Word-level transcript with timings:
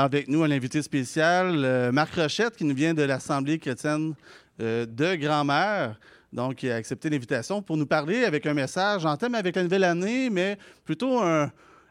Avec 0.00 0.28
nous, 0.28 0.44
un 0.44 0.50
invité 0.52 0.80
spécial, 0.80 1.64
euh, 1.64 1.90
Marc 1.90 2.14
Rochette, 2.14 2.54
qui 2.54 2.62
nous 2.62 2.74
vient 2.76 2.94
de 2.94 3.02
l'Assemblée 3.02 3.58
chrétienne 3.58 4.14
euh, 4.62 4.86
de 4.86 5.16
Grand-Mère. 5.16 5.98
Donc, 6.32 6.62
il 6.62 6.70
a 6.70 6.76
accepté 6.76 7.10
l'invitation 7.10 7.60
pour 7.60 7.76
nous 7.76 7.84
parler 7.84 8.22
avec 8.22 8.46
un 8.46 8.54
message 8.54 9.04
en 9.04 9.16
thème 9.16 9.34
avec 9.34 9.56
la 9.56 9.64
nouvelle 9.64 9.82
année, 9.82 10.30
mais 10.30 10.56
plutôt 10.84 11.20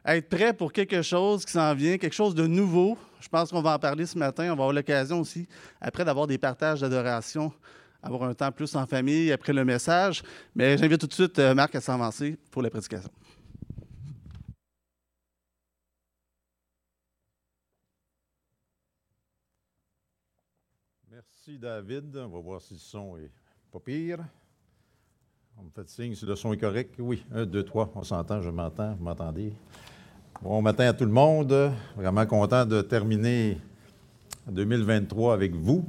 être 0.06 0.30
prêt 0.30 0.54
pour 0.54 0.72
quelque 0.72 1.02
chose 1.02 1.44
qui 1.44 1.52
s'en 1.52 1.76
vient, 1.76 1.98
quelque 1.98 2.16
chose 2.16 2.34
de 2.34 2.48
nouveau. 2.48 2.98
Je 3.20 3.28
pense 3.28 3.50
qu'on 3.50 3.62
va 3.62 3.76
en 3.76 3.80
parler 3.80 4.06
ce 4.06 4.18
matin. 4.18 4.44
On 4.44 4.48
va 4.48 4.52
avoir 4.54 4.72
l'occasion 4.72 5.20
aussi, 5.20 5.46
après 5.82 6.06
d'avoir 6.06 6.28
des 6.28 6.38
partages 6.38 6.80
d'adoration, 6.80 7.52
avoir 8.02 8.24
un 8.24 8.34
temps 8.34 8.54
plus 8.54 8.74
en 8.78 8.86
famille 8.86 9.34
après 9.34 9.52
le 9.52 9.66
message. 9.66 10.24
Mais 10.56 10.78
j'invite 10.78 11.02
tout 11.02 11.08
de 11.08 11.14
suite 11.14 11.40
euh, 11.40 11.54
Marc 11.54 11.76
à 11.76 11.82
s'avancer 11.82 12.38
pour 12.52 12.62
la 12.62 12.70
prédication. 12.70 13.12
Merci 21.48 21.60
David. 21.60 22.18
On 22.18 22.28
va 22.28 22.40
voir 22.40 22.62
si 22.62 22.74
le 22.74 22.80
son 22.80 23.16
est 23.16 23.32
pas 23.72 23.80
pire. 23.80 24.20
On 25.58 25.64
me 25.64 25.70
fait 25.70 25.88
signe 25.88 26.14
si 26.14 26.26
le 26.26 26.36
son 26.36 26.52
est 26.52 26.58
correct. 26.58 26.96
Oui, 27.00 27.26
un, 27.34 27.46
deux, 27.46 27.64
trois, 27.64 27.90
on 27.96 28.04
s'entend, 28.04 28.42
je 28.42 28.50
m'entends, 28.50 28.96
vous 28.96 29.04
m'entendez. 29.06 29.54
Bon 30.42 30.62
matin 30.62 30.88
à 30.88 30.94
tout 30.94 31.06
le 31.06 31.12
monde. 31.12 31.72
Vraiment 31.96 32.26
content 32.26 32.66
de 32.66 32.82
terminer 32.82 33.62
2023 34.48 35.34
avec 35.34 35.56
vous. 35.56 35.86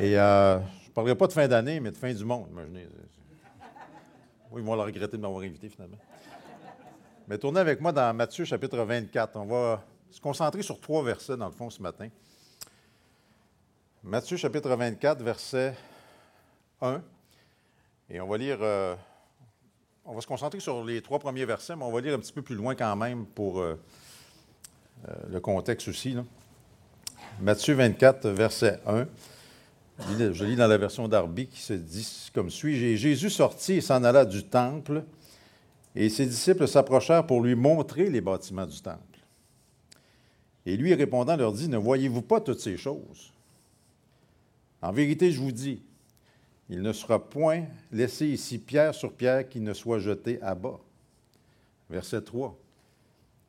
Et 0.00 0.16
euh, 0.16 0.60
je 0.60 0.88
ne 0.88 0.92
parlerai 0.94 1.16
pas 1.16 1.26
de 1.26 1.32
fin 1.32 1.48
d'année, 1.48 1.80
mais 1.80 1.90
de 1.90 1.96
fin 1.96 2.14
du 2.14 2.24
monde, 2.24 2.46
imaginez. 2.52 2.86
Oui, 4.52 4.62
ils 4.62 4.64
vont 4.64 4.76
le 4.76 4.82
regretter 4.82 5.16
de 5.16 5.22
m'avoir 5.22 5.42
invité 5.42 5.68
finalement. 5.68 5.98
Mais 7.26 7.38
tournez 7.38 7.58
avec 7.58 7.80
moi 7.80 7.90
dans 7.90 8.14
Matthieu 8.14 8.44
chapitre 8.44 8.78
24. 8.78 9.36
On 9.36 9.46
va 9.46 9.84
se 10.10 10.20
concentrer 10.20 10.62
sur 10.62 10.78
trois 10.78 11.02
versets 11.02 11.36
dans 11.36 11.46
le 11.46 11.52
fond 11.52 11.70
ce 11.70 11.82
matin. 11.82 12.08
Matthieu 14.02 14.38
chapitre 14.38 14.74
24, 14.74 15.22
verset 15.22 15.74
1. 16.80 17.02
Et 18.08 18.18
on 18.18 18.26
va 18.26 18.38
lire, 18.38 18.56
euh, 18.62 18.94
on 20.06 20.14
va 20.14 20.22
se 20.22 20.26
concentrer 20.26 20.58
sur 20.58 20.82
les 20.82 21.02
trois 21.02 21.18
premiers 21.18 21.44
versets, 21.44 21.76
mais 21.76 21.84
on 21.84 21.92
va 21.92 22.00
lire 22.00 22.14
un 22.14 22.18
petit 22.18 22.32
peu 22.32 22.40
plus 22.40 22.54
loin 22.54 22.74
quand 22.74 22.96
même 22.96 23.26
pour 23.26 23.60
euh, 23.60 23.78
euh, 25.06 25.14
le 25.28 25.38
contexte 25.40 25.86
aussi. 25.88 26.16
Matthieu 27.42 27.74
24, 27.74 28.30
verset 28.30 28.80
1. 28.86 29.06
Je 30.32 30.44
lis 30.46 30.56
dans 30.56 30.66
la 30.66 30.78
version 30.78 31.06
d'Arby 31.06 31.46
qui 31.48 31.60
se 31.60 31.74
dit 31.74 32.30
comme 32.32 32.48
suit 32.48 32.96
Jésus 32.96 33.28
sortit 33.28 33.74
et 33.74 33.80
s'en 33.82 34.02
alla 34.02 34.24
du 34.24 34.44
temple, 34.44 35.04
et 35.94 36.08
ses 36.08 36.24
disciples 36.24 36.66
s'approchèrent 36.66 37.26
pour 37.26 37.42
lui 37.42 37.54
montrer 37.54 38.08
les 38.08 38.22
bâtiments 38.22 38.66
du 38.66 38.80
temple. 38.80 39.18
Et 40.64 40.78
lui 40.78 40.94
répondant 40.94 41.36
leur 41.36 41.52
dit 41.52 41.68
Ne 41.68 41.76
voyez-vous 41.76 42.22
pas 42.22 42.40
toutes 42.40 42.60
ces 42.60 42.78
choses? 42.78 43.30
En 44.82 44.92
vérité, 44.92 45.30
je 45.30 45.40
vous 45.40 45.52
dis, 45.52 45.82
il 46.70 46.82
ne 46.82 46.92
sera 46.92 47.28
point 47.28 47.64
laissé 47.90 48.26
ici 48.26 48.58
pierre 48.58 48.94
sur 48.94 49.12
pierre 49.12 49.48
qui 49.48 49.60
ne 49.60 49.74
soit 49.74 49.98
jeté 49.98 50.40
à 50.40 50.54
bas. 50.54 50.78
Verset 51.90 52.22
3. 52.22 52.56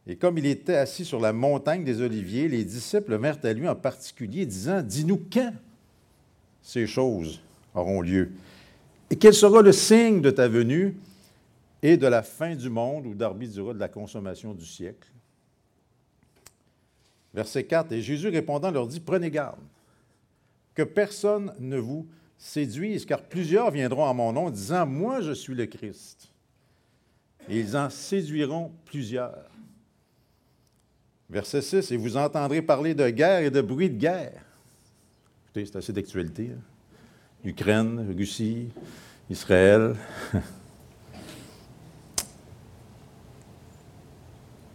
Et 0.07 0.15
comme 0.15 0.39
il 0.39 0.47
était 0.47 0.75
assis 0.75 1.05
sur 1.05 1.19
la 1.19 1.31
montagne 1.31 1.83
des 1.83 2.01
Oliviers, 2.01 2.47
les 2.47 2.65
disciples 2.65 3.15
vinrent 3.15 3.37
à 3.43 3.53
lui 3.53 3.69
en 3.69 3.75
particulier, 3.75 4.47
disant 4.47 4.81
Dis-nous 4.81 5.21
quand 5.31 5.53
ces 6.63 6.87
choses 6.87 7.39
auront 7.75 8.01
lieu 8.01 8.31
Et 9.11 9.15
quel 9.15 9.35
sera 9.35 9.61
le 9.61 9.71
signe 9.71 10.21
de 10.21 10.31
ta 10.31 10.47
venue 10.47 10.97
et 11.83 11.97
de 11.97 12.07
la 12.07 12.23
fin 12.23 12.55
du 12.55 12.69
monde, 12.69 13.05
ou 13.05 13.13
dira 13.13 13.73
de 13.73 13.79
la 13.79 13.87
consommation 13.87 14.53
du 14.53 14.65
siècle? 14.65 15.07
Verset 17.35 17.65
4. 17.65 17.91
Et 17.91 18.01
Jésus 18.01 18.29
répondant 18.29 18.71
leur 18.71 18.87
dit 18.87 18.99
Prenez 18.99 19.29
garde 19.29 19.59
que 20.73 20.83
personne 20.83 21.53
ne 21.59 21.77
vous 21.77 22.07
séduise, 22.37 23.05
car 23.05 23.21
plusieurs 23.23 23.71
viendront 23.71 24.05
en 24.05 24.13
mon 24.13 24.33
nom 24.33 24.49
disant, 24.49 24.85
Moi 24.85 25.21
je 25.21 25.31
suis 25.31 25.55
le 25.55 25.65
Christ. 25.65 26.31
Et 27.49 27.59
ils 27.59 27.75
en 27.75 27.89
séduiront 27.89 28.71
plusieurs. 28.85 29.49
Verset 31.29 31.61
6, 31.61 31.91
Et 31.91 31.97
vous 31.97 32.17
entendrez 32.17 32.61
parler 32.61 32.93
de 32.93 33.09
guerre 33.09 33.41
et 33.41 33.51
de 33.51 33.61
bruit 33.61 33.89
de 33.89 33.97
guerre. 33.97 34.43
Écoutez, 35.45 35.65
c'est 35.65 35.77
assez 35.77 35.93
d'actualité. 35.93 36.51
Hein. 36.53 36.61
Ukraine, 37.43 38.13
Russie, 38.15 38.69
Israël. 39.29 39.95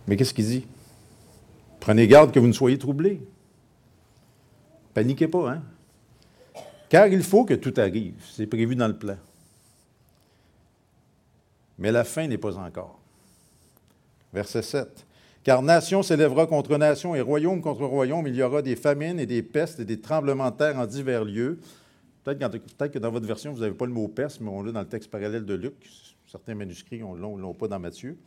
Mais 0.06 0.16
qu'est-ce 0.16 0.34
qu'il 0.34 0.46
dit? 0.46 0.66
Prenez 1.80 2.06
garde 2.06 2.32
que 2.32 2.38
vous 2.38 2.46
ne 2.46 2.52
soyez 2.52 2.78
troublés. 2.78 3.20
Paniquez 4.94 5.28
pas, 5.28 5.52
hein? 5.52 5.62
Car 6.88 7.08
il 7.08 7.22
faut 7.22 7.44
que 7.44 7.54
tout 7.54 7.74
arrive. 7.76 8.14
C'est 8.32 8.46
prévu 8.46 8.76
dans 8.76 8.88
le 8.88 8.96
plan. 8.96 9.16
Mais 11.78 11.92
la 11.92 12.04
fin 12.04 12.26
n'est 12.26 12.38
pas 12.38 12.56
encore. 12.56 12.98
Verset 14.32 14.62
7. 14.62 15.06
Car 15.42 15.62
nation 15.62 16.02
s'élèvera 16.02 16.46
contre 16.46 16.76
nation 16.76 17.14
et 17.14 17.20
royaume 17.20 17.60
contre 17.60 17.84
royaume. 17.84 18.26
Il 18.26 18.34
y 18.34 18.42
aura 18.42 18.62
des 18.62 18.76
famines 18.76 19.20
et 19.20 19.26
des 19.26 19.42
pestes 19.42 19.80
et 19.80 19.84
des 19.84 20.00
tremblements 20.00 20.50
de 20.50 20.56
terre 20.56 20.78
en 20.78 20.86
divers 20.86 21.24
lieux. 21.24 21.60
Peut-être 22.24 22.88
que 22.88 22.98
dans 22.98 23.10
votre 23.10 23.26
version, 23.26 23.52
vous 23.52 23.60
n'avez 23.60 23.74
pas 23.74 23.86
le 23.86 23.92
mot 23.92 24.08
peste, 24.08 24.40
mais 24.40 24.50
on 24.50 24.62
l'a 24.62 24.72
dans 24.72 24.80
le 24.80 24.88
texte 24.88 25.10
parallèle 25.10 25.44
de 25.44 25.54
Luc. 25.54 25.74
Certains 26.26 26.56
manuscrits 26.56 26.98
ne 26.98 27.16
l'ont 27.16 27.54
pas 27.54 27.68
dans 27.68 27.78
Matthieu. 27.78 28.18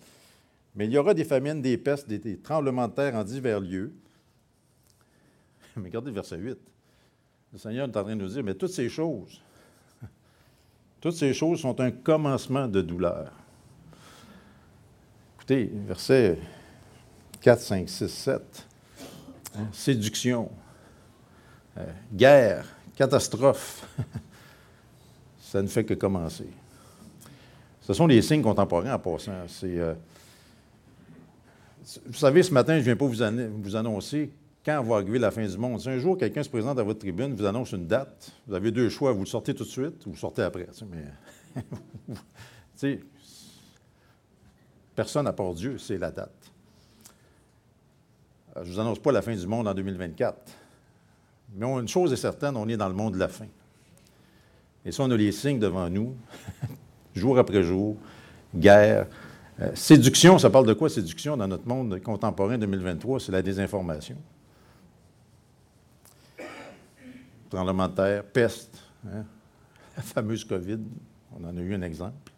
Mais 0.76 0.86
il 0.86 0.92
y 0.92 0.98
aura 0.98 1.14
des 1.14 1.26
famines, 1.26 1.62
des 1.62 1.78
pestes, 1.78 2.08
des, 2.08 2.38
tremblements 2.38 2.88
de 2.88 2.94
terre 2.94 3.16
en 3.16 3.24
divers 3.26 3.60
lieux. 3.60 3.92
Mais 5.76 5.90
regardez 5.90 6.12
le 6.12 6.16
verset 6.16 6.38
8. 6.38 6.58
Le 7.52 7.58
Seigneur 7.58 7.88
est 7.88 7.98
en 7.98 8.04
train 8.04 8.16
de 8.16 8.22
nous 8.22 8.30
dire, 8.30 8.44
mais 8.44 8.54
toutes 8.54 8.72
ces 8.72 8.90
choses, 8.90 9.42
toutes 11.02 11.16
ces 11.16 11.34
choses 11.34 11.62
sont 11.62 11.80
un 11.82 11.92
commencement 11.92 12.68
de 12.68 12.82
douleur. 12.82 13.32
Écoutez, 15.36 15.72
versets 15.88 16.38
4, 17.42 17.60
5, 17.60 17.90
6, 17.90 18.08
7. 18.08 18.68
séduction, 19.72 20.52
euh, 21.78 21.86
guerre, 22.14 22.66
catastrophe. 22.96 23.88
Ça 25.40 25.62
ne 25.64 25.68
fait 25.68 25.84
que 25.84 25.96
commencer. 25.96 26.48
Ce 27.82 27.94
sont 27.94 28.06
les 28.06 28.22
signes 28.22 28.44
contemporains 28.44 28.94
en 28.94 29.00
passant. 29.00 29.32
Euh, 29.64 29.96
vous 32.06 32.14
savez, 32.14 32.44
ce 32.44 32.54
matin, 32.54 32.74
je 32.76 32.80
ne 32.80 32.84
viens 32.84 32.96
pas 32.96 33.08
vous 33.08 33.76
annoncer 33.76 34.30
quand 34.70 34.84
va 34.84 34.96
arriver 34.98 35.20
la 35.20 35.32
fin 35.32 35.46
du 35.46 35.58
monde? 35.58 35.82
Si 35.82 35.90
un 35.90 35.98
jour 35.98 36.18
quelqu'un 36.18 36.44
se 36.44 36.50
présente 36.50 36.78
à 36.78 36.84
votre 36.84 37.00
tribune, 37.00 37.34
vous 37.34 37.46
annonce 37.46 37.72
une 37.72 37.88
date, 37.88 38.32
vous 38.48 38.54
avez 38.54 38.72
deux 38.72 38.90
choix, 38.90 39.12
vous 39.12 39.22
le 39.22 39.26
sortez 39.26 39.54
tout 39.56 39.64
de 39.64 39.70
suite 39.70 40.06
ou 40.06 40.12
vous 40.12 40.18
sortez 40.18 40.44
après. 40.44 40.68
Mais, 42.84 43.00
personne 44.96 45.26
à 45.28 45.34
part 45.34 45.54
Dieu, 45.54 45.78
c'est 45.80 45.98
la 45.98 46.12
date. 46.12 46.52
Euh, 48.56 48.64
je 48.64 48.70
ne 48.70 48.74
vous 48.74 48.80
annonce 48.80 49.00
pas 49.00 49.12
la 49.12 49.22
fin 49.22 49.36
du 49.36 49.48
monde 49.48 49.68
en 49.68 49.74
2024. 49.74 50.38
Mais 51.56 51.66
une 51.66 51.88
chose 51.88 52.14
est 52.14 52.18
certaine, 52.18 52.56
on 52.56 52.68
est 52.68 52.78
dans 52.78 52.90
le 52.90 52.94
monde 52.94 53.16
de 53.16 53.20
la 53.20 53.28
fin. 53.28 53.48
Et 54.86 54.92
ça, 54.92 55.04
on 55.04 55.10
a 55.10 55.18
les 55.18 55.32
signes 55.32 55.60
devant 55.60 55.90
nous, 55.90 56.16
jour 57.16 57.40
après 57.40 57.64
jour, 57.64 57.98
guerre. 58.56 59.08
Euh, 59.62 59.72
séduction, 59.74 60.38
ça 60.38 60.52
parle 60.52 60.68
de 60.68 60.74
quoi, 60.74 60.90
séduction, 60.90 61.36
dans 61.36 61.48
notre 61.48 61.68
monde 61.68 62.00
contemporain 62.02 62.58
2023? 62.60 63.20
C'est 63.20 63.32
la 63.32 63.42
désinformation. 63.42 64.16
Tremblement 67.50 67.88
de 67.88 67.96
terre, 67.96 68.24
peste, 68.24 68.78
hein, 69.06 69.26
la 69.96 70.04
fameuse 70.04 70.46
COVID, 70.46 70.80
on 71.38 71.44
en 71.44 71.58
a 71.58 71.62
eu 71.62 71.74
un 71.74 71.82
exemple, 71.82 72.32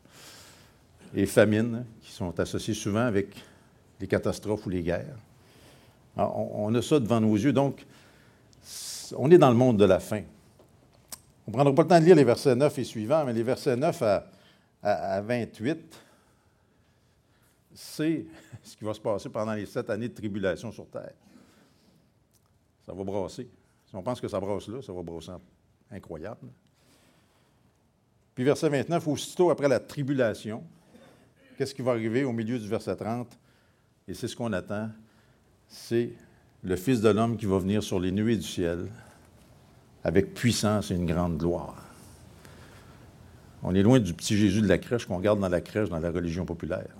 et 1.13 1.25
famine, 1.25 1.75
hein, 1.75 1.85
qui 2.01 2.11
sont 2.11 2.39
associées 2.39 2.73
souvent 2.73 3.05
avec 3.05 3.35
les 3.99 4.07
catastrophes 4.07 4.65
ou 4.65 4.69
les 4.69 4.81
guerres. 4.81 5.17
on, 6.15 6.73
a 6.73 6.81
ça 6.81 6.99
devant 6.99 7.21
nos 7.21 7.35
yeux, 7.35 7.53
donc 7.53 7.85
on 9.17 9.29
est 9.29 9.37
dans 9.37 9.49
le 9.49 9.55
monde 9.55 9.77
de 9.77 9.85
la 9.85 9.99
fin. 9.99 10.23
On 11.45 11.51
ne 11.51 11.53
prendra 11.53 11.75
pas 11.75 11.81
le 11.83 11.87
temps 11.87 11.99
de 11.99 12.05
lire 12.05 12.15
les 12.15 12.23
versets 12.23 12.55
9 12.55 12.79
et 12.79 12.83
suivants, 12.83 13.25
mais 13.25 13.33
les 13.33 13.43
versets 13.43 13.75
9 13.75 14.01
à, 14.01 14.27
à 14.81 15.21
28, 15.21 15.95
c'est 17.73 18.25
ce 18.63 18.77
qui 18.77 18.83
va 18.83 18.93
se 18.93 18.99
passer 18.99 19.29
pendant 19.29 19.53
les 19.53 19.65
sept 19.65 19.89
années 19.89 20.09
de 20.09 20.13
tribulation 20.13 20.71
sur 20.71 20.87
Terre. 20.87 21.13
Ça 22.85 22.93
va 22.93 23.03
brasser. 23.03 23.49
Si 23.91 23.97
on 23.97 24.01
pense 24.01 24.21
que 24.21 24.27
ça 24.29 24.39
brosse 24.39 24.69
là, 24.69 24.81
ça 24.81 24.93
va 24.93 25.03
brosser 25.03 25.33
incroyable. 25.91 26.47
Puis 28.33 28.45
verset 28.45 28.69
29, 28.69 29.05
aussitôt 29.05 29.49
après 29.49 29.67
la 29.67 29.81
tribulation, 29.81 30.63
qu'est-ce 31.57 31.75
qui 31.75 31.81
va 31.81 31.91
arriver 31.91 32.23
au 32.23 32.31
milieu 32.31 32.57
du 32.57 32.69
verset 32.69 32.95
30? 32.95 33.27
Et 34.07 34.13
c'est 34.13 34.29
ce 34.29 34.35
qu'on 34.37 34.53
attend, 34.53 34.89
c'est 35.67 36.13
le 36.63 36.77
Fils 36.77 37.01
de 37.01 37.09
l'homme 37.09 37.35
qui 37.35 37.45
va 37.45 37.57
venir 37.57 37.83
sur 37.83 37.99
les 37.99 38.13
nuées 38.13 38.37
du 38.37 38.47
ciel 38.47 38.87
avec 40.05 40.33
puissance 40.35 40.89
et 40.89 40.95
une 40.95 41.05
grande 41.05 41.37
gloire. 41.37 41.83
On 43.61 43.75
est 43.75 43.83
loin 43.83 43.99
du 43.99 44.13
petit 44.13 44.37
Jésus 44.37 44.61
de 44.61 44.69
la 44.69 44.77
crèche 44.77 45.05
qu'on 45.05 45.19
garde 45.19 45.41
dans 45.41 45.49
la 45.49 45.59
crèche 45.59 45.89
dans 45.89 45.99
la 45.99 46.11
religion 46.11 46.45
populaire. 46.45 46.95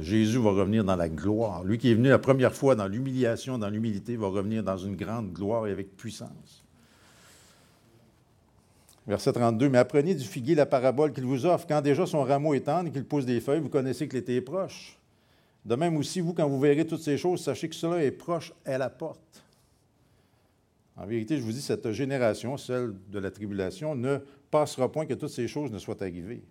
Jésus 0.00 0.38
va 0.38 0.50
revenir 0.50 0.84
dans 0.84 0.96
la 0.96 1.08
gloire. 1.08 1.64
Lui 1.64 1.78
qui 1.78 1.90
est 1.90 1.94
venu 1.94 2.08
la 2.08 2.18
première 2.18 2.54
fois 2.54 2.74
dans 2.74 2.86
l'humiliation, 2.86 3.58
dans 3.58 3.70
l'humilité, 3.70 4.16
va 4.16 4.28
revenir 4.28 4.62
dans 4.62 4.76
une 4.76 4.96
grande 4.96 5.32
gloire 5.32 5.66
et 5.66 5.72
avec 5.72 5.96
puissance. 5.96 6.62
Verset 9.06 9.32
32, 9.32 9.70
Mais 9.70 9.78
apprenez 9.78 10.14
du 10.14 10.24
figuier 10.24 10.54
la 10.54 10.66
parabole 10.66 11.12
qu'il 11.12 11.24
vous 11.24 11.46
offre. 11.46 11.66
Quand 11.66 11.80
déjà 11.80 12.04
son 12.04 12.22
rameau 12.22 12.52
est 12.52 12.60
tendre 12.60 12.88
et 12.88 12.92
qu'il 12.92 13.04
pousse 13.04 13.24
des 13.24 13.40
feuilles, 13.40 13.60
vous 13.60 13.70
connaissez 13.70 14.06
que 14.06 14.14
l'été 14.14 14.36
est 14.36 14.42
proche. 14.42 14.98
De 15.64 15.74
même 15.74 15.96
aussi, 15.96 16.20
vous, 16.20 16.34
quand 16.34 16.46
vous 16.46 16.60
verrez 16.60 16.86
toutes 16.86 17.00
ces 17.00 17.16
choses, 17.16 17.42
sachez 17.42 17.70
que 17.70 17.74
cela 17.74 18.04
est 18.04 18.10
proche 18.10 18.52
à 18.66 18.76
la 18.76 18.90
porte. 18.90 19.42
En 20.96 21.06
vérité, 21.06 21.38
je 21.38 21.42
vous 21.42 21.52
dis, 21.52 21.62
cette 21.62 21.90
génération, 21.92 22.58
celle 22.58 22.92
de 23.10 23.18
la 23.18 23.30
tribulation, 23.30 23.94
ne 23.94 24.18
passera 24.50 24.90
point 24.92 25.06
que 25.06 25.14
toutes 25.14 25.30
ces 25.30 25.48
choses 25.48 25.70
ne 25.70 25.78
soient 25.78 26.02
arrivées. 26.02 26.42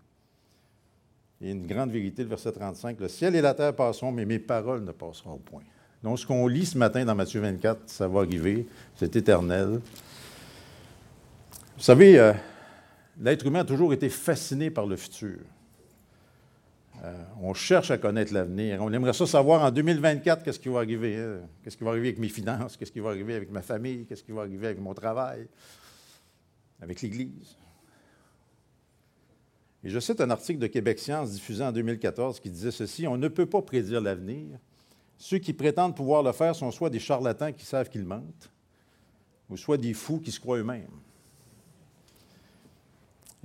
Il 1.39 1.48
y 1.48 1.50
a 1.51 1.54
une 1.54 1.68
grande 1.68 1.92
vérité, 1.92 2.24
le 2.24 2.30
verset 2.30 2.51
35, 2.51 3.00
le 3.00 3.07
ciel 3.07 3.36
et 3.36 3.42
la 3.42 3.54
terre 3.54 3.75
passeront, 3.75 4.12
mais 4.12 4.25
mes 4.25 4.39
paroles 4.39 4.84
ne 4.84 4.92
passeront 4.92 5.38
point. 5.38 5.62
Donc, 6.04 6.19
ce 6.19 6.25
qu'on 6.25 6.48
lit 6.48 6.66
ce 6.66 6.78
matin 6.78 7.06
dans 7.06 7.16
Matthieu 7.16 7.42
24, 7.42 7.81
ça 7.86 8.07
va 8.07 8.22
arriver, 8.22 8.68
c'est 8.95 9.16
éternel. 9.16 9.80
Vous 11.75 11.84
savez, 11.84 12.19
euh, 12.19 12.34
l'être 13.19 13.45
humain 13.45 13.60
a 13.60 13.66
toujours 13.66 13.94
été 13.94 14.10
fasciné 14.10 14.72
par 14.72 14.88
le 14.88 14.95
futur. 14.95 15.38
Euh, 17.04 17.24
on 17.42 17.54
cherche 17.54 17.92
à 17.92 17.98
connaître 18.00 18.33
l'avenir. 18.33 18.81
On 18.81 18.92
aimerait 18.92 19.13
ça 19.13 19.28
savoir 19.28 19.62
en 19.62 19.69
2024 19.69 20.44
qu'est-ce 20.44 20.60
qui 20.60 20.69
va 20.69 20.80
arriver. 20.80 21.18
Hein? 21.18 21.42
Qu'est-ce 21.63 21.78
qui 21.78 21.83
va 21.83 21.92
arriver 21.92 22.07
avec 22.07 22.19
mes 22.19 22.30
finances? 22.30 22.75
Qu'est-ce 22.75 22.92
qui 22.92 23.00
va 23.00 23.10
arriver 23.10 23.36
avec 23.36 23.51
ma 23.51 23.62
famille? 23.62 24.06
Qu'est-ce 24.06 24.24
qui 24.24 24.31
va 24.31 24.42
arriver 24.42 24.68
avec 24.68 24.80
mon 24.80 24.95
travail? 24.95 25.48
Avec 26.81 27.01
l'Église? 27.01 27.56
Et 29.88 29.89
je 29.89 30.01
cite 30.01 30.19
un 30.19 30.30
article 30.31 30.60
de 30.60 30.68
Québec 30.68 31.00
Science 31.00 31.31
diffusé 31.31 31.63
en 31.63 31.72
2014 31.72 32.42
qui 32.42 32.50
disait 32.50 32.72
ceci 32.72 33.07
On 33.07 33.16
ne 33.16 33.30
peut 33.30 33.45
pas 33.45 33.62
prédire 33.62 34.01
l'avenir. 34.01 34.60
Ceux 35.18 35.38
qui 35.38 35.54
prétendent 35.54 35.95
pouvoir 35.95 36.24
le 36.24 36.34
faire 36.34 36.54
sont 36.57 36.72
soit 36.72 36.89
des 36.89 37.00
charlatans 37.00 37.54
qui 37.54 37.66
savent 37.66 37.88
qu'ils 37.88 38.04
mentent, 38.04 38.51
ou 39.50 39.56
soit 39.56 39.78
des 39.78 39.94
fous 39.94 40.19
qui 40.19 40.30
se 40.30 40.42
croient 40.42 40.57
eux-mêmes. 40.57 40.92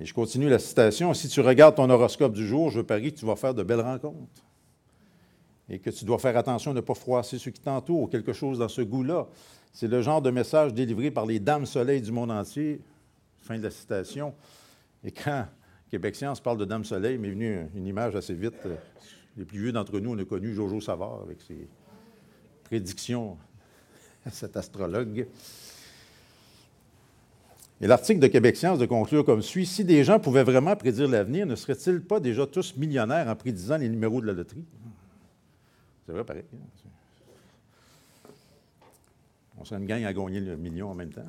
Et 0.01 0.05
je 0.05 0.13
continue 0.13 0.49
la 0.49 0.59
citation. 0.59 1.15
Si 1.15 1.29
tu 1.29 1.41
regardes 1.41 1.77
ton 1.77 1.89
horoscope 1.89 2.33
du 2.33 2.45
jour, 2.45 2.71
je 2.71 2.81
parie 2.81 3.13
que 3.13 3.21
tu 3.21 3.25
vas 3.25 3.37
faire 3.37 3.55
de 3.55 3.63
belles 3.63 3.81
rencontres. 3.81 4.43
Et 5.69 5.79
que 5.79 5.91
tu 5.91 6.05
dois 6.05 6.19
faire 6.19 6.37
attention 6.37 6.73
à 6.73 6.75
ne 6.75 6.81
pas 6.81 6.95
froisser 6.95 7.39
ceux 7.39 7.53
qui 7.53 7.61
t'entourent, 7.61 8.11
quelque 8.11 8.33
chose 8.33 8.59
dans 8.59 8.69
ce 8.69 8.83
goût-là. 8.83 9.29
C'est 9.73 9.87
le 9.87 10.03
genre 10.03 10.21
de 10.21 10.33
message 10.33 10.75
délivré 10.75 11.13
par 11.13 11.25
les 11.25 11.39
dames 11.39 11.67
soleil 11.67 12.03
du 12.03 12.11
monde 12.11 12.33
entier. 12.33 12.81
Fin 13.43 13.59
de 13.59 13.63
la 13.63 13.71
citation. 13.71 14.35
Et 15.05 15.13
quand 15.13 15.47
Québec 15.93 16.17
Science 16.17 16.41
parle 16.41 16.57
de 16.57 16.65
Dame 16.65 16.87
Soleil, 16.87 17.19
m'est 17.19 17.29
venue 17.29 17.67
une 17.75 17.87
image 17.87 18.17
assez 18.17 18.33
vite. 18.33 18.55
Les 19.37 19.45
plus 19.45 19.59
vieux 19.59 19.73
d'entre 19.73 20.01
nous, 20.01 20.15
on 20.15 20.19
a 20.19 20.25
connu 20.25 20.55
Jojo 20.55 20.81
Savard 20.81 21.21
avec 21.23 21.43
ses 21.43 21.69
prédictions 22.65 23.37
à 24.25 24.31
cet 24.31 24.57
astrologue. 24.57 25.27
Et 27.83 27.87
l'article 27.87 28.21
de 28.21 28.27
Québec 28.29 28.57
Science 28.57 28.79
de 28.79 28.87
conclure 28.87 29.23
comme 29.23 29.43
suit 29.43 29.67
Si 29.67 29.85
des 29.85 30.03
gens 30.03 30.19
pouvaient 30.19 30.45
vraiment 30.45 30.75
prédire 30.77 31.09
l'avenir, 31.09 31.45
ne 31.45 31.57
seraient-ils 31.57 32.01
pas 32.01 32.21
déjà 32.21 32.47
tous 32.47 32.75
millionnaires 32.79 33.29
en 33.29 33.37
prédisant 33.37 33.77
les 33.77 33.91
numéros 33.91 34.23
de 34.23 34.27
la 34.27 34.33
loterie? 34.33 34.65
C'est 36.07 36.13
vrai, 36.13 36.25
pareil. 36.25 36.45
Hein, 36.55 38.31
On 39.59 39.65
serait 39.67 39.79
une 39.79 39.87
gang 39.87 40.03
à 40.05 40.13
gagner 40.15 40.41
le 40.41 40.57
million 40.57 40.91
en 40.91 40.95
même 40.95 41.13
temps. 41.13 41.21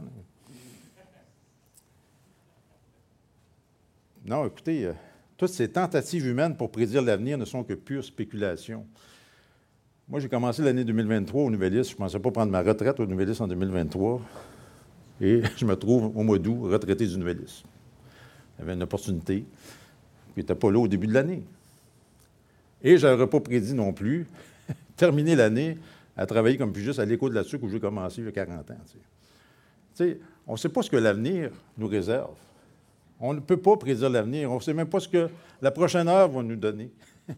Non, 4.25 4.45
écoutez, 4.45 4.85
euh, 4.85 4.93
toutes 5.35 5.49
ces 5.49 5.67
tentatives 5.67 6.25
humaines 6.25 6.55
pour 6.55 6.71
prédire 6.71 7.01
l'avenir 7.01 7.37
ne 7.37 7.43
sont 7.43 7.61
que 7.65 7.73
pure 7.73 8.05
spéculation. 8.05 8.85
Moi, 10.07 10.21
j'ai 10.21 10.29
commencé 10.29 10.61
l'année 10.61 10.85
2023 10.85 11.43
au 11.43 11.49
Nouvelliste. 11.51 11.89
Je 11.89 11.95
ne 11.95 11.97
pensais 11.97 12.19
pas 12.19 12.31
prendre 12.31 12.49
ma 12.49 12.61
retraite 12.61 12.97
au 13.01 13.05
Nouvelliste 13.05 13.41
en 13.41 13.49
2023. 13.49 14.21
Et 15.19 15.41
je 15.57 15.65
me 15.65 15.75
trouve 15.75 16.15
au 16.15 16.23
mois 16.23 16.39
d'août 16.39 16.71
retraité 16.71 17.05
du 17.05 17.17
Nouvelliste. 17.17 17.65
J'avais 18.57 18.73
une 18.73 18.83
opportunité. 18.83 19.43
Il 20.37 20.39
n'était 20.39 20.55
pas 20.55 20.71
là 20.71 20.79
au 20.79 20.87
début 20.87 21.07
de 21.07 21.13
l'année. 21.13 21.43
Et 22.81 22.97
je 22.97 23.05
n'aurais 23.05 23.27
pas 23.27 23.41
prédit 23.41 23.73
non 23.73 23.91
plus 23.91 24.25
terminer 24.95 25.35
l'année 25.35 25.77
à 26.15 26.25
travailler 26.25 26.57
comme 26.57 26.73
juste 26.73 26.99
à 26.99 27.05
l'écho 27.05 27.27
de 27.27 27.35
la 27.35 27.43
sucre 27.43 27.65
où 27.65 27.69
j'ai 27.69 27.79
commencé 27.79 28.21
il 28.21 28.25
y 28.25 28.27
a 28.29 28.31
40 28.31 28.71
ans. 28.71 28.77
on 30.47 30.53
ne 30.53 30.57
sait 30.57 30.69
pas 30.69 30.81
ce 30.81 30.89
que 30.89 30.95
l'avenir 30.95 31.51
nous 31.77 31.87
réserve. 31.87 32.35
On 33.25 33.33
ne 33.33 33.39
peut 33.39 33.55
pas 33.55 33.77
prédire 33.77 34.09
l'avenir. 34.09 34.51
On 34.51 34.55
ne 34.55 34.59
sait 34.59 34.73
même 34.73 34.89
pas 34.89 34.99
ce 34.99 35.07
que 35.07 35.29
la 35.61 35.71
prochaine 35.71 36.09
heure 36.09 36.27
va 36.27 36.43
nous 36.43 36.57
donner. 36.57 36.91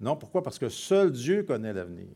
non, 0.00 0.14
pourquoi? 0.14 0.44
Parce 0.44 0.60
que 0.60 0.68
seul 0.68 1.10
Dieu 1.10 1.42
connaît 1.42 1.72
l'avenir. 1.72 2.06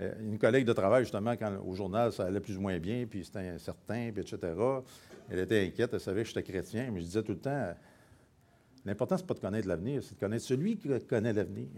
Euh, 0.00 0.12
une 0.20 0.38
collègue 0.38 0.66
de 0.66 0.72
travail, 0.72 1.04
justement, 1.04 1.36
quand 1.36 1.56
au 1.64 1.72
journal, 1.76 2.12
ça 2.12 2.24
allait 2.24 2.40
plus 2.40 2.56
ou 2.56 2.62
moins 2.62 2.80
bien, 2.80 3.06
puis 3.08 3.24
c'était 3.24 3.48
incertain, 3.48 4.10
puis 4.12 4.22
etc., 4.22 4.54
elle 5.30 5.38
était 5.38 5.66
inquiète, 5.66 5.90
elle 5.92 6.00
savait 6.00 6.22
que 6.22 6.28
j'étais 6.28 6.42
chrétien, 6.42 6.90
mais 6.92 6.98
je 6.98 7.04
disais 7.04 7.22
tout 7.22 7.30
le 7.30 7.38
temps, 7.38 7.72
l'important, 8.84 9.16
ce 9.16 9.22
n'est 9.22 9.26
pas 9.28 9.34
de 9.34 9.40
connaître 9.40 9.68
l'avenir, 9.68 10.02
c'est 10.02 10.16
de 10.16 10.20
connaître 10.20 10.44
celui 10.44 10.76
qui 10.76 10.88
connaît 11.06 11.32
l'avenir. 11.32 11.68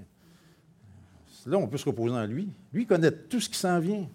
Là, 1.44 1.58
on 1.58 1.68
peut 1.68 1.76
se 1.76 1.84
reposer 1.84 2.14
en 2.14 2.24
lui. 2.24 2.48
Lui 2.72 2.86
connaît 2.86 3.12
tout 3.12 3.40
ce 3.40 3.50
qui 3.50 3.58
s'en 3.58 3.78
vient, 3.80 4.08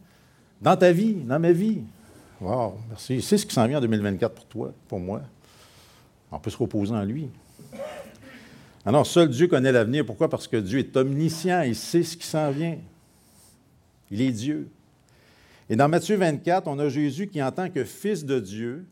dans 0.59 0.75
ta 0.75 0.91
vie, 0.91 1.13
dans 1.13 1.39
ma 1.39 1.51
vie. 1.51 1.83
Wow, 2.39 2.77
merci. 2.89 3.21
C'est 3.21 3.37
ce 3.37 3.45
qui 3.45 3.53
s'en 3.53 3.67
vient 3.67 3.79
en 3.79 3.81
2024 3.81 4.33
pour 4.33 4.45
toi, 4.45 4.73
pour 4.87 4.99
moi. 4.99 5.21
On 6.31 6.39
peut 6.39 6.49
se 6.49 6.57
reposer 6.57 6.93
en 6.93 7.03
lui. 7.03 7.29
Alors, 8.85 9.05
seul 9.05 9.29
Dieu 9.29 9.47
connaît 9.47 9.71
l'avenir. 9.71 10.05
Pourquoi? 10.05 10.29
Parce 10.29 10.47
que 10.47 10.57
Dieu 10.57 10.79
est 10.79 10.95
omniscient, 10.95 11.61
il 11.61 11.75
sait 11.75 12.03
ce 12.03 12.15
qui 12.15 12.25
s'en 12.25 12.51
vient. 12.51 12.77
Il 14.11 14.21
est 14.21 14.31
Dieu. 14.31 14.69
Et 15.69 15.75
dans 15.75 15.89
Matthieu 15.89 16.15
24, 16.15 16.67
on 16.67 16.79
a 16.79 16.87
Jésus 16.87 17.27
qui, 17.27 17.41
en 17.41 17.51
tant 17.51 17.69
que 17.69 17.83
Fils 17.83 18.23
de 18.23 18.39
Dieu, 18.39 18.85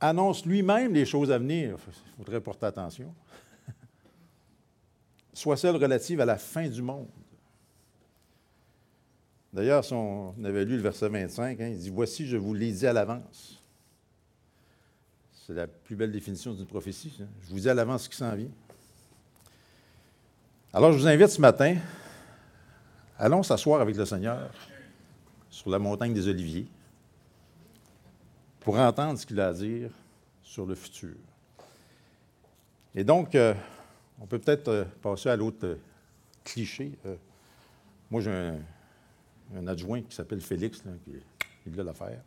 annonce 0.00 0.44
lui-même 0.44 0.92
les 0.92 1.06
choses 1.06 1.30
à 1.30 1.38
venir. 1.38 1.76
Il 1.86 2.24
faudrait 2.24 2.40
porter 2.40 2.66
attention. 2.66 3.14
Soit 5.32 5.56
celles 5.56 5.76
relatives 5.76 6.20
à 6.20 6.26
la 6.26 6.36
fin 6.36 6.68
du 6.68 6.82
monde. 6.82 7.08
D'ailleurs, 9.52 9.84
si 9.84 9.92
on 9.92 10.34
avait 10.44 10.64
lu 10.64 10.76
le 10.76 10.82
verset 10.82 11.08
25, 11.08 11.60
hein, 11.60 11.68
il 11.68 11.78
dit 11.78 11.90
Voici, 11.90 12.26
je 12.26 12.36
vous 12.36 12.54
l'ai 12.54 12.72
dit 12.72 12.86
à 12.86 12.92
l'avance. 12.92 13.60
C'est 15.46 15.54
la 15.54 15.66
plus 15.66 15.96
belle 15.96 16.12
définition 16.12 16.54
d'une 16.54 16.66
prophétie. 16.66 17.12
Je 17.42 17.50
vous 17.50 17.60
dis 17.60 17.68
à 17.68 17.74
l'avance 17.74 18.04
ce 18.04 18.08
qui 18.08 18.16
s'en 18.16 18.34
vient. 18.34 18.50
Alors, 20.72 20.92
je 20.92 20.98
vous 20.98 21.06
invite 21.06 21.28
ce 21.28 21.40
matin 21.40 21.76
Allons 23.18 23.42
s'asseoir 23.42 23.80
avec 23.80 23.94
le 23.94 24.04
Seigneur 24.04 24.50
sur 25.50 25.70
la 25.70 25.78
montagne 25.78 26.14
des 26.14 26.26
Oliviers 26.26 26.66
pour 28.60 28.78
entendre 28.78 29.18
ce 29.18 29.26
qu'il 29.26 29.38
a 29.38 29.48
à 29.48 29.52
dire 29.52 29.90
sur 30.42 30.66
le 30.66 30.74
futur. 30.74 31.14
Et 32.94 33.04
donc, 33.04 33.34
euh, 33.34 33.54
on 34.20 34.26
peut 34.26 34.38
peut-être 34.38 34.68
euh, 34.68 34.84
passer 35.00 35.28
à 35.28 35.36
l'autre 35.36 35.64
euh, 35.66 35.76
cliché. 36.42 36.92
moi, 38.10 38.20
j'ai 38.20 38.30
un, 38.30 38.58
adjoint 39.66 40.02
qui 40.02 40.14
s'appelle 40.14 40.40
Félix, 40.40 40.82
qui, 41.04 41.70
qui 41.70 41.80
a 41.80 41.82
l'affaire. 41.82 42.20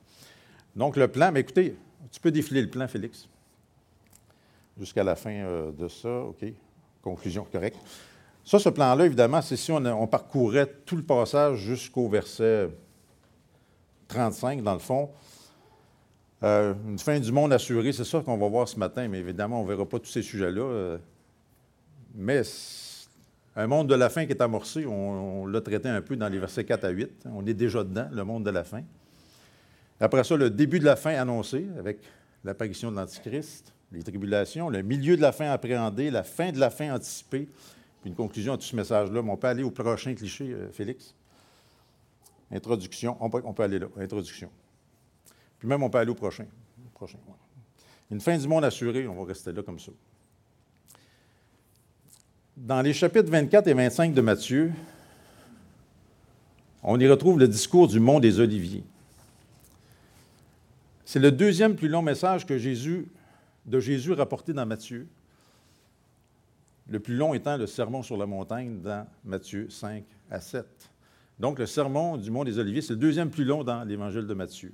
Donc, 0.76 0.98
le 0.98 1.08
plan, 1.08 1.32
mais 1.32 1.42
écoutez, 1.42 1.76
tu 2.12 2.20
peux 2.20 2.32
défiler 2.32 2.62
le 2.62 2.70
plan, 2.70 2.88
Félix, 2.88 3.28
jusqu'à 4.78 5.04
la 5.04 5.16
fin 5.16 5.72
de 5.72 5.88
ça. 5.88 6.22
OK. 6.22 6.46
Conclusion 7.02 7.46
correcte. 7.52 7.78
Ça, 8.46 8.60
ce 8.60 8.70
plan-là, 8.70 9.08
évidemment, 9.08 9.42
c'est 9.42 9.58
si 9.58 9.72
on, 9.72 10.08
parcourait 10.08 10.68
tout 10.86 10.96
le 10.96 11.04
passage 11.04 11.58
jusqu'au 11.58 12.08
verset 12.08 12.70
35, 14.08 14.62
dans 14.62 14.74
le 14.74 14.80
fond. 14.80 15.10
Euh, 16.44 16.76
une 16.88 17.00
fin 17.00 17.20
du 17.20 17.32
monde 17.32 17.52
assurée, 17.54 17.92
c'est 17.92 18.04
ça 18.04 18.22
qu'on 18.22 18.38
va 18.38 18.48
voir 18.48 18.68
ce 18.68 18.78
matin, 18.78 19.08
mais 19.08 19.18
évidemment, 19.18 19.62
on 19.62 19.64
ne 19.64 19.70
verra 19.70 19.86
pas 19.86 19.98
tous 19.98 20.12
ces 20.12 20.22
sujets-là. 20.22 20.62
Euh. 20.62 20.98
mais 22.14 22.44
un 23.56 23.68
monde 23.68 23.88
de 23.88 23.96
la 23.96 24.10
fin 24.10 24.26
qui 24.26 24.32
est 24.32 24.42
amorcé, 24.42 24.86
on, 24.86 25.46
l'a 25.46 25.62
traité 25.62 25.88
un 25.88 26.02
peu 26.02 26.16
dans 26.16 26.28
les 26.28 26.40
versets 26.40 26.66
4 26.66 26.84
à 26.84 26.90
8. 26.90 27.28
On 27.34 27.46
est 27.46 27.54
déjà 27.54 27.84
dedans, 27.84 28.08
le 28.12 28.24
monde 28.24 28.44
de 28.44 28.50
la 28.50 28.64
fin. 28.64 28.82
Après 30.00 30.24
ça, 30.26 30.36
le 30.36 30.50
début 30.50 30.80
de 30.80 30.86
la 30.86 30.98
fin 30.98 31.16
annoncé 31.16 31.66
avec 31.80 32.00
l'apparition 32.44 32.92
de 32.92 32.98
l'Antichrist, 32.98 33.74
les 33.94 34.04
tribulations, 34.04 34.70
le 34.70 34.82
milieu 34.82 35.16
de 35.16 35.22
la 35.22 35.32
fin 35.32 35.50
appréhendé, 35.52 36.12
la 36.12 36.24
fin 36.24 36.52
de 36.52 36.60
la 36.60 36.70
fin 36.70 36.94
anticipée, 36.94 37.48
une 38.04 38.14
conclusion 38.14 38.54
à 38.54 38.58
tout 38.58 38.64
ce 38.64 38.76
message-là, 38.76 39.22
mais 39.22 39.32
on 39.32 39.38
peut 39.38 39.48
aller 39.48 39.64
au 39.64 39.72
prochain 39.72 40.14
cliché, 40.14 40.52
euh, 40.52 40.70
Félix. 40.72 41.16
Introduction. 42.52 43.18
On 43.20 43.30
peut, 43.30 43.64
aller 43.64 43.80
là, 43.80 43.88
introduction. 43.98 44.50
Puis 45.58 45.68
même, 45.68 45.82
on 45.82 45.90
peut 45.90 45.98
aller 45.98 46.12
au 46.12 46.16
prochain. 46.16 46.46
prochain 46.94 47.18
Une 48.12 48.22
fin 48.22 48.38
du 48.38 48.48
monde 48.48 48.64
assurée, 48.64 49.08
on 49.08 49.16
va 49.16 49.26
rester 49.26 49.52
là 49.52 49.64
comme 49.64 49.80
ça. 49.80 49.92
Dans 52.58 52.82
les 52.82 52.94
chapitres 52.94 53.30
24 53.30 53.68
et 53.68 53.74
25 53.74 54.14
de 54.14 54.22
Matthieu, 54.22 54.72
on 56.84 56.98
y 56.98 57.06
retrouve 57.06 57.38
le 57.38 57.50
discours 57.50 57.90
du 57.90 58.00
mont 58.00 58.22
des 58.22 58.40
Oliviers. 58.40 58.86
C'est 61.04 61.20
le 61.20 61.34
deuxième 61.34 61.76
plus 61.76 61.90
long 61.90 62.02
message 62.02 62.46
que 62.46 62.58
Jésus, 62.58 63.08
de 63.66 63.82
Jésus 63.82 64.14
rapporté 64.14 64.54
dans 64.54 64.66
Matthieu. 64.66 65.06
le 66.88 67.00
plus 67.02 67.16
long 67.16 67.34
étant 67.34 67.58
le 67.58 67.68
sermon 67.68 68.04
sur 68.04 68.16
la 68.16 68.26
montagne 68.26 68.80
dans 68.80 69.06
Matthieu 69.26 69.70
5 69.70 70.06
à 70.32 70.40
7. 70.40 70.66
Donc, 71.38 71.60
le 71.60 71.66
sermon 71.66 72.16
du 72.16 72.32
Mont 72.32 72.46
des 72.46 72.58
Oliviers, 72.58 72.82
c'est 72.82 72.94
le 72.94 73.00
deuxième 73.00 73.32
plus 73.32 73.44
long 73.44 73.66
dans 73.66 73.84
l'Évangile 73.84 74.28
de 74.28 74.34
Matthieu. 74.34 74.72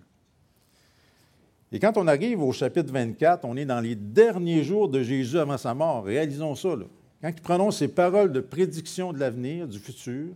Et 1.71 1.79
quand 1.79 1.97
on 1.97 2.05
arrive 2.05 2.43
au 2.43 2.51
chapitre 2.51 2.93
24, 2.93 3.43
on 3.45 3.57
est 3.57 3.65
dans 3.65 3.79
les 3.79 3.95
derniers 3.95 4.63
jours 4.63 4.87
de 4.87 5.01
Jésus 5.01 5.39
avant 5.39 5.57
sa 5.57 5.73
mort. 5.73 6.03
Réalisons 6.03 6.53
ça. 6.53 6.75
Quand 7.21 7.29
il 7.29 7.41
prononce 7.41 7.77
ces 7.77 7.87
paroles 7.87 8.31
de 8.31 8.39
prédiction 8.39 9.13
de 9.13 9.19
l'avenir, 9.19 9.67
du 9.67 9.77
futur, 9.77 10.33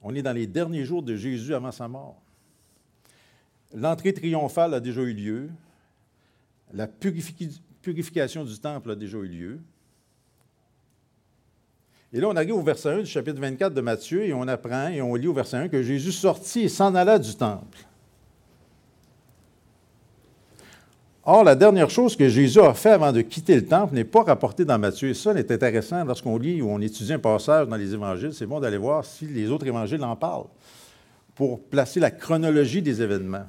on 0.00 0.14
est 0.14 0.22
dans 0.22 0.32
les 0.32 0.46
derniers 0.46 0.84
jours 0.84 1.02
de 1.02 1.14
Jésus 1.14 1.54
avant 1.54 1.72
sa 1.72 1.88
mort. 1.88 2.16
L'entrée 3.74 4.14
triomphale 4.14 4.72
a 4.72 4.80
déjà 4.80 5.02
eu 5.02 5.12
lieu. 5.12 5.50
La 6.72 6.86
purification 6.86 8.44
du 8.44 8.58
temple 8.58 8.92
a 8.92 8.94
déjà 8.94 9.18
eu 9.18 9.28
lieu. 9.28 9.60
Et 12.12 12.20
là, 12.20 12.28
on 12.28 12.36
arrive 12.36 12.54
au 12.54 12.62
verset 12.62 12.88
1 12.88 12.98
du 13.00 13.06
chapitre 13.06 13.38
24 13.38 13.74
de 13.74 13.80
Matthieu 13.82 14.24
et 14.24 14.32
on 14.32 14.48
apprend 14.48 14.88
et 14.88 15.02
on 15.02 15.14
lit 15.14 15.26
au 15.26 15.34
verset 15.34 15.58
1 15.58 15.68
que 15.68 15.82
Jésus 15.82 16.12
sortit 16.12 16.60
et 16.60 16.68
s'en 16.70 16.94
alla 16.94 17.18
du 17.18 17.34
temple. 17.34 17.78
Or, 21.30 21.44
la 21.44 21.54
dernière 21.54 21.90
chose 21.90 22.16
que 22.16 22.26
Jésus 22.26 22.58
a 22.58 22.72
fait 22.72 22.88
avant 22.88 23.12
de 23.12 23.20
quitter 23.20 23.54
le 23.56 23.66
temple 23.66 23.94
n'est 23.94 24.04
pas 24.04 24.22
rapportée 24.22 24.64
dans 24.64 24.78
Matthieu. 24.78 25.10
Et 25.10 25.14
ça, 25.14 25.34
c'est 25.34 25.50
intéressant 25.50 26.02
lorsqu'on 26.02 26.38
lit 26.38 26.62
ou 26.62 26.70
on 26.70 26.80
étudie 26.80 27.12
un 27.12 27.18
passage 27.18 27.68
dans 27.68 27.76
les 27.76 27.92
évangiles. 27.92 28.32
C'est 28.32 28.46
bon 28.46 28.60
d'aller 28.60 28.78
voir 28.78 29.04
si 29.04 29.26
les 29.26 29.50
autres 29.50 29.66
évangiles 29.66 30.02
en 30.02 30.16
parlent 30.16 30.46
pour 31.34 31.60
placer 31.60 32.00
la 32.00 32.10
chronologie 32.10 32.80
des 32.80 33.02
événements. 33.02 33.44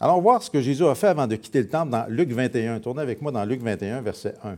Allons 0.00 0.20
voir 0.20 0.42
ce 0.42 0.50
que 0.50 0.60
Jésus 0.60 0.84
a 0.84 0.96
fait 0.96 1.06
avant 1.06 1.28
de 1.28 1.36
quitter 1.36 1.60
le 1.60 1.68
temple 1.68 1.92
dans 1.92 2.06
Luc 2.08 2.32
21. 2.32 2.80
Tournez 2.80 3.02
avec 3.02 3.22
moi 3.22 3.30
dans 3.30 3.44
Luc 3.44 3.62
21, 3.62 4.00
verset 4.00 4.34
1. 4.42 4.56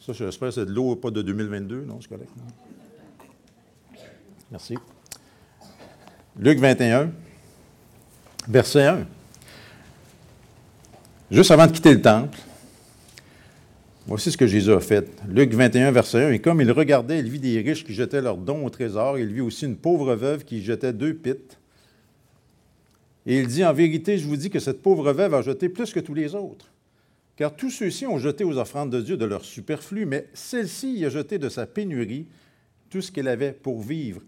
Ça, 0.00 0.12
j'espère 0.12 0.48
que 0.48 0.54
c'est 0.54 0.66
de 0.66 0.70
l'eau, 0.70 0.96
pas 0.96 1.10
de 1.10 1.22
2022, 1.22 1.86
non, 1.86 1.98
c'est 1.98 2.08
correct. 2.08 2.28
Merci. 4.50 4.76
Luc 6.36 6.58
21, 6.58 7.10
verset 8.48 8.86
1. 8.86 9.06
Juste 11.30 11.50
avant 11.50 11.66
de 11.66 11.72
quitter 11.72 11.94
le 11.94 12.02
temple, 12.02 12.38
voici 14.06 14.30
ce 14.30 14.36
que 14.36 14.46
Jésus 14.46 14.72
a 14.72 14.80
fait. 14.80 15.08
Luc 15.28 15.52
21, 15.52 15.90
verset 15.90 16.24
1. 16.24 16.32
Et 16.32 16.38
comme 16.40 16.60
il 16.60 16.70
regardait, 16.70 17.18
il 17.18 17.30
vit 17.30 17.40
des 17.40 17.60
riches 17.60 17.84
qui 17.84 17.94
jetaient 17.94 18.20
leurs 18.20 18.36
dons 18.36 18.64
au 18.64 18.70
trésor. 18.70 19.18
Il 19.18 19.32
vit 19.32 19.40
aussi 19.40 19.64
une 19.64 19.76
pauvre 19.76 20.14
veuve 20.14 20.44
qui 20.44 20.62
jetait 20.62 20.92
deux 20.92 21.14
pites. 21.14 21.58
Et 23.26 23.38
il 23.38 23.46
dit, 23.46 23.64
en 23.64 23.72
vérité, 23.72 24.18
je 24.18 24.26
vous 24.26 24.36
dis 24.36 24.50
que 24.50 24.60
cette 24.60 24.82
pauvre 24.82 25.12
veuve 25.12 25.34
a 25.34 25.42
jeté 25.42 25.68
plus 25.68 25.92
que 25.92 26.00
tous 26.00 26.14
les 26.14 26.34
autres. 26.34 26.70
Car 27.36 27.56
tous 27.56 27.70
ceux-ci 27.70 28.06
ont 28.06 28.18
jeté 28.18 28.44
aux 28.44 28.58
offrandes 28.58 28.90
de 28.90 29.00
Dieu 29.00 29.16
de 29.16 29.24
leur 29.24 29.44
superflu, 29.44 30.06
mais 30.06 30.28
celle-ci 30.34 30.92
y 30.92 31.04
a 31.04 31.08
jeté 31.08 31.38
de 31.38 31.48
sa 31.48 31.66
pénurie 31.66 32.26
tout 32.90 33.00
ce 33.00 33.10
qu'elle 33.10 33.26
avait 33.26 33.52
pour 33.52 33.80
vivre. 33.80 34.20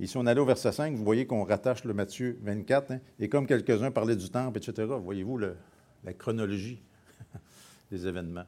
Et 0.00 0.06
si 0.06 0.16
on 0.16 0.24
allait 0.24 0.40
au 0.40 0.46
verset 0.46 0.72
5, 0.72 0.94
vous 0.94 1.04
voyez 1.04 1.26
qu'on 1.26 1.44
rattache 1.44 1.84
le 1.84 1.92
Matthieu 1.92 2.38
24, 2.42 2.92
hein, 2.92 3.00
et 3.18 3.28
comme 3.28 3.46
quelques-uns 3.46 3.90
parlaient 3.90 4.16
du 4.16 4.30
temple, 4.30 4.56
etc., 4.56 4.88
voyez-vous 4.98 5.36
la 5.36 6.12
chronologie 6.14 6.82
des 7.92 8.06
événements. 8.06 8.46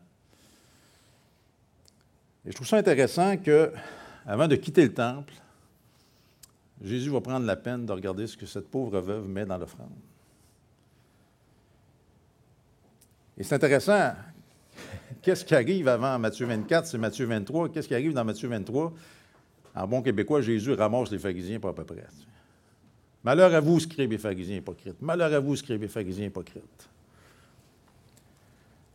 Et 2.47 2.51
je 2.51 2.55
trouve 2.55 2.67
ça 2.67 2.79
intéressant 2.79 3.37
que, 3.37 3.71
avant 4.27 4.49
de 4.49 4.57
quitter 4.57 4.83
le 4.83 4.95
temple, 4.95 5.35
Jésus 6.83 7.11
va 7.11 7.21
prendre 7.21 7.45
la 7.45 7.57
peine 7.57 7.85
de 7.85 7.93
regarder 7.93 8.27
ce 8.27 8.37
que 8.37 8.47
cette 8.47 8.69
pauvre 8.69 8.99
veuve 9.01 9.29
met 9.29 9.45
dans 9.45 9.59
l'offrande. 9.59 9.93
Et 13.37 13.45
c'est 13.45 13.55
intéressant. 13.55 14.15
Qu'est-ce 15.21 15.45
qui 15.45 15.55
arrive 15.55 15.87
avant 15.87 16.19
Matthieu 16.19 16.47
24? 16.47 16.87
C'est 16.87 16.99
Matthieu 16.99 17.27
23. 17.27 17.69
Qu'est-ce 17.69 17.89
qui 17.89 17.95
arrive 17.95 18.15
dans 18.15 18.25
Matthieu 18.25 18.49
23? 18.49 18.93
En 19.75 19.87
bon 19.87 20.03
québécois, 20.03 20.43
Jésus 20.43 20.73
ramasse 20.73 21.11
les 21.11 21.19
pharisiens 21.19 21.61
pas 21.61 21.71
à 21.71 21.73
peu 21.73 21.85
près. 21.85 22.05
Malheur 23.25 23.55
à 23.55 23.61
vous, 23.61 23.81
scribes 23.81 24.13
et 24.13 24.19
pharisiens 24.19 24.57
hypocrites. 24.57 25.01
Malheur 25.01 25.33
à 25.33 25.41
vous, 25.41 25.57
scribes 25.57 25.85
et 25.85 25.89
pharisiens 25.89 26.27
hypocrites. 26.27 26.89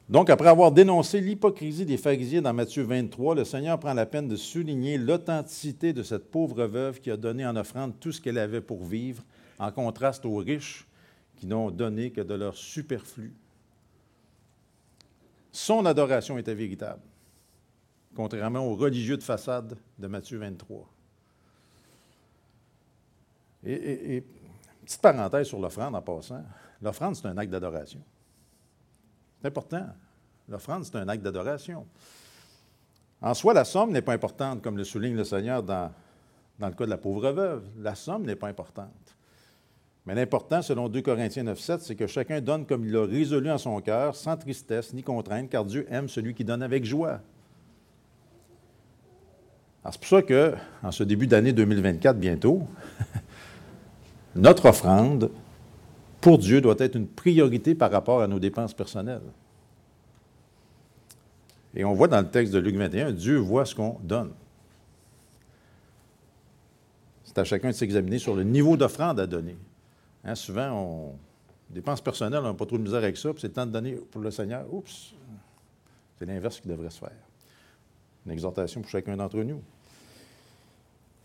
Donc, 0.10 0.30
après 0.30 0.48
avoir 0.48 0.72
dénoncé 0.72 1.20
l'hypocrisie 1.20 1.86
des 1.86 1.98
pharisiens 1.98 2.42
dans 2.42 2.54
Matthieu 2.54 2.84
23, 2.84 3.36
le 3.36 3.44
Seigneur 3.44 3.78
prend 3.78 3.94
la 3.94 4.06
peine 4.06 4.28
de 4.28 4.38
souligner 4.38 4.98
l'authenticité 4.98 5.92
de 5.92 6.02
cette 6.02 6.32
pauvre 6.32 6.66
veuve 6.66 7.02
qui 7.02 7.12
a 7.12 7.18
donné 7.18 7.46
en 7.46 7.56
offrande 7.58 8.00
tout 8.00 8.14
ce 8.14 8.22
qu'elle 8.22 8.38
avait 8.38 8.62
pour 8.62 8.86
vivre, 8.86 9.24
en 9.60 9.72
contraste 9.72 10.26
aux 10.26 10.38
riches 10.38 10.88
qui 11.36 11.46
n'ont 11.46 11.72
donné 11.72 12.12
que 12.12 12.22
de 12.22 12.34
leur 12.34 12.56
superflu. 12.56 13.34
Son 15.52 15.86
adoration 15.86 16.38
était 16.38 16.54
véritable, 16.54 17.02
contrairement 18.18 18.66
aux 18.66 18.76
religieux 18.76 19.16
de 19.16 19.22
façade 19.22 19.78
de 20.00 20.08
Matthieu 20.08 20.40
23. 20.40 20.90
Et, 23.64 24.24
petite 24.84 25.02
parenthèse 25.02 25.46
sur 25.46 25.60
l'offrande 25.60 25.94
en 25.94 26.02
passant, 26.02 26.44
l'offrande, 26.82 27.16
c'est 27.16 27.28
un 27.28 27.38
acte 27.38 27.52
d'adoration. 27.52 28.02
C'est 29.40 29.50
important. 29.50 29.86
L'offrande, 30.50 30.84
c'est 30.84 30.96
un 30.96 31.08
acte 31.08 31.22
d'adoration. 31.22 31.86
En 33.22 33.36
soi, 33.36 33.54
la 33.54 33.64
somme 33.64 33.92
n'est 33.92 34.02
pas 34.02 34.14
importante, 34.14 34.64
comme 34.64 34.78
le 34.78 34.84
souligne 34.84 35.16
le 35.16 35.24
Seigneur 35.24 35.62
dans, 35.62 35.92
dans 36.58 36.70
le 36.70 36.74
cas 36.74 36.86
de 36.86 36.90
la 36.90 36.98
pauvre 36.98 37.32
veuve. 37.32 37.70
La 37.78 37.94
somme 37.94 38.26
n'est 38.26 38.36
pas 38.36 38.48
importante. 38.48 39.16
Mais 40.08 40.16
l'important, 40.16 40.64
selon 40.64 40.90
2 40.90 41.04
Corinthiens 41.04 41.44
9, 41.44 41.60
7, 41.60 41.82
c'est 41.82 41.96
que 41.96 42.08
chacun 42.08 42.42
donne 42.42 42.66
comme 42.66 42.84
il 42.84 42.94
l'a 42.94 43.06
résolu 43.06 43.52
en 43.52 43.60
son 43.60 43.80
cœur, 43.80 44.16
sans 44.16 44.38
tristesse 44.38 44.92
ni 44.94 45.04
contrainte, 45.04 45.50
car 45.50 45.66
Dieu 45.66 45.86
aime 45.92 46.10
celui 46.10 46.34
qui 46.34 46.44
donne 46.44 46.64
avec 46.64 46.84
joie. 46.84 47.22
C'est 49.92 50.00
pour 50.00 50.08
ça 50.08 50.22
que, 50.22 50.54
en 50.84 50.92
ce 50.92 51.04
début 51.04 51.28
d'année 51.28 51.54
2024, 51.54 52.18
bientôt, 52.18 52.68
notre 54.36 54.66
offrande 54.68 55.32
pour 56.20 56.38
Dieu 56.38 56.60
doit 56.60 56.76
être 56.80 56.96
une 56.96 57.08
priorité 57.08 57.74
par 57.74 57.92
rapport 57.92 58.22
à 58.22 58.28
nos 58.28 58.40
dépenses 58.40 58.74
personnelles. 58.74 59.22
Et 61.74 61.86
on 61.86 61.94
voit 61.94 62.08
dans 62.08 62.20
le 62.20 62.30
texte 62.30 62.54
de 62.54 62.60
Luc 62.60 62.76
21, 62.76 63.12
Dieu 63.12 63.38
voit 63.38 63.66
ce 63.66 63.76
qu'on 63.76 63.98
donne. 64.04 64.32
C'est 67.24 67.38
à 67.38 67.44
chacun 67.44 67.70
de 67.70 67.74
s'examiner 67.74 68.20
sur 68.20 68.36
le 68.36 68.44
niveau 68.44 68.76
d'offrande 68.76 69.20
à 69.20 69.28
donner. 69.28 69.56
Hein, 70.24 70.36
souvent, 70.36 70.72
on 70.72 71.16
dépense 71.70 72.02
personnelles, 72.02 72.42
on 72.42 72.48
n'a 72.48 72.54
pas 72.54 72.66
trop 72.66 72.78
de 72.78 72.84
misère 72.84 73.04
avec 73.04 73.16
ça, 73.16 73.32
puis 73.32 73.42
c'est 73.42 73.48
le 73.48 73.54
temps 73.54 73.66
de 73.66 73.72
donner 73.72 73.94
pour 73.94 74.22
le 74.22 74.32
Seigneur. 74.32 74.66
Oups! 74.74 75.14
C'est 76.18 76.26
l'inverse 76.26 76.60
qui 76.60 76.68
devrait 76.68 76.90
se 76.90 77.00
faire. 77.00 77.12
Une 78.26 78.32
exhortation 78.32 78.82
pour 78.82 78.90
chacun 78.90 79.16
d'entre 79.16 79.38
nous. 79.44 79.62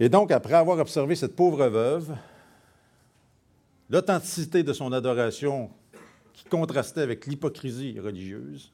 Et 0.02 0.08
donc, 0.08 0.32
après 0.32 0.54
avoir 0.54 0.80
observé 0.80 1.14
cette 1.14 1.36
pauvre 1.36 1.64
veuve, 1.68 2.16
l'authenticité 3.88 4.64
de 4.64 4.72
son 4.72 4.90
adoration 4.90 5.70
qui 6.32 6.42
contrastait 6.42 7.02
avec 7.02 7.24
l'hypocrisie 7.24 8.00
religieuse, 8.00 8.72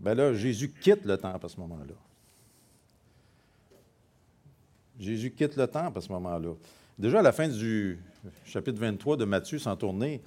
ben 0.00 0.14
là, 0.14 0.34
Jésus 0.34 0.72
quitte 0.72 1.04
le 1.04 1.16
temple 1.16 1.46
à 1.46 1.48
ce 1.48 1.60
moment-là. 1.60 1.94
Jésus 4.98 5.30
quitte 5.30 5.54
le 5.54 5.68
temple 5.68 5.98
à 5.98 6.00
ce 6.00 6.10
moment-là. 6.10 6.54
Déjà 6.98 7.20
à 7.20 7.22
la 7.22 7.30
fin 7.30 7.46
du 7.46 8.00
chapitre 8.44 8.80
23 8.80 9.18
de 9.18 9.24
Matthieu, 9.24 9.60
sans 9.60 9.76
tourner, 9.76 10.20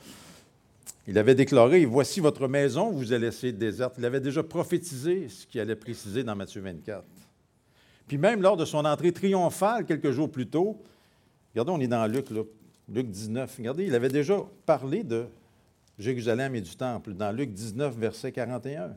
il 1.06 1.18
avait 1.18 1.36
déclaré 1.36 1.84
Voici 1.84 2.22
votre 2.22 2.48
maison, 2.48 2.92
vous 2.92 3.12
allez 3.12 3.26
laissée 3.26 3.52
déserte. 3.52 3.96
Il 3.98 4.06
avait 4.06 4.22
déjà 4.22 4.42
prophétisé 4.42 5.28
ce 5.28 5.46
qu'il 5.46 5.60
allait 5.60 5.76
préciser 5.76 6.24
dans 6.24 6.38
Matthieu 6.38 6.62
24. 6.62 7.04
Puis 8.10 8.18
même 8.18 8.42
lors 8.42 8.58
de 8.58 8.66
son 8.66 8.84
entrée 8.84 9.14
triomphale 9.14 9.86
quelques 9.86 10.12
jours 10.12 10.30
plus 10.30 10.48
tôt, 10.48 10.82
regardez, 11.54 11.72
on 11.72 11.80
est 11.80 11.88
dans 11.88 12.06
Luc, 12.08 12.26
Luc 12.92 13.08
19. 13.08 13.56
Regardez, 13.58 13.86
il 13.86 13.96
avait 13.96 14.10
déjà 14.10 14.36
parlé 14.66 15.04
de 15.04 15.28
Jérusalem 16.00 16.56
et 16.56 16.62
du 16.62 16.76
Temple 16.76 17.14
dans 17.14 17.32
Luc 17.32 17.54
19, 17.54 17.96
verset 17.96 18.32
41 18.32 18.96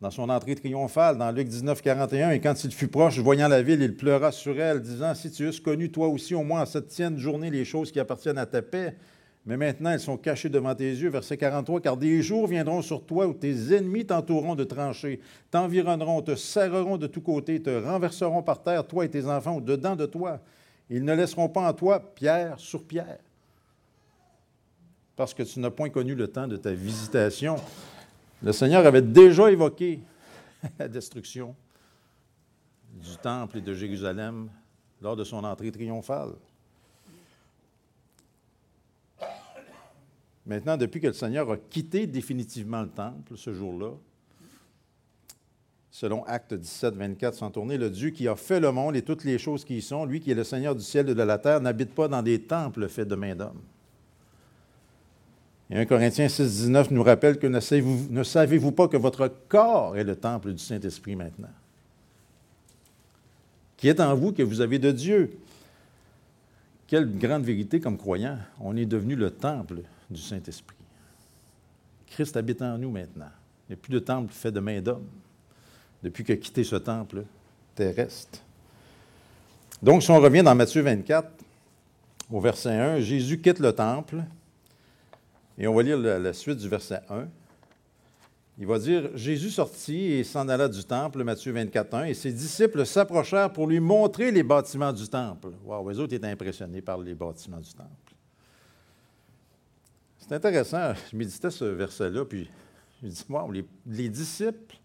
dans 0.00 0.10
son 0.10 0.28
entrée 0.28 0.54
triomphale 0.54 1.18
dans 1.18 1.30
Luc 1.32 1.48
19, 1.48 1.82
41. 1.82 2.30
Et 2.30 2.40
quand 2.40 2.62
il 2.62 2.72
fut 2.72 2.88
proche, 2.88 3.18
voyant 3.18 3.48
la 3.48 3.62
ville, 3.62 3.82
il 3.82 3.96
pleura 3.96 4.30
sur 4.30 4.60
elle, 4.60 4.80
disant 4.80 5.14
Si 5.14 5.30
tu 5.30 5.48
eusses 5.48 5.60
connu 5.60 5.90
toi 5.90 6.08
aussi, 6.08 6.34
au 6.34 6.42
moins 6.42 6.62
en 6.62 6.66
cette 6.66 6.88
tienne 6.88 7.18
journée, 7.18 7.50
les 7.50 7.64
choses 7.64 7.90
qui 7.90 7.98
appartiennent 7.98 8.38
à 8.38 8.46
ta 8.46 8.62
paix, 8.62 8.96
mais 9.46 9.56
maintenant 9.56 9.90
elles 9.90 10.00
sont 10.00 10.16
cachées 10.16 10.48
devant 10.48 10.74
tes 10.74 10.90
yeux. 10.90 11.08
Verset 11.08 11.36
43 11.36 11.80
Car 11.80 11.96
des 11.96 12.22
jours 12.22 12.46
viendront 12.46 12.82
sur 12.82 13.04
toi 13.04 13.26
où 13.26 13.34
tes 13.34 13.74
ennemis 13.74 14.04
t'entoureront 14.04 14.54
de 14.54 14.64
tranchées, 14.64 15.20
t'environneront, 15.50 16.22
te 16.22 16.34
serreront 16.34 16.98
de 16.98 17.06
tous 17.06 17.22
côtés, 17.22 17.62
te 17.62 17.70
renverseront 17.70 18.42
par 18.42 18.62
terre, 18.62 18.86
toi 18.86 19.04
et 19.04 19.10
tes 19.10 19.26
enfants, 19.26 19.56
au-dedans 19.56 19.96
de 19.96 20.06
toi. 20.06 20.40
Ils 20.90 21.04
ne 21.04 21.14
laisseront 21.14 21.48
pas 21.48 21.68
en 21.68 21.72
toi 21.72 22.00
pierre 22.14 22.58
sur 22.58 22.84
pierre, 22.84 23.18
parce 25.16 25.34
que 25.34 25.42
tu 25.42 25.60
n'as 25.60 25.70
point 25.70 25.90
connu 25.90 26.14
le 26.14 26.28
temps 26.28 26.48
de 26.48 26.56
ta 26.56 26.72
visitation. 26.72 27.56
Le 28.42 28.52
Seigneur 28.52 28.86
avait 28.86 29.02
déjà 29.02 29.50
évoqué 29.50 30.00
la 30.78 30.88
destruction 30.88 31.54
du 32.92 33.16
temple 33.16 33.58
et 33.58 33.60
de 33.60 33.74
Jérusalem 33.74 34.48
lors 35.00 35.16
de 35.16 35.24
son 35.24 35.44
entrée 35.44 35.70
triomphale. 35.70 36.34
Maintenant, 40.48 40.78
depuis 40.78 40.98
que 40.98 41.08
le 41.08 41.12
Seigneur 41.12 41.50
a 41.50 41.58
quitté 41.58 42.06
définitivement 42.06 42.80
le 42.80 42.88
temple 42.88 43.36
ce 43.36 43.52
jour-là, 43.52 43.90
selon 45.90 46.24
Acte 46.24 46.54
17, 46.54 46.94
24, 46.94 47.34
sans 47.34 47.50
tourner, 47.50 47.76
le 47.76 47.90
Dieu 47.90 48.10
qui 48.10 48.26
a 48.26 48.34
fait 48.34 48.58
le 48.58 48.72
monde 48.72 48.96
et 48.96 49.02
toutes 49.02 49.24
les 49.24 49.36
choses 49.36 49.62
qui 49.62 49.76
y 49.76 49.82
sont, 49.82 50.06
lui 50.06 50.20
qui 50.20 50.30
est 50.30 50.34
le 50.34 50.44
Seigneur 50.44 50.74
du 50.74 50.82
ciel 50.82 51.10
et 51.10 51.14
de 51.14 51.22
la 51.22 51.36
terre, 51.36 51.60
n'habite 51.60 51.94
pas 51.94 52.08
dans 52.08 52.22
des 52.22 52.40
temples 52.40 52.88
faits 52.88 53.08
de 53.08 53.14
main 53.14 53.34
d'homme. 53.34 53.60
Et 55.68 55.76
1 55.76 55.84
Corinthiens 55.84 56.30
6, 56.30 56.62
19 56.62 56.92
nous 56.92 57.02
rappelle 57.02 57.38
que 57.38 57.46
ne 57.46 57.60
savez-vous, 57.60 58.06
ne 58.10 58.22
savez-vous 58.22 58.72
pas 58.72 58.88
que 58.88 58.96
votre 58.96 59.30
corps 59.48 59.98
est 59.98 60.04
le 60.04 60.16
temple 60.16 60.52
du 60.52 60.64
Saint-Esprit 60.64 61.14
maintenant, 61.14 61.52
qui 63.76 63.88
est 63.88 64.00
en 64.00 64.14
vous, 64.14 64.32
que 64.32 64.42
vous 64.42 64.62
avez 64.62 64.78
de 64.78 64.92
Dieu? 64.92 65.38
Quelle 66.86 67.18
grande 67.18 67.44
vérité 67.44 67.80
comme 67.80 67.98
croyant, 67.98 68.38
on 68.60 68.78
est 68.78 68.86
devenu 68.86 69.14
le 69.14 69.30
temple 69.30 69.82
du 70.10 70.20
Saint-Esprit. 70.20 70.76
Christ 72.06 72.36
habite 72.36 72.62
en 72.62 72.78
nous 72.78 72.90
maintenant. 72.90 73.30
Il 73.68 73.72
n'y 73.72 73.74
a 73.74 73.82
plus 73.82 73.92
de 73.92 73.98
temple 73.98 74.32
fait 74.32 74.50
de 74.52 74.60
main 74.60 74.80
d'homme 74.80 75.06
depuis 76.02 76.24
a 76.32 76.36
quitté 76.36 76.64
ce 76.64 76.76
temple 76.76 77.24
terrestre. 77.74 78.40
Donc, 79.82 80.02
si 80.02 80.10
on 80.10 80.20
revient 80.20 80.42
dans 80.42 80.54
Matthieu 80.54 80.82
24, 80.82 81.28
au 82.30 82.40
verset 82.40 82.70
1, 82.70 83.00
Jésus 83.00 83.40
quitte 83.40 83.58
le 83.58 83.72
temple, 83.72 84.22
et 85.56 85.66
on 85.66 85.74
va 85.74 85.82
lire 85.82 85.98
la, 85.98 86.32
suite 86.32 86.58
du 86.58 86.68
verset 86.68 87.00
1. 87.08 87.26
Il 88.60 88.66
va 88.66 88.78
dire 88.78 89.10
Jésus 89.14 89.50
sortit 89.50 90.12
et 90.12 90.24
s'en 90.24 90.48
alla 90.48 90.68
du 90.68 90.82
temple, 90.84 91.22
Matthieu 91.22 91.52
24, 91.52 91.94
1, 91.94 92.04
et 92.04 92.14
ses 92.14 92.32
disciples 92.32 92.84
s'approchèrent 92.84 93.52
pour 93.52 93.66
lui 93.66 93.78
montrer 93.78 94.30
les 94.32 94.42
bâtiments 94.42 94.92
du 94.92 95.08
temple. 95.08 95.50
Waouh, 95.64 95.88
les 95.88 95.98
autres 96.00 96.14
étaient 96.14 96.26
impressionnés 96.26 96.82
par 96.82 96.98
les 96.98 97.14
bâtiments 97.14 97.60
du 97.60 97.72
temple. 97.72 98.07
C'est 100.28 100.34
intéressant, 100.34 100.92
je 101.10 101.16
méditais 101.16 101.50
ce 101.50 101.64
verset-là, 101.64 102.24
puis 102.26 102.50
je 103.02 103.08
dis 103.08 103.24
Waouh, 103.30 103.50
les 103.86 104.08
disciples 104.10 104.76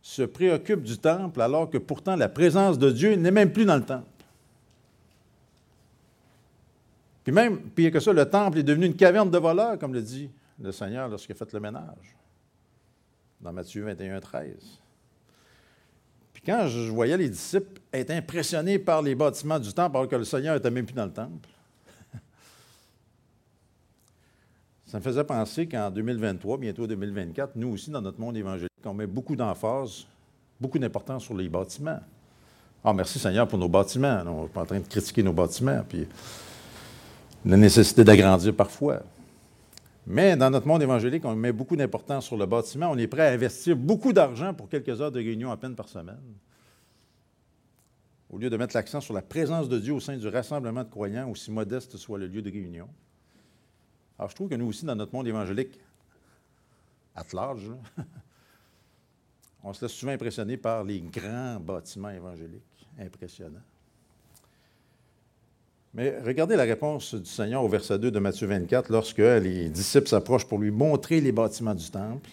se 0.00 0.22
préoccupe 0.22 0.82
du 0.82 0.96
temple 0.98 1.40
alors 1.42 1.68
que 1.68 1.76
pourtant 1.78 2.16
la 2.16 2.28
présence 2.28 2.78
de 2.78 2.90
Dieu 2.90 3.14
n'est 3.14 3.30
même 3.30 3.52
plus 3.52 3.66
dans 3.66 3.76
le 3.76 3.84
temple. 3.84 4.06
Puis 7.22 7.32
même, 7.32 7.60
pire 7.70 7.92
que 7.92 8.00
ça, 8.00 8.12
le 8.12 8.28
temple 8.28 8.58
est 8.58 8.62
devenu 8.64 8.86
une 8.86 8.96
caverne 8.96 9.30
de 9.30 9.38
voleurs, 9.38 9.78
comme 9.78 9.92
le 9.92 10.02
dit 10.02 10.30
le 10.58 10.72
Seigneur 10.72 11.08
lorsqu'il 11.08 11.34
a 11.34 11.36
fait 11.36 11.52
le 11.52 11.60
ménage, 11.60 12.16
dans 13.40 13.52
Matthieu 13.52 13.84
21, 13.84 14.20
13. 14.20 14.54
Puis 16.32 16.42
quand 16.44 16.66
je 16.66 16.90
voyais 16.90 17.16
les 17.16 17.28
disciples 17.28 17.80
être 17.92 18.10
impressionnés 18.10 18.78
par 18.78 19.02
les 19.02 19.14
bâtiments 19.14 19.58
du 19.58 19.72
temple 19.72 19.96
alors 19.96 20.08
que 20.08 20.16
le 20.16 20.24
Seigneur 20.24 20.54
n'était 20.54 20.70
même 20.70 20.86
plus 20.86 20.94
dans 20.94 21.06
le 21.06 21.12
temple, 21.12 21.48
ça 24.92 24.98
me 24.98 25.02
faisait 25.02 25.24
penser 25.24 25.66
qu'en 25.66 25.90
2023, 25.90 26.58
bientôt 26.58 26.86
2024, 26.86 27.56
nous 27.56 27.68
aussi, 27.68 27.90
dans 27.90 28.02
notre 28.02 28.20
monde 28.20 28.36
évangélique, 28.36 28.68
on 28.84 28.92
met 28.92 29.06
beaucoup 29.06 29.34
d'emphase, 29.34 30.04
beaucoup 30.60 30.78
d'importance 30.78 31.24
sur 31.24 31.34
les 31.34 31.48
bâtiments. 31.48 32.00
Ah, 32.84 32.92
merci 32.92 33.18
Seigneur 33.18 33.48
pour 33.48 33.58
nos 33.58 33.70
bâtiments. 33.70 34.22
On 34.26 34.42
n'est 34.42 34.48
pas 34.50 34.60
en 34.60 34.66
train 34.66 34.80
de 34.80 34.86
critiquer 34.86 35.22
nos 35.22 35.32
bâtiments, 35.32 35.82
puis 35.88 36.06
la 37.46 37.56
nécessité 37.56 38.04
d'agrandir 38.04 38.54
parfois. 38.54 39.00
Mais 40.06 40.36
dans 40.36 40.50
notre 40.50 40.66
monde 40.66 40.82
évangélique, 40.82 41.24
on 41.24 41.34
met 41.36 41.52
beaucoup 41.52 41.74
d'importance 41.74 42.26
sur 42.26 42.36
le 42.36 42.44
bâtiment. 42.44 42.90
On 42.90 42.98
est 42.98 43.06
prêt 43.06 43.26
à 43.26 43.32
investir 43.32 43.74
beaucoup 43.74 44.12
d'argent 44.12 44.52
pour 44.52 44.68
quelques 44.68 45.00
heures 45.00 45.10
de 45.10 45.20
réunion 45.20 45.50
à 45.50 45.56
peine 45.56 45.74
par 45.74 45.88
semaine. 45.88 46.20
Au 48.28 48.36
lieu 48.36 48.50
de 48.50 48.58
mettre 48.58 48.76
l'accent 48.76 49.00
sur 49.00 49.14
la 49.14 49.22
présence 49.22 49.70
de 49.70 49.78
Dieu 49.78 49.94
au 49.94 50.00
sein 50.00 50.18
du 50.18 50.28
rassemblement 50.28 50.84
de 50.84 50.90
croyants, 50.90 51.30
aussi 51.30 51.50
modeste 51.50 51.96
soit 51.96 52.18
le 52.18 52.26
lieu 52.26 52.42
de 52.42 52.50
réunion. 52.50 52.88
Alors, 54.18 54.30
je 54.30 54.34
trouve 54.34 54.48
que 54.48 54.54
nous 54.54 54.68
aussi, 54.68 54.84
dans 54.84 54.94
notre 54.94 55.14
monde 55.14 55.26
évangélique, 55.26 55.78
à 57.14 57.24
large, 57.32 57.70
On 59.64 59.72
se 59.72 59.84
laisse 59.84 59.92
souvent 59.92 60.12
impressionner 60.12 60.56
par 60.56 60.82
les 60.82 61.00
grands 61.00 61.60
bâtiments 61.60 62.10
évangéliques. 62.10 62.62
Impressionnants. 62.98 63.62
Mais 65.94 66.18
regardez 66.20 66.56
la 66.56 66.64
réponse 66.64 67.14
du 67.14 67.28
Seigneur 67.28 67.62
au 67.62 67.68
verset 67.68 67.98
2 67.98 68.10
de 68.10 68.18
Matthieu 68.18 68.46
24 68.46 68.90
lorsque 68.90 69.18
les 69.18 69.68
disciples 69.68 70.08
s'approchent 70.08 70.46
pour 70.46 70.58
lui 70.58 70.70
montrer 70.70 71.20
les 71.20 71.32
bâtiments 71.32 71.74
du 71.74 71.88
temple. 71.90 72.30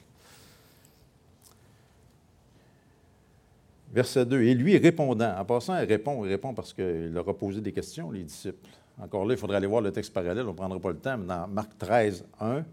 Verset 3.93 4.25
2. 4.25 4.43
Et 4.43 4.53
lui 4.53 4.77
répondant, 4.77 5.36
en 5.38 5.45
passant, 5.45 5.80
il 5.80 5.86
répond, 5.86 6.25
il 6.25 6.30
répond 6.30 6.53
parce 6.53 6.73
qu'il 6.73 7.12
leur 7.12 7.27
a 7.27 7.38
posé 7.38 7.62
des 7.62 7.71
questions, 7.71 8.12
les 8.12 8.23
disciples. 8.23 8.69
Encore 9.01 9.25
là, 9.25 9.33
il 9.33 9.38
faudrait 9.38 9.57
aller 9.57 9.67
voir 9.67 9.81
le 9.81 9.91
texte 9.91 10.13
parallèle, 10.13 10.45
on 10.45 10.51
ne 10.51 10.55
prendra 10.57 10.79
pas 10.79 10.89
le 10.89 10.97
temps, 10.97 11.17
mais 11.17 11.25
dans 11.25 11.47
Marc 11.47 11.77
13, 11.77 12.25
1, 12.41 12.63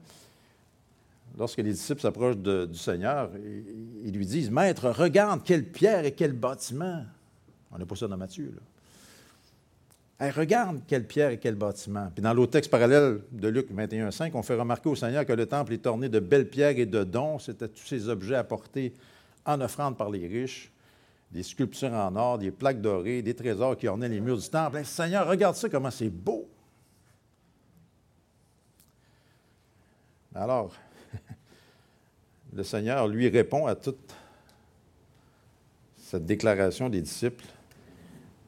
lorsque 1.39 1.59
les 1.59 1.73
disciples 1.73 2.01
s'approchent 2.01 2.37
du 2.37 2.79
Seigneur, 2.79 3.31
ils, 4.05 4.13
lui 4.13 4.27
disent 4.27 4.51
Maître, 4.51 4.91
regarde 4.91 5.43
quelle 5.45 5.65
pierre 5.65 6.05
et 6.05 6.13
quel 6.13 6.33
bâtiment. 6.33 7.05
On 7.73 7.79
n'a 7.79 7.87
pas 7.87 7.95
ça 7.95 8.09
dans 8.09 8.17
Matthieu. 8.17 8.55
Là. 10.19 10.33
regarde 10.33 10.81
quelle 10.89 11.07
pierre 11.07 11.31
et 11.31 11.39
quel 11.39 11.55
bâtiment. 11.55 12.11
Puis 12.13 12.23
dans 12.23 12.35
l'autre 12.35 12.53
texte 12.53 12.71
parallèle 12.71 13.21
de 13.31 13.49
Luc 13.49 13.71
21, 13.71 14.11
5, 14.11 14.35
on 14.35 14.43
fait 14.43 14.55
remarquer 14.55 14.89
au 14.89 14.97
Seigneur 14.97 15.25
que 15.25 15.33
le 15.33 15.47
temple 15.47 15.75
est 15.75 15.87
orné 15.87 16.09
de 16.09 16.19
belles 16.19 16.49
pierres 16.49 16.79
et 16.79 16.87
de 16.87 17.05
dons. 17.05 17.39
C'était 17.39 17.69
tous 17.69 17.87
ces 17.87 18.09
objets 18.09 18.37
apportés 18.37 18.93
en 19.45 19.61
offrande 19.61 19.97
par 19.97 20.11
les 20.11 20.27
riches, 20.27 20.73
des 21.31 21.43
sculptures 21.43 21.93
en 21.93 22.15
or, 22.17 22.39
des 22.39 22.51
plaques 22.51 22.81
dorées, 22.81 23.23
des 23.23 23.35
trésors 23.35 23.77
qui 23.77 23.89
ornaient 23.89 24.09
les 24.09 24.21
murs 24.21 24.39
du 24.39 24.49
temple. 24.49 24.85
Seigneur, 24.85 25.27
regarde 25.27 25.57
ça, 25.57 25.69
comment 25.69 25.91
c'est 25.91 26.09
beau. 26.09 26.49
Alors, 30.35 30.75
le 32.53 32.63
Seigneur 32.63 33.09
lui 33.09 33.29
répond 33.29 33.67
à 33.67 33.75
toute 33.75 34.15
cette 35.99 36.27
déclaration 36.27 36.89
des 36.89 37.01
disciples 37.01 37.45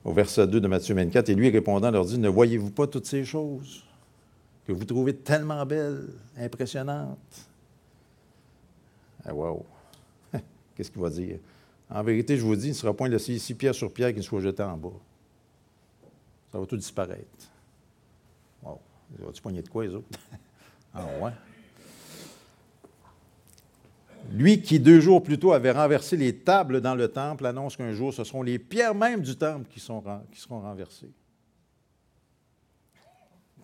au 0.04 0.12
verset 0.12 0.46
2 0.46 0.60
de 0.60 0.68
Matthieu 0.68 0.94
24, 0.94 1.28
et 1.28 1.34
lui 1.34 1.50
répondant 1.50 1.90
leur 1.90 2.04
dit, 2.04 2.18
ne 2.18 2.28
voyez-vous 2.28 2.70
pas 2.70 2.86
toutes 2.86 3.06
ces 3.06 3.24
choses 3.24 3.84
que 4.66 4.72
vous 4.72 4.84
trouvez 4.84 5.14
tellement 5.14 5.66
belles, 5.66 6.08
impressionnantes? 6.38 7.48
Ah, 9.24 9.34
wow! 9.34 9.66
Qu'est-ce 10.74 10.90
qu'il 10.90 11.02
va 11.02 11.10
dire? 11.10 11.38
En 11.90 12.02
vérité, 12.02 12.36
je 12.36 12.42
vous 12.42 12.54
dis, 12.54 12.66
il 12.66 12.70
ne 12.70 12.74
sera 12.74 12.94
point 12.94 13.08
laissé 13.08 13.32
ici 13.32 13.54
pierre 13.54 13.74
sur 13.74 13.92
pierre 13.92 14.10
qui 14.10 14.18
ne 14.18 14.22
soit 14.22 14.40
jeté 14.40 14.62
en 14.62 14.76
bas. 14.76 14.90
Ça 16.52 16.58
va 16.58 16.66
tout 16.66 16.76
disparaître. 16.76 17.50
Wow! 18.62 18.78
Va-tu 19.18 19.40
poigner 19.40 19.62
de 19.62 19.68
quoi, 19.68 19.84
les 19.84 19.94
autres? 19.94 20.06
ah 20.94 21.06
ouais? 21.20 21.32
Lui 24.30 24.60
qui, 24.60 24.78
deux 24.78 25.00
jours 25.00 25.22
plus 25.22 25.38
tôt, 25.38 25.52
avait 25.52 25.70
renversé 25.70 26.16
les 26.16 26.36
tables 26.36 26.82
dans 26.82 26.94
le 26.94 27.08
temple, 27.08 27.46
annonce 27.46 27.76
qu'un 27.76 27.92
jour, 27.92 28.12
ce 28.12 28.24
seront 28.24 28.42
les 28.42 28.58
pierres 28.58 28.94
même 28.94 29.22
du 29.22 29.34
temple 29.36 29.66
qui, 29.70 29.80
qui 29.80 30.40
seront 30.40 30.60
renversées. 30.60 31.10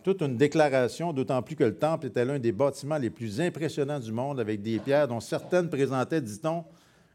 Toute 0.03 0.21
une 0.21 0.37
déclaration, 0.37 1.13
d'autant 1.13 1.41
plus 1.41 1.55
que 1.55 1.63
le 1.63 1.75
temple 1.75 2.07
était 2.07 2.25
l'un 2.25 2.39
des 2.39 2.51
bâtiments 2.51 2.97
les 2.97 3.09
plus 3.09 3.41
impressionnants 3.41 3.99
du 3.99 4.11
monde, 4.11 4.39
avec 4.39 4.61
des 4.61 4.79
pierres 4.79 5.07
dont 5.07 5.19
certaines 5.19 5.69
présentaient, 5.69 6.21
dit-on, 6.21 6.63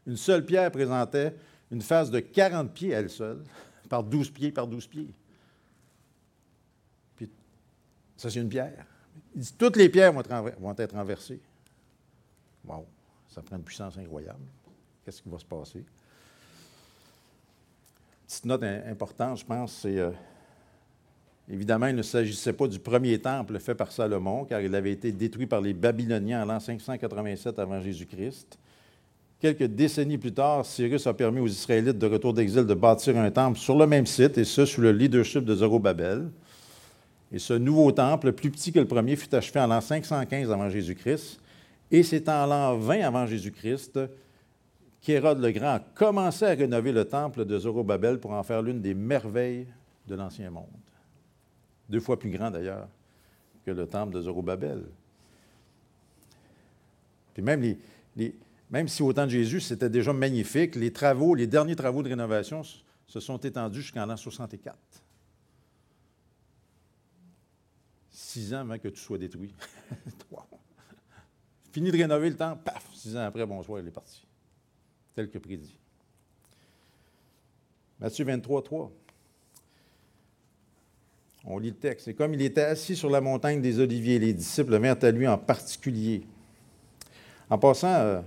une 0.07 0.17
seule 0.17 0.45
pierre 0.45 0.71
présentait 0.71 1.35
une 1.71 1.81
face 1.81 2.11
de 2.11 2.19
40 2.19 2.73
pieds 2.73 2.89
elle 2.89 3.09
seule, 3.09 3.43
par 3.89 4.03
12 4.03 4.29
pieds 4.31 4.51
par 4.51 4.67
12 4.67 4.87
pieds. 4.87 5.13
Puis, 7.15 7.29
ça, 8.17 8.29
c'est 8.29 8.39
une 8.39 8.49
pierre. 8.49 8.85
Il 9.35 9.41
dit, 9.41 9.53
toutes 9.57 9.77
les 9.77 9.89
pierres 9.89 10.13
vont 10.13 10.21
être, 10.21 10.59
vont 10.59 10.75
être 10.77 10.95
renversées. 10.95 11.39
Wow! 12.65 12.85
Ça 13.29 13.41
prend 13.41 13.55
une 13.55 13.63
puissance 13.63 13.97
incroyable. 13.97 14.43
Qu'est-ce 15.03 15.21
qui 15.21 15.29
va 15.29 15.39
se 15.39 15.45
passer? 15.45 15.83
Petite 18.27 18.45
note 18.45 18.63
importante, 18.63 19.39
je 19.39 19.45
pense, 19.45 19.73
c'est 19.73 19.99
euh, 19.99 20.11
évidemment, 21.49 21.87
il 21.87 21.95
ne 21.95 22.01
s'agissait 22.01 22.53
pas 22.53 22.67
du 22.67 22.79
premier 22.79 23.19
temple 23.19 23.59
fait 23.59 23.75
par 23.75 23.91
Salomon, 23.91 24.45
car 24.45 24.61
il 24.61 24.73
avait 24.73 24.91
été 24.91 25.11
détruit 25.11 25.47
par 25.47 25.59
les 25.59 25.73
Babyloniens 25.73 26.43
en 26.43 26.45
l'an 26.45 26.59
587 26.59 27.59
avant 27.59 27.81
Jésus-Christ. 27.81 28.57
Quelques 29.41 29.63
décennies 29.63 30.19
plus 30.19 30.33
tard, 30.33 30.63
Cyrus 30.63 31.07
a 31.07 31.15
permis 31.15 31.39
aux 31.39 31.47
Israélites 31.47 31.97
de 31.97 32.05
retour 32.05 32.31
d'exil 32.31 32.63
de 32.63 32.73
bâtir 32.75 33.17
un 33.17 33.31
temple 33.31 33.57
sur 33.57 33.75
le 33.75 33.87
même 33.87 34.05
site, 34.05 34.37
et 34.37 34.43
ce, 34.43 34.67
sous 34.67 34.81
le 34.81 34.91
leadership 34.91 35.43
de 35.43 35.55
Zorobabel. 35.55 36.29
Et 37.31 37.39
ce 37.39 37.53
nouveau 37.53 37.91
temple, 37.91 38.33
plus 38.33 38.51
petit 38.51 38.71
que 38.71 38.77
le 38.77 38.85
premier, 38.85 39.15
fut 39.15 39.33
achevé 39.33 39.59
en 39.59 39.65
l'an 39.65 39.81
515 39.81 40.51
avant 40.51 40.69
Jésus-Christ. 40.69 41.39
Et 41.89 42.03
c'est 42.03 42.29
en 42.29 42.45
l'an 42.45 42.77
20 42.77 43.01
avant 43.01 43.25
Jésus-Christ 43.25 43.99
qu'Hérode 45.01 45.39
le 45.39 45.49
Grand 45.51 45.73
a 45.73 45.79
commencé 45.79 46.45
à 46.45 46.49
rénover 46.49 46.91
le 46.91 47.05
temple 47.05 47.43
de 47.43 47.57
Zorobabel 47.57 48.19
pour 48.19 48.33
en 48.33 48.43
faire 48.43 48.61
l'une 48.61 48.79
des 48.79 48.93
merveilles 48.93 49.65
de 50.07 50.13
l'Ancien 50.13 50.51
Monde. 50.51 50.67
Deux 51.89 51.99
fois 51.99 52.19
plus 52.19 52.29
grand 52.29 52.51
d'ailleurs 52.51 52.87
que 53.65 53.71
le 53.71 53.87
temple 53.87 54.13
de 54.13 54.21
Zorobabel. 54.21 54.83
Puis 57.33 57.41
même, 57.41 57.61
les, 58.15 58.35
même 58.71 58.87
si 58.87 59.03
au 59.03 59.11
temps 59.11 59.25
de 59.25 59.31
Jésus, 59.31 59.59
c'était 59.59 59.89
déjà 59.89 60.13
magnifique, 60.13 60.75
les 60.75 60.91
travaux, 60.91 61.35
les 61.35 61.45
derniers 61.45 61.75
travaux 61.75 62.01
de 62.01 62.09
rénovation 62.09 62.63
se 63.05 63.19
sont 63.19 63.37
étendus 63.37 63.81
jusqu'en 63.81 64.05
l'an 64.05 64.17
64. 64.17 64.77
six 68.09 68.53
ans 68.53 68.59
avant 68.59 68.77
que 68.79 68.87
tout 68.87 68.99
soit 68.99 69.17
détruit. 69.17 69.53
Fini 71.73 71.91
de 71.91 71.97
rénover 71.97 72.29
le 72.29 72.37
temple, 72.37 72.61
paf, 72.63 72.89
six 72.93 73.15
ans 73.17 73.25
après, 73.25 73.45
bonsoir, 73.45 73.81
il 73.81 73.87
est 73.87 73.91
parti. 73.91 74.25
Tel 75.15 75.29
que 75.29 75.37
prédit. 75.37 75.77
Matthieu 77.99 78.23
23, 78.23 78.63
3. 78.63 78.91
On 81.43 81.59
lit 81.59 81.69
le 81.69 81.75
texte. 81.75 82.07
Et 82.07 82.13
comme 82.13 82.33
il 82.33 82.41
était 82.41 82.61
assis 82.61 82.95
sur 82.95 83.09
la 83.09 83.19
montagne 83.19 83.61
des 83.61 83.79
Oliviers, 83.79 84.19
les 84.19 84.33
disciples 84.33 84.77
vinrent 84.77 85.03
à 85.03 85.11
lui 85.11 85.27
en 85.27 85.37
particulier. 85.37 86.23
En 87.49 87.57
passant, 87.57 87.93
euh, 87.93 88.21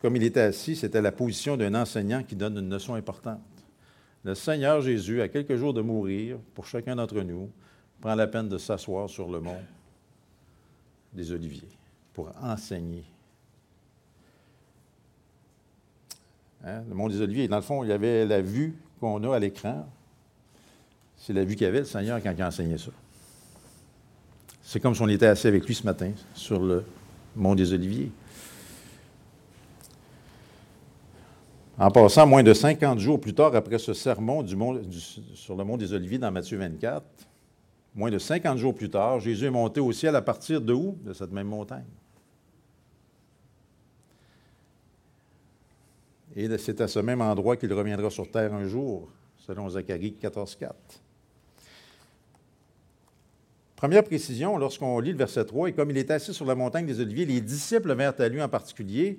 comme 0.00 0.16
il 0.16 0.22
était 0.22 0.40
assis, 0.40 0.76
c'était 0.76 1.02
la 1.02 1.12
position 1.12 1.56
d'un 1.56 1.74
enseignant 1.74 2.22
qui 2.22 2.34
donne 2.34 2.56
une 2.56 2.70
leçon 2.70 2.94
importante. 2.94 3.40
Le 4.24 4.34
Seigneur 4.34 4.80
Jésus, 4.80 5.20
à 5.20 5.28
quelques 5.28 5.56
jours 5.56 5.74
de 5.74 5.80
mourir, 5.80 6.38
pour 6.54 6.66
chacun 6.66 6.96
d'entre 6.96 7.20
nous, 7.22 7.50
prend 8.00 8.14
la 8.14 8.26
peine 8.26 8.48
de 8.48 8.58
s'asseoir 8.58 9.08
sur 9.08 9.30
le 9.30 9.40
mont 9.40 9.60
des 11.12 11.32
Oliviers 11.32 11.68
pour 12.14 12.30
enseigner. 12.42 13.04
Hein? 16.64 16.82
Le 16.88 16.94
mont 16.94 17.08
des 17.08 17.20
Oliviers, 17.20 17.48
dans 17.48 17.56
le 17.56 17.62
fond, 17.62 17.84
il 17.84 17.88
y 17.88 17.92
avait 17.92 18.24
la 18.26 18.40
vue 18.40 18.74
qu'on 19.00 19.22
a 19.24 19.36
à 19.36 19.38
l'écran. 19.38 19.86
C'est 21.16 21.32
la 21.32 21.44
vue 21.44 21.56
qu'avait 21.56 21.80
le 21.80 21.84
Seigneur 21.84 22.22
quand 22.22 22.32
il 22.34 22.42
a 22.42 22.48
enseigné 22.48 22.78
ça. 22.78 22.90
C'est 24.62 24.80
comme 24.80 24.94
si 24.94 25.02
on 25.02 25.08
était 25.08 25.26
assis 25.26 25.46
avec 25.46 25.66
lui 25.66 25.74
ce 25.74 25.84
matin 25.84 26.12
sur 26.34 26.60
le 26.60 26.84
mont 27.36 27.54
des 27.54 27.72
Oliviers. 27.72 28.10
En 31.80 31.90
passant, 31.90 32.26
moins 32.26 32.42
de 32.42 32.52
50 32.52 32.98
jours 32.98 33.18
plus 33.18 33.32
tard, 33.32 33.56
après 33.56 33.78
ce 33.78 33.94
sermon 33.94 34.46
sur 35.34 35.56
le 35.56 35.64
mont 35.64 35.78
des 35.78 35.94
Oliviers 35.94 36.18
dans 36.18 36.30
Matthieu 36.30 36.58
24, 36.58 37.02
moins 37.94 38.10
de 38.10 38.18
50 38.18 38.58
jours 38.58 38.74
plus 38.74 38.90
tard, 38.90 39.18
Jésus 39.18 39.46
est 39.46 39.50
monté 39.50 39.80
au 39.80 39.90
ciel 39.90 40.14
à 40.14 40.20
partir 40.20 40.60
de 40.60 40.74
où? 40.74 40.98
De 41.02 41.14
cette 41.14 41.32
même 41.32 41.46
montagne. 41.46 41.86
Et 46.36 46.58
c'est 46.58 46.82
à 46.82 46.86
ce 46.86 46.98
même 46.98 47.22
endroit 47.22 47.56
qu'il 47.56 47.72
reviendra 47.72 48.10
sur 48.10 48.30
terre 48.30 48.52
un 48.52 48.66
jour, 48.66 49.08
selon 49.38 49.70
Zacharie 49.70 50.14
14.4. 50.20 50.72
Première 53.74 54.04
précision, 54.04 54.58
lorsqu'on 54.58 55.00
lit 55.00 55.12
le 55.12 55.16
verset 55.16 55.46
3, 55.46 55.70
et 55.70 55.72
comme 55.72 55.90
il 55.90 55.96
est 55.96 56.10
assis 56.10 56.34
sur 56.34 56.44
la 56.44 56.54
montagne 56.54 56.84
des 56.84 57.00
Oliviers, 57.00 57.24
les 57.24 57.40
disciples 57.40 57.94
vinrent 57.94 58.20
à 58.20 58.28
lui 58.28 58.42
en 58.42 58.50
particulier, 58.50 59.18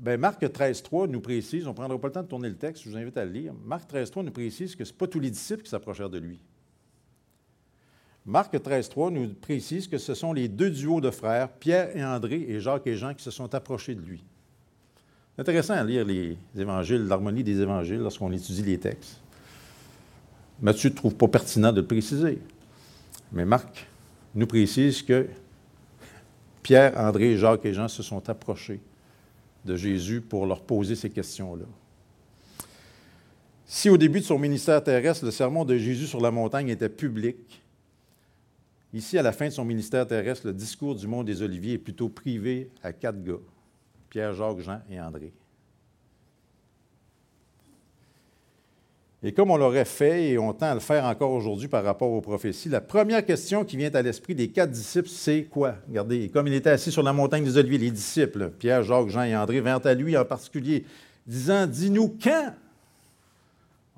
Bien, 0.00 0.16
Marc 0.16 0.42
13.3 0.42 1.10
nous 1.10 1.20
précise, 1.20 1.66
on 1.66 1.70
ne 1.70 1.74
prendra 1.74 1.98
pas 1.98 2.06
le 2.06 2.12
temps 2.14 2.22
de 2.22 2.26
tourner 2.26 2.48
le 2.48 2.56
texte, 2.56 2.84
je 2.84 2.88
vous 2.88 2.96
invite 2.96 3.18
à 3.18 3.24
le 3.26 3.32
lire. 3.32 3.52
Marc 3.66 3.92
13.3 3.92 4.24
nous 4.24 4.30
précise 4.30 4.74
que 4.74 4.82
ce 4.82 4.92
n'est 4.92 4.96
pas 4.96 5.06
tous 5.06 5.20
les 5.20 5.30
disciples 5.30 5.62
qui 5.62 5.68
s'approchèrent 5.68 6.08
de 6.08 6.16
lui. 6.18 6.40
Marc 8.24 8.54
13.3 8.54 9.12
nous 9.12 9.34
précise 9.34 9.88
que 9.88 9.98
ce 9.98 10.14
sont 10.14 10.32
les 10.32 10.48
deux 10.48 10.70
duos 10.70 11.02
de 11.02 11.10
frères, 11.10 11.50
Pierre 11.50 11.94
et 11.94 12.02
André 12.02 12.46
et 12.48 12.60
Jacques 12.60 12.86
et 12.86 12.96
Jean, 12.96 13.12
qui 13.12 13.22
se 13.22 13.30
sont 13.30 13.54
approchés 13.54 13.94
de 13.94 14.00
lui. 14.00 14.24
C'est 15.34 15.42
intéressant 15.42 15.74
à 15.74 15.84
lire 15.84 16.06
les 16.06 16.38
évangiles, 16.56 17.06
l'harmonie 17.06 17.44
des 17.44 17.60
évangiles 17.60 18.00
lorsqu'on 18.00 18.32
étudie 18.32 18.62
les 18.62 18.78
textes. 18.78 19.20
Matthieu 20.62 20.88
ne 20.88 20.94
trouve 20.94 21.14
pas 21.14 21.28
pertinent 21.28 21.72
de 21.72 21.82
le 21.82 21.86
préciser. 21.86 22.38
Mais 23.32 23.44
Marc 23.44 23.86
nous 24.34 24.46
précise 24.46 25.02
que 25.02 25.28
Pierre, 26.62 26.98
André, 26.98 27.36
Jacques 27.36 27.66
et 27.66 27.74
Jean 27.74 27.88
se 27.88 28.02
sont 28.02 28.26
approchés 28.30 28.80
de 29.64 29.76
Jésus 29.76 30.20
pour 30.20 30.46
leur 30.46 30.62
poser 30.62 30.94
ces 30.94 31.10
questions-là. 31.10 31.66
Si 33.66 33.88
au 33.88 33.96
début 33.96 34.20
de 34.20 34.24
son 34.24 34.38
ministère 34.38 34.82
terrestre, 34.82 35.24
le 35.24 35.30
sermon 35.30 35.64
de 35.64 35.76
Jésus 35.76 36.06
sur 36.06 36.20
la 36.20 36.30
montagne 36.30 36.68
était 36.68 36.88
public, 36.88 37.62
ici, 38.92 39.16
à 39.16 39.22
la 39.22 39.32
fin 39.32 39.46
de 39.46 39.52
son 39.52 39.64
ministère 39.64 40.06
terrestre, 40.06 40.48
le 40.48 40.52
discours 40.52 40.96
du 40.96 41.06
monde 41.06 41.26
des 41.26 41.42
Oliviers 41.42 41.74
est 41.74 41.78
plutôt 41.78 42.08
privé 42.08 42.68
à 42.82 42.92
quatre 42.92 43.22
gars, 43.22 43.38
Pierre, 44.08 44.34
Jacques, 44.34 44.60
Jean 44.60 44.80
et 44.90 45.00
André. 45.00 45.32
Et 49.22 49.32
comme 49.32 49.50
on 49.50 49.58
l'aurait 49.58 49.84
fait 49.84 50.30
et 50.30 50.38
on 50.38 50.54
tend 50.54 50.70
à 50.70 50.74
le 50.74 50.80
faire 50.80 51.04
encore 51.04 51.32
aujourd'hui 51.32 51.68
par 51.68 51.84
rapport 51.84 52.10
aux 52.10 52.22
prophéties, 52.22 52.70
la 52.70 52.80
première 52.80 53.24
question 53.24 53.64
qui 53.66 53.76
vient 53.76 53.94
à 53.94 54.00
l'esprit 54.00 54.34
des 54.34 54.48
quatre 54.48 54.70
disciples, 54.70 55.08
c'est 55.08 55.44
quoi? 55.44 55.74
Regardez, 55.88 56.30
comme 56.30 56.46
il 56.46 56.54
était 56.54 56.70
assis 56.70 56.90
sur 56.90 57.02
la 57.02 57.12
montagne 57.12 57.44
des 57.44 57.58
Oliviers, 57.58 57.78
les 57.78 57.90
disciples, 57.90 58.50
Pierre, 58.50 58.82
Jacques, 58.82 59.08
Jean 59.08 59.24
et 59.24 59.36
André, 59.36 59.60
vinrent 59.60 59.84
à 59.86 59.92
lui 59.92 60.16
en 60.16 60.24
particulier, 60.24 60.86
disant 61.26 61.66
Dis-nous 61.66 62.16
quand? 62.22 62.54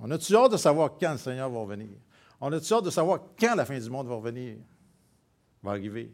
On 0.00 0.10
a-tu 0.10 0.34
hâte 0.34 0.50
de 0.50 0.56
savoir 0.56 0.90
quand 0.98 1.12
le 1.12 1.18
Seigneur 1.18 1.48
va 1.48 1.60
revenir? 1.60 1.86
On 2.40 2.52
a-tu 2.52 2.72
hâte 2.72 2.84
de 2.84 2.90
savoir 2.90 3.20
quand 3.38 3.54
la 3.54 3.64
fin 3.64 3.78
du 3.78 3.90
monde 3.90 4.08
va 4.08 4.16
revenir? 4.16 4.56
Va 5.62 5.70
arriver 5.70 6.10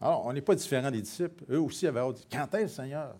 Alors, 0.00 0.24
on 0.24 0.32
n'est 0.32 0.40
pas 0.40 0.54
différent 0.54 0.90
des 0.90 1.02
disciples. 1.02 1.44
Eux 1.50 1.60
aussi 1.60 1.86
avaient 1.86 2.00
hâte. 2.00 2.26
Quand 2.32 2.54
est 2.54 2.62
le 2.62 2.68
Seigneur? 2.68 3.14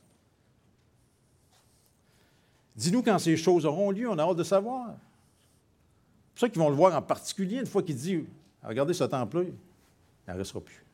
Dis-nous 2.78 3.02
quand 3.02 3.18
ces 3.18 3.36
choses 3.36 3.66
auront 3.66 3.90
lieu, 3.90 4.08
on 4.08 4.16
a 4.18 4.22
hâte 4.22 4.36
de 4.36 4.44
savoir. 4.44 4.86
C'est 4.86 6.34
pour 6.34 6.40
ça 6.40 6.48
qu'ils 6.48 6.60
vont 6.60 6.68
le 6.68 6.76
voir 6.76 6.94
en 6.94 7.02
particulier 7.02 7.56
une 7.58 7.66
fois 7.66 7.82
qu'il 7.82 7.96
dit 7.96 8.24
Regardez 8.62 8.94
ce 8.94 9.02
temple-là, 9.02 9.42
il 9.42 10.30
n'en 10.30 10.38
restera 10.38 10.60
plus. 10.60 10.84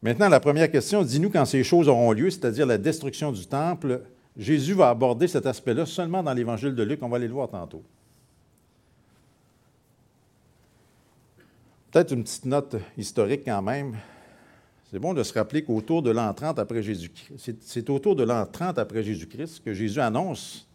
Maintenant, 0.00 0.30
la 0.30 0.40
première 0.40 0.70
question, 0.70 1.02
dis-nous 1.02 1.28
quand 1.28 1.44
ces 1.44 1.62
choses 1.62 1.86
auront 1.86 2.12
lieu, 2.12 2.30
c'est-à-dire 2.30 2.64
la 2.64 2.78
destruction 2.78 3.30
du 3.30 3.46
temple. 3.46 4.00
Jésus 4.38 4.72
va 4.72 4.88
aborder 4.88 5.28
cet 5.28 5.44
aspect-là 5.44 5.84
seulement 5.84 6.22
dans 6.22 6.32
l'évangile 6.32 6.74
de 6.74 6.82
Luc, 6.82 7.02
on 7.02 7.10
va 7.10 7.16
aller 7.16 7.28
le 7.28 7.34
voir 7.34 7.50
tantôt. 7.50 7.82
Peut-être 11.90 12.12
une 12.12 12.22
petite 12.22 12.46
note 12.46 12.76
historique 12.96 13.42
quand 13.44 13.60
même. 13.60 13.98
C'est 14.90 14.98
bon 14.98 15.14
de 15.14 15.22
se 15.22 15.32
rappeler 15.32 15.62
qu'autour 15.62 16.02
de 16.02 16.10
l'an 16.10 16.34
30 16.34 16.58
après 16.58 16.82
Jésus-Christ, 16.82 17.54
c'est 17.60 17.88
autour 17.90 18.16
de 18.16 18.24
l'an 18.24 18.44
30 18.44 18.76
après 18.76 19.04
Jésus-Christ 19.04 19.62
que 19.64 19.72
Jésus 19.72 20.00
annonce 20.00 20.66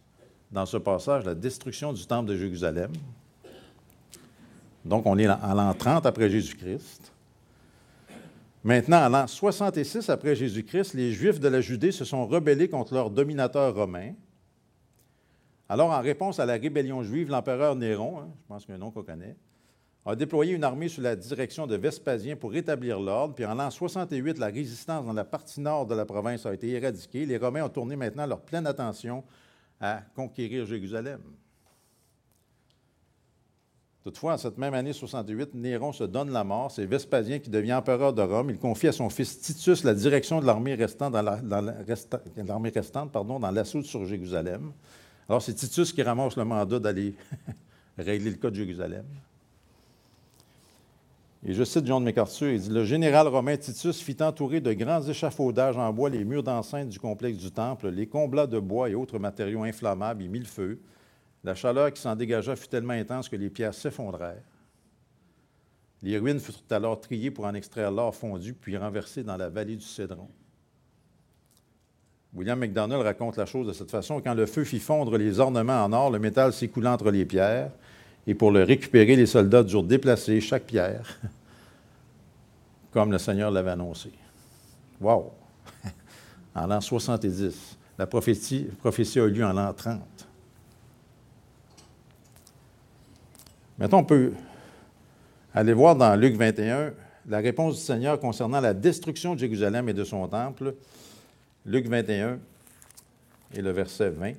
dans 0.50 0.64
ce 0.64 0.78
passage 0.78 1.26
la 1.26 1.34
destruction 1.34 1.92
du 1.92 2.06
temple 2.06 2.30
de 2.30 2.36
Jérusalem. 2.36 2.92
Donc, 4.86 5.04
on 5.04 5.18
est 5.18 5.26
à 5.26 5.52
l'an 5.54 5.74
30 5.74 6.06
après 6.06 6.30
Jésus-Christ. 6.30 7.12
Maintenant, 8.64 9.02
à 9.02 9.10
l'an 9.10 9.26
66 9.26 10.08
après 10.08 10.34
Jésus-Christ, 10.34 10.94
les 10.94 11.12
Juifs 11.12 11.38
de 11.38 11.48
la 11.48 11.60
Judée 11.60 11.92
se 11.92 12.06
sont 12.06 12.26
rebellés 12.26 12.70
contre 12.70 12.94
leur 12.94 13.10
dominateur 13.10 13.74
romain. 13.74 14.14
Alors, 15.68 15.90
en 15.90 16.00
réponse 16.00 16.40
à 16.40 16.46
la 16.46 16.54
rébellion 16.54 17.02
juive, 17.02 17.28
l'empereur 17.28 17.76
Néron, 17.76 18.20
hein, 18.20 18.28
je 18.34 18.48
pense 18.48 18.64
qu'il 18.64 18.70
y 18.70 18.72
a 18.72 18.76
un 18.76 18.80
nom 18.80 18.90
qu'on 18.90 19.02
connaît, 19.02 19.36
a 20.06 20.14
déployé 20.14 20.54
une 20.54 20.62
armée 20.62 20.88
sous 20.88 21.00
la 21.00 21.16
direction 21.16 21.66
de 21.66 21.74
Vespasien 21.74 22.36
pour 22.36 22.52
rétablir 22.52 23.00
l'ordre. 23.00 23.34
Puis 23.34 23.44
en 23.44 23.54
l'an 23.54 23.70
68, 23.70 24.38
la 24.38 24.46
résistance 24.46 25.04
dans 25.04 25.12
la 25.12 25.24
partie 25.24 25.60
nord 25.60 25.86
de 25.86 25.96
la 25.96 26.06
province 26.06 26.46
a 26.46 26.54
été 26.54 26.70
éradiquée. 26.70 27.26
Les 27.26 27.36
Romains 27.36 27.64
ont 27.64 27.68
tourné 27.68 27.96
maintenant 27.96 28.24
leur 28.24 28.40
pleine 28.40 28.68
attention 28.68 29.24
à 29.80 30.02
conquérir 30.14 30.64
Jérusalem. 30.64 31.20
Toutefois, 34.04 34.34
en 34.34 34.38
cette 34.38 34.56
même 34.56 34.74
année 34.74 34.92
68, 34.92 35.54
Néron 35.54 35.92
se 35.92 36.04
donne 36.04 36.30
la 36.30 36.44
mort. 36.44 36.70
C'est 36.70 36.86
Vespasien 36.86 37.40
qui 37.40 37.50
devient 37.50 37.74
empereur 37.74 38.12
de 38.12 38.22
Rome. 38.22 38.50
Il 38.50 38.60
confie 38.60 38.86
à 38.86 38.92
son 38.92 39.10
fils 39.10 39.40
Titus 39.40 39.82
la 39.82 39.94
direction 39.94 40.40
de 40.40 40.46
l'armée 40.46 40.76
restante 40.76 41.12
dans 41.12 41.22
l'assaut 43.50 43.82
sur 43.82 44.04
Jérusalem. 44.04 44.70
Alors, 45.28 45.42
c'est 45.42 45.54
Titus 45.54 45.92
qui 45.92 46.04
ramasse 46.04 46.36
le 46.36 46.44
mandat 46.44 46.78
d'aller 46.78 47.16
régler 47.98 48.30
le 48.30 48.36
cas 48.36 48.50
de 48.50 48.54
Jérusalem. 48.54 49.04
Et 51.48 51.54
je 51.54 51.62
cite 51.62 51.86
John 51.86 52.02
MacArthur, 52.02 52.50
il 52.50 52.60
dit 52.60 52.70
Le 52.70 52.84
général 52.84 53.28
romain 53.28 53.56
Titus 53.56 54.02
fit 54.02 54.16
entourer 54.20 54.60
de 54.60 54.72
grands 54.72 55.00
échafaudages 55.00 55.76
en 55.76 55.92
bois 55.92 56.10
les 56.10 56.24
murs 56.24 56.42
d'enceinte 56.42 56.88
du 56.88 56.98
complexe 56.98 57.38
du 57.38 57.52
temple, 57.52 57.88
les 57.90 58.08
combla 58.08 58.48
de 58.48 58.58
bois 58.58 58.90
et 58.90 58.96
autres 58.96 59.20
matériaux 59.20 59.62
inflammables 59.62 60.24
y 60.24 60.28
mit 60.28 60.40
le 60.40 60.44
feu. 60.44 60.80
La 61.44 61.54
chaleur 61.54 61.92
qui 61.92 62.02
s'en 62.02 62.16
dégagea 62.16 62.56
fut 62.56 62.66
tellement 62.66 62.94
intense 62.94 63.28
que 63.28 63.36
les 63.36 63.48
pierres 63.48 63.74
s'effondrèrent. 63.74 64.42
Les 66.02 66.18
ruines 66.18 66.40
furent 66.40 66.64
alors 66.70 67.00
triées 67.00 67.30
pour 67.30 67.44
en 67.44 67.54
extraire 67.54 67.92
l'or 67.92 68.12
fondu, 68.12 68.52
puis 68.52 68.76
renversées 68.76 69.22
dans 69.22 69.36
la 69.36 69.48
vallée 69.48 69.76
du 69.76 69.86
Cédron. 69.86 70.28
William 72.34 72.58
McDonald 72.58 73.02
raconte 73.02 73.36
la 73.36 73.46
chose 73.46 73.68
de 73.68 73.72
cette 73.72 73.92
façon. 73.92 74.20
Quand 74.20 74.34
le 74.34 74.46
feu 74.46 74.64
fit 74.64 74.80
fondre 74.80 75.16
les 75.16 75.38
ornements 75.38 75.84
en 75.84 75.92
or, 75.92 76.10
le 76.10 76.18
métal 76.18 76.52
s'écoula 76.52 76.92
entre 76.92 77.12
les 77.12 77.24
pierres. 77.24 77.70
Et 78.26 78.34
pour 78.34 78.50
le 78.50 78.64
récupérer, 78.64 79.16
les 79.16 79.26
soldats 79.26 79.62
durent 79.62 79.84
déplacer 79.84 80.40
chaque 80.40 80.64
pierre, 80.64 81.20
comme 82.90 83.12
le 83.12 83.18
Seigneur 83.18 83.50
l'avait 83.50 83.70
annoncé. 83.70 84.10
Wow! 85.00 85.32
En 86.54 86.66
l'an 86.66 86.80
70. 86.80 87.76
La 87.98 88.06
prophétie, 88.06 88.64
prophétie 88.80 89.20
a 89.20 89.24
eu 89.24 89.30
lieu 89.30 89.44
en 89.44 89.52
l'an 89.52 89.72
30. 89.74 90.00
Maintenant, 93.78 93.98
on 93.98 94.04
peut 94.04 94.32
aller 95.54 95.74
voir 95.74 95.96
dans 95.96 96.16
Luc 96.16 96.34
21 96.34 96.92
la 97.28 97.38
réponse 97.38 97.76
du 97.76 97.80
Seigneur 97.80 98.18
concernant 98.18 98.60
la 98.60 98.72
destruction 98.72 99.34
de 99.34 99.40
Jérusalem 99.40 99.88
et 99.88 99.92
de 99.92 100.04
son 100.04 100.26
temple. 100.28 100.74
Luc 101.66 101.86
21 101.88 102.38
et 103.54 103.62
le 103.62 103.70
verset 103.70 104.10
20. 104.10 104.32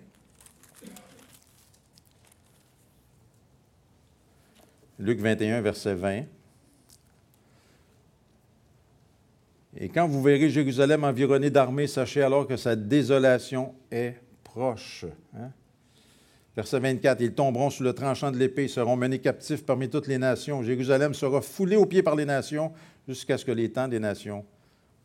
Luc 4.99 5.19
21, 5.19 5.61
verset 5.61 5.93
20. 5.93 6.23
Et 9.79 9.89
quand 9.89 10.07
vous 10.07 10.23
verrez 10.23 10.49
Jérusalem 10.49 11.03
environnée 11.03 11.51
d'armées, 11.51 11.85
sachez 11.85 12.23
alors 12.23 12.47
que 12.47 12.57
sa 12.57 12.75
désolation 12.75 13.75
est 13.91 14.15
proche. 14.43 15.05
Hein? 15.35 15.51
Verset 16.55 16.79
24, 16.79 17.21
ils 17.21 17.33
tomberont 17.35 17.69
sous 17.69 17.83
le 17.83 17.93
tranchant 17.93 18.31
de 18.31 18.37
l'épée, 18.37 18.67
seront 18.67 18.95
menés 18.95 19.19
captifs 19.19 19.63
parmi 19.63 19.87
toutes 19.87 20.07
les 20.07 20.17
nations. 20.17 20.63
Jérusalem 20.63 21.13
sera 21.13 21.39
foulée 21.41 21.75
aux 21.75 21.85
pieds 21.85 22.01
par 22.01 22.15
les 22.15 22.25
nations 22.25 22.73
jusqu'à 23.07 23.37
ce 23.37 23.45
que 23.45 23.51
les 23.51 23.71
temps 23.71 23.87
des 23.87 23.99
nations 23.99 24.43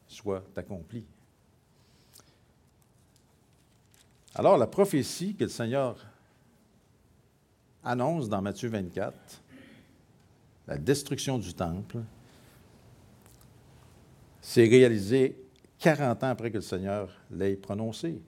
soient 0.09 0.43
accomplis. 0.57 1.05
Alors, 4.35 4.57
la 4.57 4.67
prophétie 4.67 5.35
que 5.35 5.45
le 5.45 5.51
Seigneur 5.51 6.07
annonce 7.85 8.31
dans 8.31 8.41
Matthieu 8.41 8.71
24, 8.71 9.42
la 10.67 10.79
destruction 10.79 11.39
du 11.39 11.55
temple, 11.55 11.99
s'est 14.41 14.67
réalisée 14.67 15.37
40 15.79 16.25
ans 16.25 16.29
après 16.29 16.51
que 16.51 16.57
le 16.57 16.63
Seigneur 16.63 17.09
l'ait 17.31 17.57
prononcé, 17.57 18.21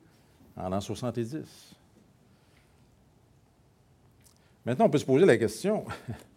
en 0.56 0.68
l'an 0.68 0.80
70. 0.80 1.74
Maintenant, 4.64 4.86
on 4.86 4.90
peut 4.90 4.98
se 4.98 5.04
poser 5.04 5.26
la 5.26 5.36
question, 5.36 5.84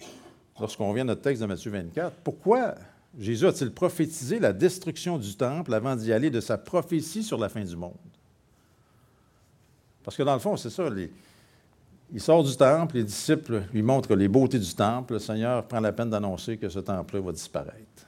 lorsqu'on 0.59 0.91
vient 0.93 1.03
à 1.03 1.07
notre 1.07 1.21
texte 1.21 1.41
de 1.41 1.47
Matthieu 1.47 1.71
24, 1.71 2.17
pourquoi 2.23 2.75
Jésus 3.17 3.45
a-t-il 3.47 3.71
prophétisé 3.71 4.39
la 4.39 4.53
destruction 4.53 5.17
du 5.17 5.35
temple 5.35 5.73
avant 5.73 5.95
d'y 5.95 6.11
aller 6.11 6.29
de 6.29 6.41
sa 6.41 6.57
prophétie 6.57 7.23
sur 7.23 7.37
la 7.37 7.49
fin 7.49 7.63
du 7.63 7.75
monde? 7.75 7.93
Parce 10.03 10.17
que 10.17 10.23
dans 10.23 10.33
le 10.33 10.39
fond, 10.39 10.57
c'est 10.57 10.69
ça, 10.69 10.89
il 12.13 12.21
sort 12.21 12.43
du 12.43 12.55
temple, 12.55 12.95
les 12.95 13.03
disciples 13.03 13.63
lui 13.73 13.81
montrent 13.81 14.15
les 14.15 14.27
beautés 14.27 14.59
du 14.59 14.73
temple, 14.73 15.13
le 15.13 15.19
Seigneur 15.19 15.67
prend 15.67 15.79
la 15.79 15.91
peine 15.91 16.09
d'annoncer 16.09 16.57
que 16.57 16.69
ce 16.69 16.79
temple-là 16.79 17.21
va 17.21 17.31
disparaître. 17.31 18.07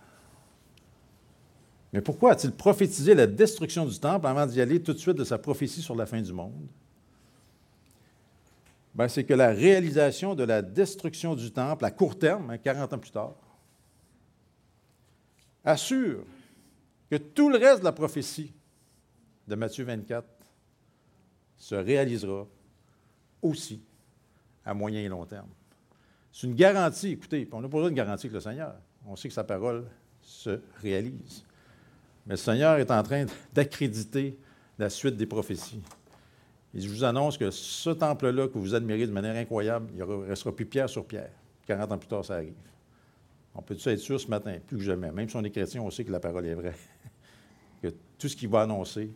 Mais 1.92 2.02
pourquoi 2.02 2.32
a-t-il 2.32 2.54
prophétisé 2.54 3.16
la 3.16 3.28
destruction 3.28 3.86
du 3.86 4.00
temple 4.00 4.28
avant 4.28 4.46
d'y 4.46 4.62
aller 4.62 4.82
tout 4.82 4.94
de 4.94 5.00
suite 5.00 5.18
de 5.18 5.24
sa 5.24 5.38
prophétie 5.38 5.82
sur 5.82 5.96
la 5.96 6.06
fin 6.06 6.22
du 6.22 6.32
monde? 6.32 6.68
Ben, 8.94 9.08
c'est 9.08 9.24
que 9.24 9.34
la 9.34 9.50
réalisation 9.50 10.36
de 10.36 10.44
la 10.44 10.62
destruction 10.62 11.36
du 11.36 11.52
temple 11.52 11.86
à 11.86 11.92
court 11.92 12.18
terme, 12.18 12.58
40 12.58 12.94
hein, 12.94 12.96
ans 12.96 13.00
plus 13.00 13.12
tard, 13.12 13.36
assure 15.64 16.24
que 17.10 17.18
tout 17.18 17.50
le 17.50 17.58
reste 17.58 17.80
de 17.80 17.86
la 17.86 17.92
prophétie 17.92 18.54
de 19.48 19.56
Matthieu 19.56 19.84
24 19.84 20.26
se 21.58 21.76
réalisera 21.76 22.48
aussi 23.42 23.82
à 24.70 24.74
moyen 24.74 25.02
et 25.02 25.08
long 25.08 25.26
terme. 25.26 25.50
C'est 26.32 26.48
une 26.48 26.56
garantie, 26.56 27.14
écoutez, 27.14 27.48
on 27.52 27.62
n'a 27.62 27.68
pas 27.68 27.78
besoin 27.78 27.90
de 27.90 27.96
garantie 27.96 28.28
avec 28.28 28.36
le 28.36 28.40
Seigneur. 28.40 28.76
On 29.08 29.16
sait 29.16 29.28
que 29.28 29.34
sa 29.34 29.44
parole 29.44 29.86
se 30.22 30.62
réalise. 30.82 31.44
Mais 32.28 32.34
le 32.34 32.38
Seigneur 32.38 32.78
est 32.78 32.92
en 32.92 33.02
train 33.02 33.26
d'accréditer 33.54 34.38
la 34.78 34.90
suite 34.90 35.18
des 35.18 35.26
prophéties. 35.26 35.82
Et 36.76 36.82
je 36.82 36.88
vous 36.88 37.04
annonce 37.04 37.38
que 37.38 37.50
ce 37.50 37.90
temple-là 37.90 38.48
que 38.48 38.60
vous 38.60 38.76
admirez 38.76 39.08
de 39.08 39.12
manière 39.12 39.36
incroyable, 39.36 39.90
il 39.94 40.00
ne 40.00 40.28
restera 40.28 40.56
plus 40.56 40.68
pierre 40.68 40.88
sur 40.88 41.04
pierre. 41.06 41.32
40 41.66 41.92
ans 41.92 41.98
plus 41.98 42.08
tard, 42.08 42.24
ça 42.24 42.36
arrive. 42.36 42.54
On 43.56 43.64
peut 43.64 43.76
être 43.84 43.98
sûr 43.98 44.22
ce 44.22 44.28
matin, 44.28 44.56
plus 44.68 44.78
que 44.78 44.84
jamais, 44.84 45.12
même 45.12 45.28
si 45.28 45.36
on 45.36 45.44
est 45.44 45.50
chrétien, 45.50 45.82
on 45.82 45.90
sait 45.90 46.06
que 46.06 46.12
la 46.12 46.20
parole 46.20 46.46
est 46.46 46.54
vraie. 46.54 46.76
que 47.82 47.88
tout 48.20 48.28
ce 48.28 48.36
qu'il 48.36 48.50
va 48.50 48.62
annoncer, 48.62 49.12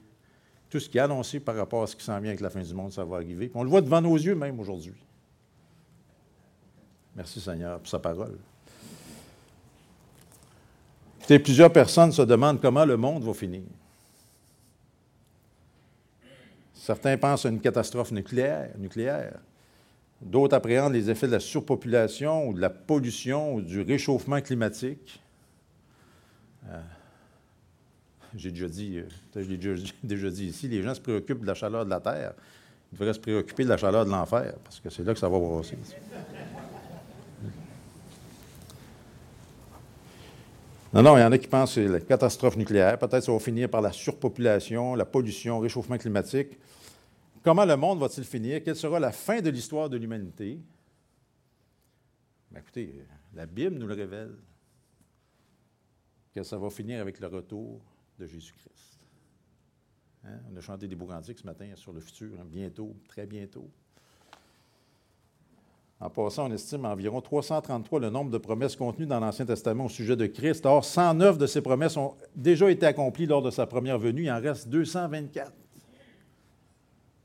tout 0.69 0.79
ce 0.79 0.89
qui 0.89 0.97
est 0.97 1.01
annoncé 1.01 1.39
par 1.39 1.55
rapport 1.55 1.83
à 1.83 1.87
ce 1.87 1.95
qui 1.95 2.03
s'en 2.03 2.19
vient 2.19 2.31
avec 2.31 2.41
la 2.41 2.49
fin 2.49 2.61
du 2.61 2.73
monde, 2.73 2.91
ça 2.91 3.05
va 3.05 3.17
arriver. 3.17 3.51
on 3.53 3.63
le 3.63 3.69
voit 3.69 3.81
devant 3.81 4.01
nos 4.01 4.15
yeux 4.15 4.33
même 4.33 4.59
aujourd'hui. 4.59 4.95
Merci 7.15 7.39
Seigneur 7.39 7.79
pour 7.79 7.87
sa 7.87 7.99
parole. 7.99 8.37
plusieurs 11.27 11.71
personnes 11.71 12.11
se 12.11 12.21
demandent 12.21 12.61
comment 12.61 12.85
le 12.85 12.97
monde 12.97 13.23
va 13.23 13.33
finir. 13.33 13.63
Certains 16.73 17.17
pensent 17.17 17.45
à 17.45 17.49
une 17.49 17.61
catastrophe 17.61 18.11
nucléaire. 18.11 18.71
nucléaire. 18.77 19.39
D'autres 20.21 20.55
appréhendent 20.55 20.93
les 20.93 21.09
effets 21.09 21.27
de 21.27 21.33
la 21.33 21.39
surpopulation 21.39 22.47
ou 22.47 22.53
de 22.53 22.61
la 22.61 22.69
pollution 22.69 23.55
ou 23.55 23.61
du 23.61 23.81
réchauffement 23.81 24.41
climatique. 24.41 25.21
Euh, 26.69 26.81
j'ai 28.35 28.51
déjà 28.51 28.67
dit, 28.67 28.99
euh, 28.99 29.43
déjà, 30.03 30.29
dit 30.29 30.45
ici, 30.45 30.67
les 30.67 30.81
gens 30.81 30.95
se 30.95 31.01
préoccupent 31.01 31.41
de 31.41 31.47
la 31.47 31.53
chaleur 31.53 31.85
de 31.85 31.89
la 31.89 31.99
Terre. 31.99 32.33
Ils 32.91 32.97
devraient 32.97 33.13
se 33.13 33.19
préoccuper 33.19 33.63
de 33.63 33.69
la 33.69 33.77
chaleur 33.77 34.05
de 34.05 34.11
l'enfer, 34.11 34.53
parce 34.63 34.79
que 34.79 34.89
c'est 34.89 35.03
là 35.03 35.13
que 35.13 35.19
ça 35.19 35.29
va 35.29 35.39
brasser. 35.39 35.77
Non, 40.93 41.01
non, 41.01 41.17
il 41.17 41.21
y 41.21 41.23
en 41.23 41.31
a 41.31 41.37
qui 41.39 41.47
pensent 41.47 41.73
que 41.73 41.81
c'est 41.81 41.87
la 41.87 41.99
catastrophe 41.99 42.55
nucléaire. 42.55 42.99
Peut-être 42.99 43.23
ça 43.23 43.31
va 43.31 43.39
finir 43.39 43.67
par 43.67 43.81
la 43.81 43.91
surpopulation, 43.91 44.93
la 44.93 45.05
pollution, 45.05 45.57
le 45.57 45.63
réchauffement 45.63 45.97
climatique. 45.97 46.59
Comment 47.43 47.65
le 47.65 47.75
monde 47.75 47.99
va-t-il 47.99 48.23
finir? 48.23 48.63
Quelle 48.63 48.75
sera 48.75 48.99
la 48.99 49.11
fin 49.11 49.41
de 49.41 49.49
l'histoire 49.49 49.89
de 49.89 49.97
l'humanité? 49.97 50.59
Ben, 52.51 52.59
écoutez, 52.59 53.03
la 53.33 53.47
Bible 53.47 53.75
nous 53.75 53.87
le 53.87 53.95
révèle, 53.95 54.35
que 56.31 56.43
ça 56.43 56.57
va 56.57 56.69
finir 56.69 57.01
avec 57.01 57.19
le 57.19 57.27
retour 57.27 57.81
de 58.19 58.27
Jésus-Christ. 58.27 58.99
Hein? 60.25 60.39
On 60.51 60.55
a 60.55 60.61
chanté 60.61 60.87
des 60.87 60.95
beaux 60.95 61.09
ce 61.09 61.45
matin 61.45 61.69
sur 61.75 61.91
le 61.91 62.01
futur, 62.01 62.39
hein, 62.39 62.45
bientôt, 62.45 62.95
très 63.07 63.25
bientôt. 63.25 63.67
En 66.03 66.09
passant, 66.09 66.49
on 66.49 66.51
estime 66.51 66.83
environ 66.83 67.21
333 67.21 68.01
le 68.01 68.09
nombre 68.09 68.29
de 68.29 68.37
promesses 68.37 68.75
contenues 68.75 69.05
dans 69.05 69.21
l'Ancien 69.21 69.45
Testament 69.45 69.85
au 69.85 69.89
sujet 69.89 70.17
de 70.17 70.25
Christ. 70.25 70.65
Or, 70.65 70.83
109 70.83 71.37
de 71.37 71.47
ces 71.47 71.61
promesses 71.61 71.95
ont 71.95 72.15
déjà 72.35 72.69
été 72.69 72.85
accomplies 72.85 73.25
lors 73.25 73.41
de 73.41 73.49
sa 73.49 73.65
première 73.65 73.97
venue. 73.97 74.23
Il 74.23 74.31
en 74.31 74.41
reste 74.41 74.67
224 74.67 75.53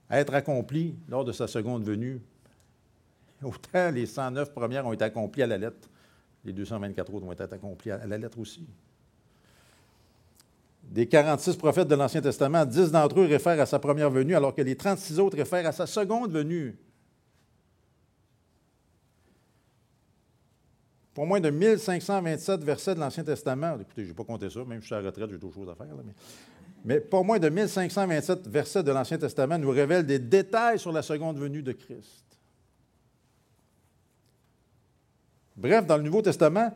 à 0.09 0.21
être 0.21 0.33
accomplies 0.33 0.95
lors 1.09 1.25
de 1.25 1.33
sa 1.33 1.49
seconde 1.49 1.83
venue. 1.83 2.21
Autant 3.43 3.91
les 3.91 4.07
109 4.07 4.53
premières 4.53 4.87
ont 4.87 4.93
été 4.93 5.05
accomplies 5.05 5.43
à 5.43 5.49
la 5.49 5.59
lettre, 5.59 5.88
les 6.45 6.53
224 6.53 7.12
autres 7.12 7.27
vont 7.27 7.33
être 7.33 7.53
accomplies 7.53 7.91
à 7.91 8.07
la 8.07 8.17
lettre 8.17 8.38
aussi. 8.38 8.64
Des 10.85 11.09
46 11.09 11.57
prophètes 11.57 11.88
de 11.88 11.97
l'Ancien 11.97 12.21
Testament, 12.21 12.64
10 12.64 12.93
d'entre 12.93 13.19
eux 13.19 13.27
réfèrent 13.27 13.61
à 13.61 13.67
sa 13.67 13.81
première 13.81 14.09
venue, 14.09 14.37
alors 14.37 14.55
que 14.55 14.62
les 14.62 14.77
36 14.77 15.19
autres 15.19 15.37
réfèrent 15.37 15.67
à 15.67 15.73
sa 15.73 15.87
seconde 15.87 16.31
venue. 16.31 16.77
Pour 21.18 21.26
moins 21.26 21.40
de 21.40 21.50
1527 21.50 22.62
versets 22.62 22.94
de 22.94 23.00
l'Ancien 23.00 23.24
Testament, 23.24 23.74
écoutez, 23.81 24.04
je 24.04 24.11
n'ai 24.11 24.14
pas 24.14 24.22
compté 24.22 24.48
ça, 24.48 24.61
même 24.64 24.78
si 24.78 24.83
je 24.83 24.87
suis 24.87 24.94
à 24.94 25.00
la 25.00 25.09
retraite, 25.09 25.28
j'ai 25.28 25.37
d'autres 25.37 25.57
choses 25.57 25.68
à 25.68 25.74
faire, 25.74 25.88
mais, 25.96 26.12
mais 26.85 27.00
pas 27.00 27.24
moins 27.24 27.40
de 27.40 27.48
1527 27.48 28.46
versets 28.46 28.85
de 28.85 28.92
l'Ancien 28.92 29.18
Testament 29.18 29.59
nous 29.59 29.70
révèlent 29.70 30.07
des 30.07 30.20
détails 30.20 30.78
sur 30.78 30.92
la 30.92 31.02
seconde 31.02 31.37
venue 31.37 31.61
de 31.61 31.72
Christ. 31.72 32.24
Bref, 35.57 35.88
dans 35.88 35.96
le 35.96 36.04
Nouveau 36.04 36.22
Testament, 36.22 36.72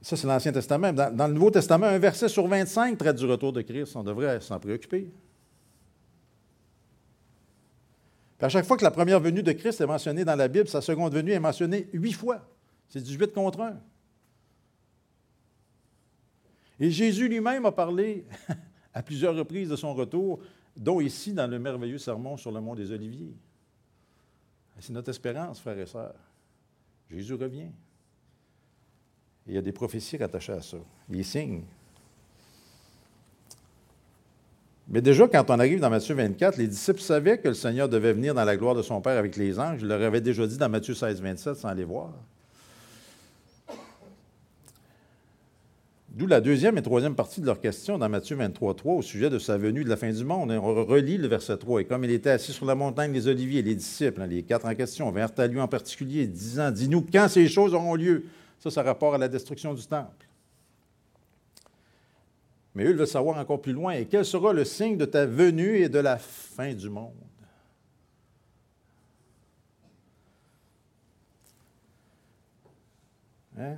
ça 0.00 0.16
c'est 0.16 0.26
l'Ancien 0.26 0.52
Testament, 0.52 0.94
dans, 0.94 1.14
dans, 1.14 1.26
le 1.26 1.34
Nouveau 1.34 1.50
Testament, 1.50 1.88
un 1.88 1.98
verset 1.98 2.30
sur 2.30 2.46
25 2.46 2.96
traite 2.96 3.16
du 3.16 3.26
retour 3.26 3.52
de 3.52 3.60
Christ. 3.60 3.94
On 3.96 4.02
devrait 4.02 4.40
s'en 4.40 4.58
préoccuper. 4.58 5.10
à 8.40 8.48
chaque 8.48 8.64
fois 8.64 8.78
que 8.78 8.84
la 8.84 8.92
première 8.92 9.20
venue 9.20 9.42
de 9.42 9.52
Christ 9.52 9.82
est 9.82 9.86
mentionnée 9.86 10.24
dans 10.24 10.36
la 10.36 10.48
Bible, 10.48 10.68
sa 10.68 10.80
seconde 10.80 11.12
venue 11.12 11.32
est 11.32 11.38
mentionnée 11.38 11.86
huit 11.92 12.14
fois. 12.14 12.48
C'est 12.88 13.02
18 13.02 13.32
contre 13.32 13.60
1. 13.60 13.80
Et 16.80 16.90
Jésus 16.90 17.28
lui-même 17.28 17.66
a 17.66 17.72
parlé 17.72 18.24
à 18.94 19.02
plusieurs 19.02 19.34
reprises 19.34 19.68
de 19.68 19.76
son 19.76 19.94
retour, 19.94 20.40
dont 20.76 21.00
ici 21.00 21.32
dans 21.32 21.46
le 21.46 21.58
merveilleux 21.58 21.98
sermon 21.98 22.36
sur 22.36 22.52
le 22.52 22.60
mont 22.60 22.74
des 22.74 22.92
Oliviers. 22.92 23.34
C'est 24.80 24.92
notre 24.92 25.10
espérance, 25.10 25.60
frères 25.60 25.78
et 25.78 25.86
sœurs. 25.86 26.14
Jésus 27.10 27.34
revient. 27.34 27.70
Il 29.46 29.54
y 29.54 29.58
a 29.58 29.62
des 29.62 29.72
prophéties 29.72 30.18
rattachées 30.18 30.52
à 30.52 30.62
ça, 30.62 30.76
des 31.08 31.22
signes. 31.22 31.64
Mais 34.90 35.02
déjà, 35.02 35.26
quand 35.26 35.50
on 35.50 35.58
arrive 35.58 35.80
dans 35.80 35.90
Matthieu 35.90 36.14
24, 36.14 36.56
les 36.56 36.68
disciples 36.68 37.00
savaient 37.00 37.38
que 37.38 37.48
le 37.48 37.54
Seigneur 37.54 37.88
devait 37.88 38.12
venir 38.12 38.34
dans 38.34 38.44
la 38.44 38.56
gloire 38.56 38.74
de 38.74 38.82
son 38.82 39.00
Père 39.00 39.18
avec 39.18 39.36
les 39.36 39.58
anges. 39.58 39.80
Je 39.80 39.86
leur 39.86 40.00
avais 40.00 40.20
déjà 40.20 40.46
dit 40.46 40.56
dans 40.56 40.68
Matthieu 40.68 40.94
16, 40.94 41.20
27 41.20 41.56
sans 41.56 41.74
les 41.74 41.84
voir. 41.84 42.14
D'où 46.18 46.26
la 46.26 46.40
deuxième 46.40 46.76
et 46.76 46.82
troisième 46.82 47.14
partie 47.14 47.40
de 47.40 47.46
leur 47.46 47.60
question 47.60 47.96
dans 47.96 48.08
Matthieu 48.08 48.34
23, 48.34 48.74
3 48.74 48.94
au 48.94 49.02
sujet 49.02 49.30
de 49.30 49.38
sa 49.38 49.56
venue 49.56 49.84
de 49.84 49.88
la 49.88 49.96
fin 49.96 50.10
du 50.10 50.24
monde. 50.24 50.50
On 50.50 50.84
relit 50.84 51.16
le 51.16 51.28
verset 51.28 51.56
3. 51.56 51.82
Et 51.82 51.84
comme 51.84 52.02
il 52.02 52.10
était 52.10 52.30
assis 52.30 52.52
sur 52.52 52.66
la 52.66 52.74
montagne 52.74 53.12
des 53.12 53.28
Oliviers, 53.28 53.62
les 53.62 53.76
disciples, 53.76 54.20
hein, 54.20 54.26
les 54.26 54.42
quatre 54.42 54.66
en 54.66 54.74
question, 54.74 55.08
vinrent 55.12 55.30
à 55.38 55.46
lui 55.46 55.60
en 55.60 55.68
particulier, 55.68 56.26
disant 56.26 56.72
Dis-nous 56.72 57.02
quand 57.02 57.28
ces 57.28 57.46
choses 57.46 57.72
auront 57.72 57.94
lieu. 57.94 58.24
Ça, 58.58 58.68
ça 58.68 58.82
rapport 58.82 59.14
à 59.14 59.18
la 59.18 59.28
destruction 59.28 59.74
du 59.74 59.86
temple. 59.86 60.26
Mais 62.74 62.82
eux, 62.82 62.90
ils 62.90 62.96
veulent 62.96 63.06
savoir 63.06 63.38
encore 63.38 63.62
plus 63.62 63.72
loin. 63.72 63.92
Et 63.92 64.06
quel 64.06 64.24
sera 64.24 64.52
le 64.52 64.64
signe 64.64 64.96
de 64.96 65.04
ta 65.04 65.24
venue 65.24 65.76
et 65.76 65.88
de 65.88 66.00
la 66.00 66.18
fin 66.18 66.74
du 66.74 66.90
monde? 66.90 67.14
Hein? 73.56 73.76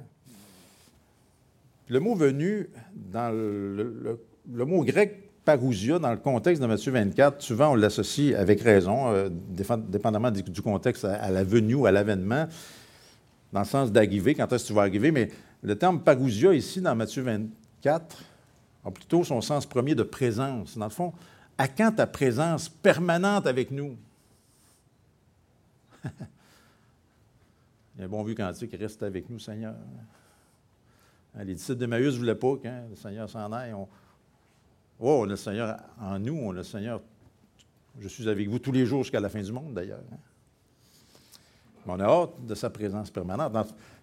Le 1.91 1.99
mot 1.99 2.15
venu, 2.15 2.71
le, 3.13 4.17
mot 4.65 4.85
grec 4.85 5.29
parousia, 5.45 5.99
dans 5.99 6.13
le 6.13 6.19
contexte 6.19 6.63
de 6.63 6.69
Matthieu 6.69 6.93
24, 6.93 7.43
souvent 7.43 7.73
on 7.73 7.75
l'associe 7.75 8.39
avec 8.39 8.61
raison, 8.61 9.09
euh, 9.09 9.29
dépendamment 9.29 10.31
du, 10.31 10.63
contexte, 10.63 11.05
à, 11.05 11.29
la 11.33 11.43
venue 11.43 11.75
ou 11.75 11.87
à 11.87 11.91
l'avènement, 11.91 12.47
dans 13.53 13.59
le 13.59 13.67
sens 13.67 13.91
d'arriver, 13.91 14.37
quand 14.37 14.53
est-ce 14.53 14.63
que 14.63 14.69
tu 14.69 14.75
vas 14.75 14.83
arriver. 14.83 15.11
Mais 15.11 15.31
le 15.65 15.77
terme 15.77 16.01
parousia, 16.01 16.55
ici, 16.55 16.81
dans 16.81 16.95
Matthieu 16.95 17.25
24, 17.25 18.23
a 18.85 18.91
plutôt 18.93 19.25
son 19.25 19.41
sens 19.41 19.67
premier 19.67 19.97
de 19.97 20.05
présence. 20.05 20.79
Dans 20.79 20.87
le 20.87 20.93
fond, 20.93 21.13
à 21.59 21.67
quand 21.67 21.91
ta 21.91 22.07
présence 22.07 22.69
permanente 22.69 23.49
avec 23.49 23.73
nous? 23.73 23.97
Il 26.05 26.11
y 27.99 28.03
a 28.03 28.05
un 28.05 28.09
bon 28.09 28.23
vu 28.23 28.37
cantique, 28.37 28.77
reste 28.79 29.03
avec 29.03 29.29
nous, 29.29 29.41
Seigneur. 29.41 29.75
Hein, 31.37 31.45
les 31.45 31.55
disciples 31.55 31.79
d'Emmaüs 31.79 32.15
ne 32.15 32.19
voulaient 32.19 32.35
pas 32.35 32.57
que 32.57 32.69
le 32.69 32.97
Seigneur 32.97 33.29
s'en 33.29 33.53
aille. 33.53 33.75
Oh, 33.75 33.87
on 34.99 35.25
a 35.25 35.27
le 35.27 35.37
Seigneur 35.37 35.79
en 36.01 36.19
nous, 36.19 36.35
on 36.35 36.51
a 36.51 36.55
le 36.55 36.63
Seigneur. 36.63 37.01
Je 37.99 38.09
suis 38.09 38.29
avec 38.29 38.49
vous 38.49 38.59
tous 38.59 38.73
les 38.73 38.87
jours 38.87 39.03
jusqu'à 39.03 39.21
la 39.21 39.29
fin 39.29 39.43
du 39.43 39.53
monde, 39.53 39.75
d'ailleurs. 39.75 40.01
Hein. 40.13 40.17
Mais 41.87 41.93
on 41.95 42.01
a 42.01 42.05
hâte 42.05 42.47
de 42.47 42.55
sa 42.55 42.71
présence 42.71 43.11
permanente. 43.11 43.53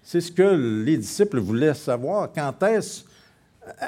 C'est 0.01 0.21
ce 0.21 0.31
que 0.31 0.83
les 0.83 0.97
disciples 0.97 1.39
voulaient 1.39 1.73
savoir. 1.73 2.31
Quand 2.33 2.63
est-ce, 2.63 3.03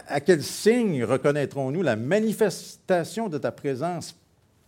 à 0.07 0.19
quel 0.19 0.43
signe 0.43 1.03
reconnaîtrons-nous 1.03 1.81
la 1.81 1.95
manifestation 1.95 3.29
de 3.29 3.37
ta 3.37 3.51
présence 3.51 4.15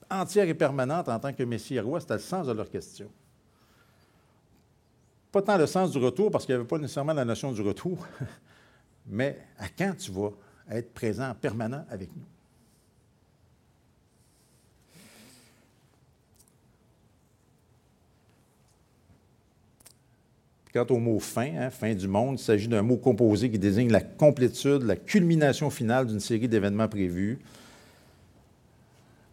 entière 0.10 0.48
et 0.48 0.54
permanente 0.54 1.10
en 1.10 1.20
tant 1.20 1.34
que 1.34 1.44
Messie 1.44 1.76
et 1.76 1.80
roi? 1.80 2.00
C'était 2.00 2.16
le 2.16 2.20
sens 2.20 2.48
de 2.48 2.54
leur 2.54 2.70
question. 2.70 3.08
Pas 5.32 5.42
tant 5.42 5.58
le 5.58 5.68
sens 5.68 5.92
du 5.92 5.98
retour, 5.98 6.30
parce 6.30 6.46
qu'il 6.46 6.56
n'y 6.56 6.60
avait 6.60 6.68
pas 6.68 6.78
nécessairement 6.78 7.14
la 7.14 7.24
notion 7.24 7.52
du 7.52 7.62
retour, 7.62 7.98
mais 9.12 9.38
à 9.60 9.68
quand 9.68 9.94
tu 9.98 10.10
vas 10.12 10.32
être 10.72 10.94
présent, 10.94 11.36
permanent 11.40 11.86
avec 11.90 12.10
nous? 12.16 12.24
Quant 20.74 20.86
au 20.90 21.00
mot 21.00 21.20
fin, 21.20 21.54
hein, 21.58 21.70
fin 21.70 21.94
du 21.94 22.08
monde, 22.08 22.40
il 22.40 22.42
s'agit 22.42 22.70
d'un 22.70 22.82
mot 22.82 22.96
composé 22.96 23.52
qui 23.52 23.60
désigne 23.60 23.92
la 23.92 24.00
complétude, 24.00 24.84
la 24.84 24.96
culmination 24.96 25.70
finale 25.70 26.08
d'une 26.08 26.22
série 26.22 26.48
d'événements 26.48 26.88
prévus. 26.88 27.40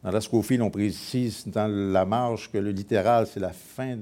Dans 0.02 0.10
la 0.10 0.20
scophile, 0.20 0.62
on 0.62 0.70
précise 0.70 1.46
dans 1.46 1.68
la 1.68 2.04
marge 2.04 2.50
que 2.50 2.58
le 2.58 2.72
littéral, 2.72 3.28
c'est 3.28 3.38
la 3.38 3.52
fin 3.52 3.98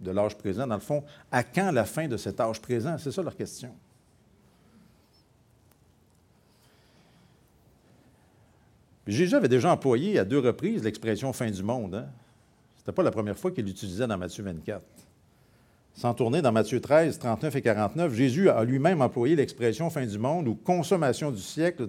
de 0.00 0.10
l'âge 0.10 0.36
présent. 0.36 0.66
Dans 0.66 0.74
le 0.74 0.80
fond, 0.80 1.04
à 1.30 1.44
quand 1.44 1.70
la 1.70 1.84
fin 1.84 2.08
de 2.08 2.16
cet 2.16 2.40
âge 2.40 2.60
présent? 2.60 2.96
C'est 2.98 3.12
ça 3.12 3.22
leur 3.22 3.36
question. 3.36 3.72
Jésus 9.06 9.34
avait 9.34 9.48
déjà 9.48 9.72
employé 9.72 10.18
à 10.18 10.24
deux 10.24 10.40
reprises 10.40 10.82
l'expression 10.82 11.32
fin 11.32 11.50
du 11.50 11.62
monde. 11.62 11.94
Hein? 11.94 12.06
Ce 12.76 12.82
n'était 12.82 12.92
pas 12.92 13.02
la 13.02 13.12
première 13.12 13.38
fois 13.38 13.52
qu'il 13.52 13.64
l'utilisait 13.64 14.06
dans 14.06 14.18
Matthieu 14.18 14.42
24. 14.42 14.82
Sans 15.94 16.12
tourner 16.12 16.42
dans 16.42 16.52
Matthieu 16.52 16.80
13, 16.80 17.18
39 17.18 17.56
et 17.56 17.62
49, 17.62 18.12
Jésus 18.12 18.50
a 18.50 18.64
lui-même 18.64 19.00
employé 19.00 19.36
l'expression 19.36 19.88
fin 19.90 20.04
du 20.04 20.18
monde 20.18 20.48
ou 20.48 20.54
consommation 20.54 21.30
du 21.30 21.40
siècle 21.40 21.88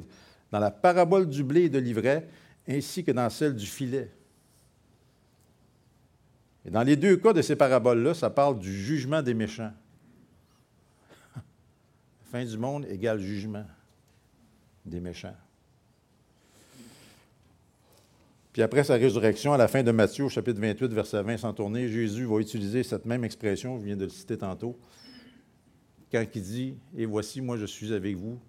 dans 0.51 0.59
la 0.59 0.71
parabole 0.71 1.27
du 1.27 1.43
blé 1.43 1.63
et 1.63 1.69
de 1.69 1.79
l'ivraie, 1.79 2.27
ainsi 2.69 3.03
que 3.03 3.11
dans 3.11 3.29
celle 3.29 3.55
du 3.55 3.65
filet. 3.65 4.09
Et 6.65 6.69
dans 6.69 6.83
les 6.83 6.95
deux 6.95 7.17
cas 7.17 7.33
de 7.33 7.41
ces 7.41 7.55
paraboles-là, 7.55 8.13
ça 8.13 8.29
parle 8.29 8.59
du 8.59 8.71
jugement 8.71 9.21
des 9.21 9.33
méchants. 9.33 9.73
fin 12.31 12.45
du 12.45 12.57
monde 12.57 12.85
égale 12.85 13.19
jugement 13.19 13.65
des 14.85 14.99
méchants. 14.99 15.35
Puis 18.57 18.63
après 18.63 18.83
sa 18.83 18.95
résurrection, 18.95 19.53
à 19.53 19.57
la 19.57 19.67
fin 19.67 19.83
de 19.83 19.91
Matthieu, 19.91 20.23
au 20.23 20.29
chapitre 20.29 20.59
28, 20.59 20.91
verset 20.91 21.21
20, 21.21 21.37
sans 21.37 21.53
tourner, 21.53 21.87
Jésus 21.89 22.25
va 22.25 22.39
utiliser 22.39 22.81
cette 22.81 23.05
même 23.05 23.23
expression, 23.23 23.77
je 23.77 23.85
viens 23.85 23.95
de 23.95 24.05
le 24.05 24.09
citer 24.09 24.35
tantôt, 24.35 24.79
quand 26.11 26.25
il 26.33 26.41
dit 26.41 26.75
Et 26.97 27.05
voici, 27.05 27.39
moi, 27.39 27.55
je 27.57 27.67
suis 27.67 27.93
avec 27.93 28.15
vous 28.15 28.39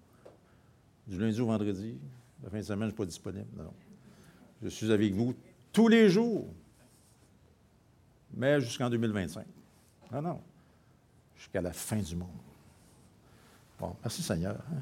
du 1.05 1.19
lundi 1.19 1.39
au 1.39 1.45
vendredi. 1.45 1.95
La 2.43 2.49
fin 2.49 2.57
de 2.57 2.63
semaine, 2.63 2.79
je 2.79 2.85
ne 2.85 2.89
suis 2.89 2.97
pas 2.97 3.05
disponible. 3.05 3.45
Non. 3.55 3.71
Je 4.63 4.69
suis 4.69 4.91
avec 4.91 5.13
vous 5.13 5.35
tous 5.71 5.87
les 5.87 6.09
jours, 6.09 6.47
mais 8.33 8.59
jusqu'en 8.61 8.89
2025. 8.89 9.45
Non, 10.11 10.23
non. 10.23 10.41
Jusqu'à 11.35 11.61
la 11.61 11.71
fin 11.71 11.97
du 11.97 12.15
monde. 12.15 12.29
Bon, 13.79 13.95
merci 14.01 14.23
Seigneur. 14.23 14.55
Hein. 14.55 14.81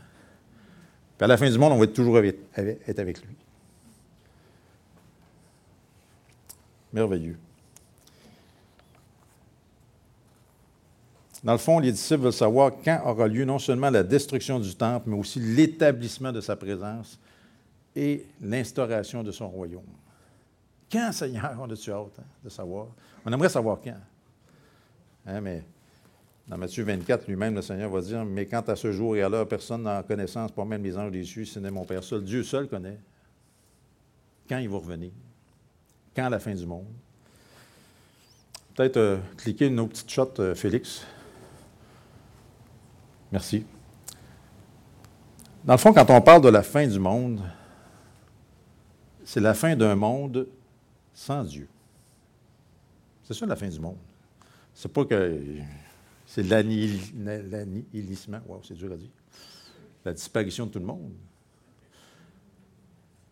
Puis 1.18 1.26
à 1.26 1.28
la 1.28 1.36
fin 1.36 1.50
du 1.50 1.58
monde, 1.58 1.74
on 1.74 1.80
va 1.80 1.84
être 1.84 1.92
toujours 1.92 2.18
être 2.18 3.00
avec 3.00 3.22
lui. 3.26 3.36
Merveilleux. 6.98 7.38
Dans 11.44 11.52
le 11.52 11.60
fond, 11.60 11.78
les 11.78 11.92
disciples 11.92 12.24
veulent 12.24 12.34
savoir 12.34 12.72
quand 12.84 13.04
aura 13.06 13.28
lieu 13.28 13.46
non 13.46 13.60
seulement 13.60 13.92
la 13.92 14.02
destruction 14.02 14.60
du 14.60 14.74
temple, 14.76 15.12
mais 15.12 15.18
aussi 15.18 15.40
l'établissement 15.40 16.32
de 16.32 16.42
sa 16.42 16.56
présence 16.56 17.20
et 17.96 18.26
l'instauration 18.42 19.24
de 19.24 19.32
son 19.32 19.48
royaume. 19.48 19.84
Quand, 20.92 21.12
Seigneur, 21.12 21.56
on 21.62 21.70
a-tu 21.70 21.92
hâte 21.92 22.18
hein, 22.20 22.26
de 22.44 22.50
savoir? 22.50 22.88
On 23.24 23.32
aimerait 23.32 23.50
savoir 23.50 23.78
quand. 23.84 24.02
Hein, 25.28 25.42
mais 25.42 25.64
dans 26.48 26.58
Matthieu 26.58 26.84
24, 26.84 27.28
lui-même, 27.28 27.54
le 27.54 27.62
Seigneur 27.62 27.92
va 27.92 28.02
dire 28.02 28.26
Mais 28.26 28.48
quant 28.48 28.62
à 28.62 28.76
ce 28.76 28.92
jour 28.92 29.16
et 29.16 29.22
à 29.22 29.30
l'heure, 29.30 29.48
personne 29.48 29.84
n'a 29.84 30.02
connaissance, 30.02 30.52
pas 30.52 30.66
même 30.66 30.84
les 30.84 30.98
anges 30.98 31.22
cieux, 31.22 31.46
ce 31.46 31.60
n'est 31.60 31.70
mon 31.70 31.86
Père 31.86 32.04
seul. 32.04 32.24
Dieu 32.24 32.42
seul 32.42 32.68
connaît. 32.68 32.98
Quand 34.50 34.58
il 34.58 34.70
va 34.70 34.78
revenir 34.78 35.12
la 36.30 36.40
fin 36.40 36.54
du 36.54 36.66
monde? 36.66 36.88
Peut-être 38.76 38.98
euh, 38.98 39.18
cliquer 39.38 39.68
une 39.68 39.80
autre 39.80 39.92
petite 39.92 40.10
shot, 40.10 40.34
euh, 40.40 40.56
Félix. 40.56 41.06
Merci. 43.32 43.66
Dans 45.64 45.74
le 45.74 45.80
fond, 45.80 45.94
quand 45.94 46.10
on 46.10 46.22
parle 46.22 46.42
de 46.42 46.50
la 46.50 46.64
fin 46.64 46.88
du 46.88 47.00
monde, 47.00 47.42
c'est 49.26 49.42
la 49.42 49.54
fin 49.54 49.76
d'un 49.76 49.96
monde 49.96 50.48
sans 51.14 51.44
Dieu. 51.44 51.68
C'est 53.24 53.34
ça 53.34 53.46
la 53.46 53.56
fin 53.56 53.68
du 53.68 53.80
monde. 53.80 53.98
C'est 54.74 54.92
pas 54.92 55.04
que 55.04 55.42
c'est 56.26 56.44
l'annihilissement. 56.44 58.40
Wow, 58.48 58.62
c'est 58.64 58.76
dur 58.76 58.92
à 58.92 58.96
dire. 58.96 59.10
La 60.06 60.14
disparition 60.14 60.68
de 60.68 60.72
tout 60.72 60.80
le 60.80 60.86
monde. 60.86 61.12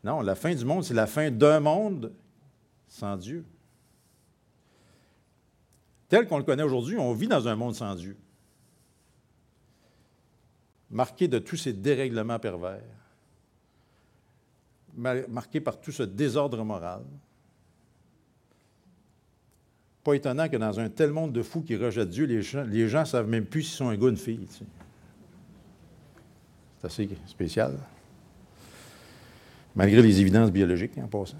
Non, 0.03 0.21
la 0.21 0.35
fin 0.35 0.53
du 0.53 0.65
monde, 0.65 0.83
c'est 0.83 0.93
la 0.93 1.07
fin 1.07 1.31
d'un 1.31 1.59
monde 1.59 2.11
sans 2.95 3.17
Dieu. 3.17 3.43
Tel 6.07 6.27
qu'on 6.27 6.37
le 6.37 6.43
connaît 6.43 6.63
aujourd'hui, 6.63 6.97
on 6.97 7.13
vit 7.13 7.27
dans 7.27 7.47
un 7.47 7.55
monde 7.55 7.75
sans 7.75 7.93
Dieu, 7.95 8.15
marqué 10.89 11.27
de 11.27 11.39
tous 11.39 11.57
ces 11.57 11.73
dérèglements 11.73 12.39
pervers, 12.39 12.81
marqué 14.95 15.59
par 15.59 15.81
tout 15.81 15.91
ce 15.91 16.03
désordre 16.03 16.63
moral. 16.63 17.03
Pas 20.03 20.13
étonnant 20.13 20.47
que 20.47 20.55
dans 20.55 20.79
un 20.79 20.89
tel 20.89 21.11
monde 21.11 21.33
de 21.33 21.41
fous 21.41 21.63
qui 21.63 21.75
rejettent 21.75 22.11
Dieu, 22.11 22.25
les 22.25 22.87
gens 22.87 23.01
ne 23.01 23.05
savent 23.05 23.27
même 23.27 23.45
plus 23.45 23.63
s'ils 23.63 23.75
sont 23.75 23.89
un 23.89 23.97
gars 23.97 24.05
ou 24.05 24.09
une 24.09 24.17
fille. 24.17 24.47
C'est 26.77 26.85
assez 26.85 27.09
spécial. 27.25 27.77
Malgré 29.75 30.01
les 30.01 30.21
évidences 30.21 30.51
biologiques 30.51 30.97
en 30.99 31.07
passant. 31.07 31.35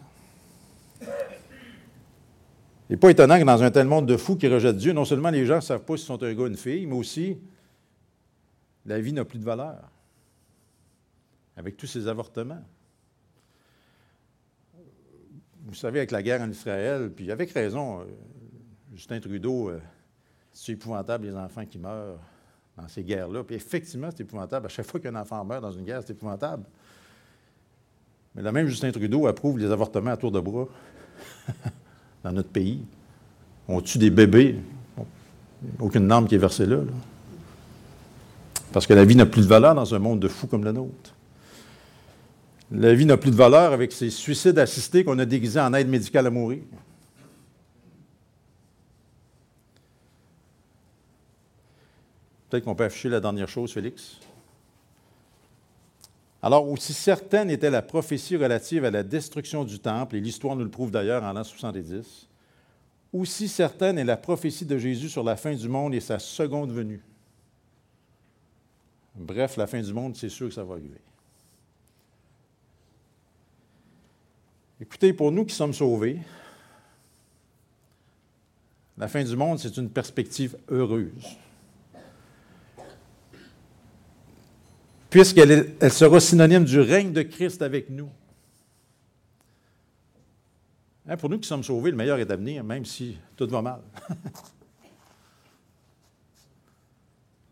N'est 2.90 2.98
pas 2.98 3.10
étonnant 3.10 3.40
que 3.40 3.44
dans 3.44 3.64
un 3.64 3.72
tel 3.72 3.88
monde 3.88 4.06
de 4.06 4.16
fous 4.16 4.36
qui 4.36 4.48
rejettent 4.48 4.78
Dieu, 4.78 4.94
non 4.94 5.06
seulement 5.06 5.32
les 5.32 5.46
gens 5.46 5.56
ne 5.56 5.62
savent 5.62 5.84
pas 5.84 5.98
s'ils 5.98 6.06
sont 6.06 6.22
un 6.22 6.34
gars 6.34 6.44
ou 6.44 6.48
une 6.48 6.58
fille, 6.58 6.86
mais 6.86 6.96
aussi 6.96 7.38
la 8.86 9.00
vie 9.00 9.14
n'a 9.14 9.26
plus 9.26 9.40
de 9.40 9.44
valeur. 9.44 9.90
Avec 11.58 11.78
tous 11.78 11.88
ces 11.88 12.08
avortements. 12.08 12.64
Vous 15.66 15.74
savez, 15.74 16.00
avec 16.00 16.12
la 16.12 16.22
guerre 16.22 16.42
en 16.42 16.50
Israël, 16.50 17.10
puis 17.10 17.32
avec 17.32 17.52
raison, 17.52 18.02
euh, 18.02 18.06
Justin 18.94 19.20
Trudeau, 19.20 19.70
euh, 19.70 19.82
c'est 20.54 20.74
épouvantable 20.74 21.26
les 21.26 21.36
enfants 21.36 21.66
qui 21.66 21.80
meurent 21.80 22.20
dans 22.78 22.88
ces 22.88 23.04
guerres-là. 23.04 23.44
Puis 23.44 23.56
effectivement, 23.56 24.10
c'est 24.12 24.22
épouvantable. 24.22 24.68
À 24.68 24.70
chaque 24.70 24.86
fois 24.86 25.00
qu'un 25.00 25.16
enfant 25.16 25.44
meurt 25.44 25.62
dans 25.62 25.72
une 25.72 25.84
guerre, 25.84 26.04
c'est 26.04 26.14
épouvantable. 26.14 26.66
Mais 28.36 28.44
le 28.44 28.52
même 28.52 28.68
Justin 28.68 28.92
Trudeau 28.92 29.26
approuve 29.26 29.58
les 29.58 29.72
avortements 29.72 30.12
à 30.12 30.18
tour 30.18 30.32
de 30.32 30.40
bras. 30.40 30.68
dans 32.26 32.32
notre 32.32 32.50
pays. 32.50 32.82
On 33.68 33.82
tue 33.82 34.00
des 34.00 34.10
bébés. 34.10 34.60
Aucune 35.80 36.08
norme 36.08 36.28
qui 36.28 36.36
est 36.36 36.40
versée 36.40 36.66
là, 36.66 36.78
Parce 38.74 38.86
que 38.88 38.94
la 38.94 39.06
vie 39.06 39.16
n'a 39.16 39.26
plus 39.26 39.42
de 39.42 39.48
valeur 39.48 39.76
dans 39.76 39.94
un 39.94 40.00
monde 40.00 40.20
de 40.20 40.28
fous 40.28 40.48
comme 40.48 40.64
le 40.64 40.72
nôtre. 40.72 41.14
La 42.72 42.94
vie 42.96 43.06
n'a 43.06 43.18
plus 43.18 43.30
de 43.30 43.36
valeur 43.36 43.74
avec 43.74 43.92
ces 43.92 44.10
suicides 44.10 44.58
assistés 44.58 45.04
qu'on 45.04 45.20
a 45.20 45.26
déguisés 45.26 45.60
en 45.60 45.74
aide 45.76 45.88
médicale 45.88 46.26
à 46.26 46.32
mourir. 46.32 46.64
Peut-être 52.50 52.64
qu'on 52.64 52.76
peut 52.76 52.86
afficher 52.86 53.10
la 53.10 53.20
dernière 53.20 53.50
chose, 53.50 53.72
Félix. 53.72 54.18
Alors, 56.46 56.70
aussi 56.70 56.94
certaine 56.94 57.50
était 57.50 57.72
la 57.72 57.82
prophétie 57.82 58.38
relative 58.38 58.86
à 58.86 58.92
la 58.92 59.02
destruction 59.02 59.64
du 59.64 59.80
temple, 59.80 60.16
et 60.16 60.22
l'histoire 60.22 60.56
nous 60.56 60.64
le 60.64 60.70
prouve 60.70 60.92
d'ailleurs 60.92 61.24
en 61.24 61.34
l'an 61.34 61.44
70, 61.44 62.28
aussi 63.12 63.48
certaine 63.48 63.98
est 63.98 64.04
la 64.04 64.16
prophétie 64.16 64.64
de 64.64 64.78
Jésus 64.78 65.10
sur 65.10 65.24
la 65.24 65.38
fin 65.38 65.56
du 65.56 65.68
monde 65.68 65.96
et 65.96 66.00
sa 66.00 66.20
seconde 66.20 66.72
venue. 66.72 67.02
Bref, 69.16 69.58
la 69.58 69.66
fin 69.66 69.82
du 69.82 69.92
monde, 69.92 70.16
c'est 70.16 70.30
sûr 70.30 70.48
que 70.48 70.54
ça 70.54 70.64
va 70.64 70.76
arriver. 70.76 71.02
Écoutez, 74.80 75.14
pour 75.14 75.32
nous 75.32 75.46
qui 75.46 75.56
sommes 75.56 75.74
sauvés, 75.74 76.20
la 79.00 79.08
fin 79.08 79.24
du 79.24 79.36
monde, 79.36 79.58
c'est 79.58 79.76
une 79.78 79.90
perspective 79.90 80.56
heureuse. 80.70 81.40
Puisqu'elle 85.16 85.72
elle 85.80 85.94
sera 85.94 86.20
synonyme 86.20 86.66
du 86.66 86.82
règne 86.82 87.14
de 87.14 87.22
Christ 87.22 87.62
avec 87.62 87.90
nous. 87.90 88.10
Hein, 91.08 91.16
pour 91.16 91.30
nous 91.30 91.40
qui 91.40 91.48
sommes 91.48 91.64
sauvés, 91.64 91.92
le 91.92 91.96
meilleur 91.96 92.20
est 92.20 92.30
à 92.30 92.36
venir, 92.36 92.66
même 92.66 92.84
si 92.84 93.18
tout 93.38 93.48
va 93.48 93.62
mal. 93.62 93.80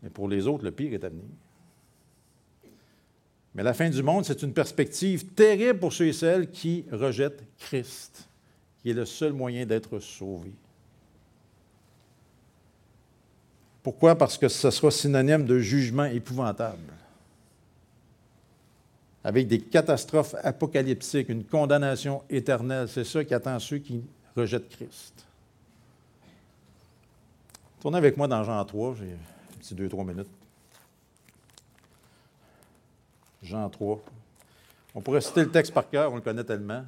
Mais 0.02 0.10
pour 0.10 0.28
les 0.28 0.46
autres, 0.46 0.62
le 0.62 0.72
pire 0.72 0.92
est 0.92 1.04
à 1.04 1.08
venir. 1.08 1.24
Mais 3.54 3.62
la 3.62 3.72
fin 3.72 3.88
du 3.88 4.02
monde, 4.02 4.26
c'est 4.26 4.42
une 4.42 4.52
perspective 4.52 5.24
terrible 5.28 5.78
pour 5.78 5.94
ceux 5.94 6.08
et 6.08 6.12
celles 6.12 6.50
qui 6.50 6.84
rejettent 6.92 7.44
Christ, 7.58 8.28
qui 8.82 8.90
est 8.90 8.94
le 8.94 9.06
seul 9.06 9.32
moyen 9.32 9.64
d'être 9.64 10.00
sauvé. 10.00 10.52
Pourquoi? 13.82 14.18
Parce 14.18 14.36
que 14.36 14.48
ce 14.48 14.70
sera 14.70 14.90
synonyme 14.90 15.46
de 15.46 15.58
jugement 15.60 16.04
épouvantable, 16.04 16.92
avec 19.24 19.48
des 19.48 19.58
catastrophes 19.58 20.34
apocalyptiques, 20.42 21.30
une 21.30 21.44
condamnation 21.44 22.22
éternelle. 22.28 22.88
C'est 22.88 23.04
ça 23.04 23.24
qui 23.24 23.32
attend 23.32 23.58
ceux 23.58 23.78
qui 23.78 24.04
rejettent 24.36 24.68
Christ. 24.68 25.26
Tournez 27.80 27.96
avec 27.96 28.18
moi 28.18 28.28
dans 28.28 28.44
Jean 28.44 28.62
3, 28.62 28.94
j'ai 28.96 29.12
un 29.12 29.58
petit 29.58 29.74
deux, 29.74 29.88
trois 29.88 30.04
minutes. 30.04 30.28
Jean 33.42 33.68
3. 33.68 34.02
On 34.94 35.00
pourrait 35.00 35.20
citer 35.22 35.42
le 35.42 35.50
texte 35.50 35.72
par 35.72 35.88
cœur, 35.88 36.12
on 36.12 36.16
le 36.16 36.22
connaît 36.22 36.44
tellement. 36.44 36.84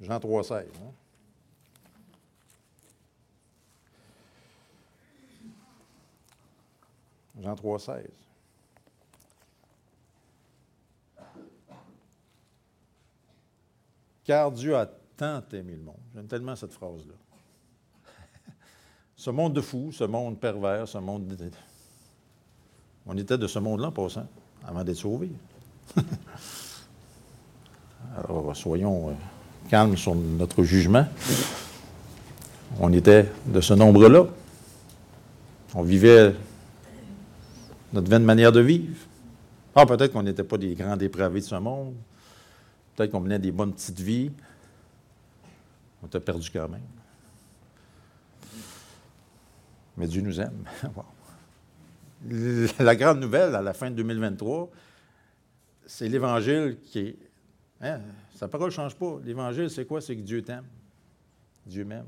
Jean 0.00 0.18
3, 0.18 0.44
16. 0.44 0.54
Hein? 0.56 0.66
Jean 7.40 7.54
3, 7.54 7.78
16. 7.78 8.29
Car 14.30 14.52
Dieu 14.52 14.76
a 14.76 14.86
tant 15.16 15.42
aimé 15.52 15.72
le 15.76 15.82
monde. 15.82 15.96
J'aime 16.14 16.28
tellement 16.28 16.54
cette 16.54 16.72
phrase-là. 16.72 17.14
ce 19.16 19.28
monde 19.30 19.54
de 19.54 19.60
fous, 19.60 19.90
ce 19.90 20.04
monde 20.04 20.38
pervers, 20.38 20.86
ce 20.86 20.98
monde. 20.98 21.26
De... 21.26 21.50
On 23.06 23.16
était 23.16 23.36
de 23.36 23.48
ce 23.48 23.58
monde-là 23.58 23.88
en 23.88 23.90
passant, 23.90 24.28
avant 24.64 24.84
d'être 24.84 24.98
sauvés. 24.98 25.32
Alors, 28.16 28.54
soyons 28.54 29.08
euh, 29.08 29.14
calmes 29.68 29.96
sur 29.96 30.14
notre 30.14 30.62
jugement. 30.62 31.08
On 32.78 32.92
était 32.92 33.26
de 33.46 33.60
ce 33.60 33.74
nombre-là. 33.74 34.26
On 35.74 35.82
vivait 35.82 36.36
notre 37.92 38.08
vaine 38.08 38.22
manière 38.22 38.52
de 38.52 38.60
vivre. 38.60 38.94
Ah, 39.74 39.86
peut-être 39.86 40.12
qu'on 40.12 40.22
n'était 40.22 40.44
pas 40.44 40.56
des 40.56 40.76
grands 40.76 40.96
dépravés 40.96 41.40
de 41.40 41.46
ce 41.46 41.56
monde. 41.56 41.94
Peut-être 43.00 43.12
qu'on 43.12 43.20
menait 43.20 43.38
des 43.38 43.50
bonnes 43.50 43.72
petites 43.72 44.00
vies. 44.00 44.30
On 46.02 46.06
t'a 46.06 46.20
perdu 46.20 46.50
quand 46.50 46.68
même. 46.68 46.82
Mais 49.96 50.06
Dieu 50.06 50.20
nous 50.20 50.38
aime. 50.38 50.66
La 52.78 52.94
grande 52.96 53.20
nouvelle 53.20 53.54
à 53.54 53.62
la 53.62 53.72
fin 53.72 53.90
de 53.90 53.96
2023, 53.96 54.70
c'est 55.86 56.10
l'Évangile 56.10 56.76
qui 56.84 56.98
est. 56.98 57.16
Hein, 57.80 58.02
sa 58.34 58.48
parole 58.48 58.68
ne 58.68 58.74
change 58.74 58.94
pas. 58.94 59.18
L'Évangile, 59.24 59.70
c'est 59.70 59.86
quoi? 59.86 60.02
C'est 60.02 60.16
que 60.16 60.20
Dieu 60.20 60.42
t'aime. 60.42 60.66
Dieu 61.64 61.86
m'aime. 61.86 62.04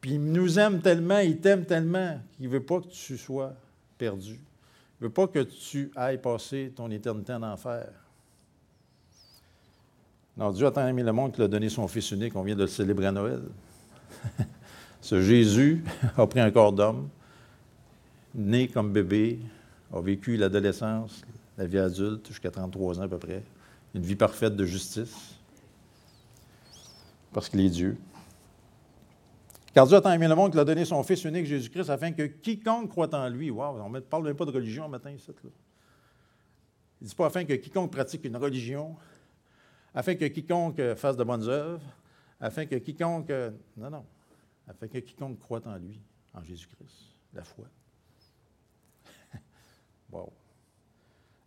Puis 0.00 0.12
il 0.12 0.22
nous 0.22 0.60
aime 0.60 0.80
tellement, 0.80 1.18
il 1.18 1.40
t'aime 1.40 1.64
tellement 1.64 2.20
qu'il 2.36 2.46
ne 2.46 2.52
veut 2.52 2.62
pas 2.62 2.80
que 2.80 2.86
tu 2.86 3.18
sois 3.18 3.52
perdu. 3.98 4.34
Il 4.34 5.02
ne 5.02 5.06
veut 5.08 5.12
pas 5.12 5.26
que 5.26 5.40
tu 5.40 5.90
ailles 5.96 6.22
passer 6.22 6.72
ton 6.76 6.88
éternité 6.88 7.32
en 7.32 7.42
enfer. 7.42 7.90
Non, 10.40 10.52
Dieu 10.52 10.66
a 10.66 10.70
tant 10.70 10.88
aimé 10.88 11.02
le 11.02 11.12
monde 11.12 11.32
qu'il 11.32 11.44
a 11.44 11.48
donné 11.48 11.68
son 11.68 11.86
Fils 11.86 12.12
unique. 12.12 12.34
On 12.34 12.42
vient 12.42 12.56
de 12.56 12.62
le 12.62 12.66
célébrer 12.66 13.04
à 13.04 13.12
Noël. 13.12 13.42
Ce 15.02 15.20
Jésus 15.20 15.84
a 16.16 16.26
pris 16.26 16.40
un 16.40 16.50
corps 16.50 16.72
d'homme, 16.72 17.10
né 18.34 18.66
comme 18.66 18.90
bébé, 18.90 19.38
a 19.92 20.00
vécu 20.00 20.38
l'adolescence, 20.38 21.22
la 21.58 21.66
vie 21.66 21.78
adulte 21.78 22.26
jusqu'à 22.28 22.50
33 22.50 23.00
ans 23.00 23.02
à 23.02 23.08
peu 23.08 23.18
près. 23.18 23.42
Une 23.94 24.00
vie 24.00 24.16
parfaite 24.16 24.56
de 24.56 24.64
justice. 24.64 25.34
Parce 27.34 27.50
qu'il 27.50 27.60
est 27.60 27.68
Dieu. 27.68 27.98
Car 29.74 29.86
Dieu 29.86 29.98
a 29.98 30.00
tant 30.00 30.12
aimé 30.12 30.26
le 30.26 30.34
monde 30.34 30.52
qu'il 30.52 30.60
a 30.60 30.64
donné 30.64 30.86
son 30.86 31.02
Fils 31.02 31.22
unique, 31.24 31.44
Jésus-Christ, 31.44 31.90
afin 31.90 32.12
que 32.12 32.22
quiconque 32.22 32.88
croit 32.88 33.14
en 33.14 33.28
lui, 33.28 33.50
wow, 33.50 33.76
on 33.78 33.90
ne 33.90 34.00
parle 34.00 34.24
même 34.24 34.36
pas 34.36 34.46
de 34.46 34.52
religion 34.52 34.88
matin 34.88 35.10
ici. 35.10 35.28
Là. 35.28 35.50
Il 37.02 37.04
ne 37.04 37.08
dit 37.10 37.14
pas 37.14 37.26
afin 37.26 37.44
que 37.44 37.52
quiconque 37.52 37.92
pratique 37.92 38.24
une 38.24 38.36
religion, 38.38 38.96
afin 39.94 40.14
que 40.14 40.26
quiconque 40.26 40.94
fasse 40.94 41.16
de 41.16 41.24
bonnes 41.24 41.48
œuvres, 41.48 41.82
afin 42.40 42.66
que 42.66 42.76
quiconque. 42.76 43.32
Non, 43.76 43.90
non. 43.90 44.04
Afin 44.68 44.88
que 44.88 44.98
quiconque 44.98 45.38
croit 45.38 45.66
en 45.66 45.76
lui, 45.76 46.00
en 46.34 46.42
Jésus-Christ, 46.42 47.16
la 47.34 47.44
foi. 47.44 47.66
wow 50.12 50.32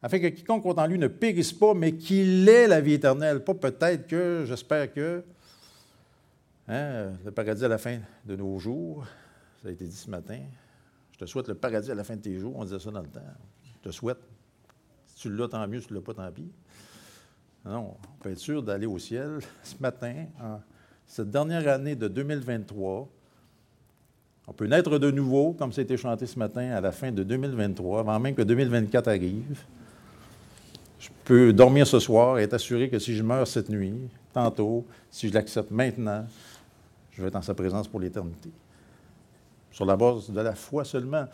afin 0.03 0.19
que 0.19 0.27
quiconque 0.27 0.59
croit 0.59 0.77
en 0.77 0.85
lui 0.85 0.99
ne 0.99 1.07
périsse 1.07 1.53
pas, 1.53 1.73
mais 1.73 1.95
qu'il 1.95 2.47
ait 2.49 2.67
la 2.67 2.81
vie 2.81 2.95
éternelle. 2.95 3.41
Pas 3.41 3.53
peut-être 3.53 4.05
que, 4.05 4.43
j'espère 4.45 4.91
que, 4.93 5.23
hein, 6.67 7.13
le 7.23 7.31
paradis 7.31 7.63
à 7.63 7.69
la 7.69 7.77
fin 7.77 7.99
de 8.25 8.35
nos 8.35 8.59
jours, 8.59 9.07
ça 9.61 9.69
a 9.69 9.71
été 9.71 9.85
dit 9.85 9.95
ce 9.95 10.09
matin, 10.09 10.41
je 11.13 11.17
te 11.19 11.25
souhaite 11.25 11.47
le 11.47 11.55
paradis 11.55 11.89
à 11.89 11.95
la 11.95 12.03
fin 12.03 12.17
de 12.17 12.21
tes 12.21 12.37
jours, 12.37 12.53
on 12.57 12.65
disait 12.65 12.79
ça 12.79 12.91
dans 12.91 13.01
le 13.01 13.07
temps. 13.07 13.21
Je 13.63 13.89
te 13.89 13.91
souhaite. 13.93 14.19
Si 15.05 15.15
tu 15.15 15.29
l'as, 15.29 15.47
tant 15.47 15.65
mieux, 15.69 15.79
si 15.79 15.87
tu 15.87 15.93
ne 15.93 15.99
l'as 15.99 16.03
pas, 16.03 16.13
tant 16.13 16.29
pis. 16.33 16.51
Non, 17.65 17.95
on 17.95 18.23
peut 18.23 18.31
être 18.31 18.39
sûr 18.39 18.61
d'aller 18.61 18.85
au 18.85 18.99
ciel 18.99 19.39
ce 19.63 19.75
matin, 19.79 20.25
cette 21.05 21.31
dernière 21.31 21.67
année 21.67 21.95
de 21.95 22.07
2023. 22.07 23.07
On 24.45 24.51
peut 24.51 24.65
naître 24.65 24.99
de 24.99 25.09
nouveau, 25.09 25.53
comme 25.53 25.71
ça 25.71 25.81
a 25.81 25.83
été 25.83 25.95
chanté 25.95 26.25
ce 26.25 26.37
matin, 26.37 26.71
à 26.71 26.81
la 26.81 26.91
fin 26.91 27.11
de 27.11 27.23
2023, 27.23 28.01
avant 28.01 28.19
même 28.19 28.35
que 28.35 28.41
2024 28.41 29.07
arrive. 29.07 29.63
Je 30.99 31.09
peux 31.23 31.53
dormir 31.53 31.87
ce 31.87 31.99
soir 31.99 32.39
et 32.39 32.43
être 32.43 32.53
assuré 32.53 32.89
que 32.89 32.99
si 32.99 33.15
je 33.15 33.23
meurs 33.23 33.47
cette 33.47 33.69
nuit, 33.69 33.95
tantôt, 34.33 34.85
si 35.09 35.29
je 35.29 35.33
l'accepte 35.33 35.71
maintenant, 35.71 36.25
je 37.11 37.21
vais 37.21 37.29
être 37.29 37.35
en 37.37 37.41
sa 37.41 37.53
présence 37.53 37.87
pour 37.87 38.01
l'éternité. 38.01 38.49
Sur 39.71 39.85
la 39.85 39.95
base 39.95 40.29
de 40.29 40.41
la 40.41 40.55
foi 40.55 40.83
seulement. 40.83 41.25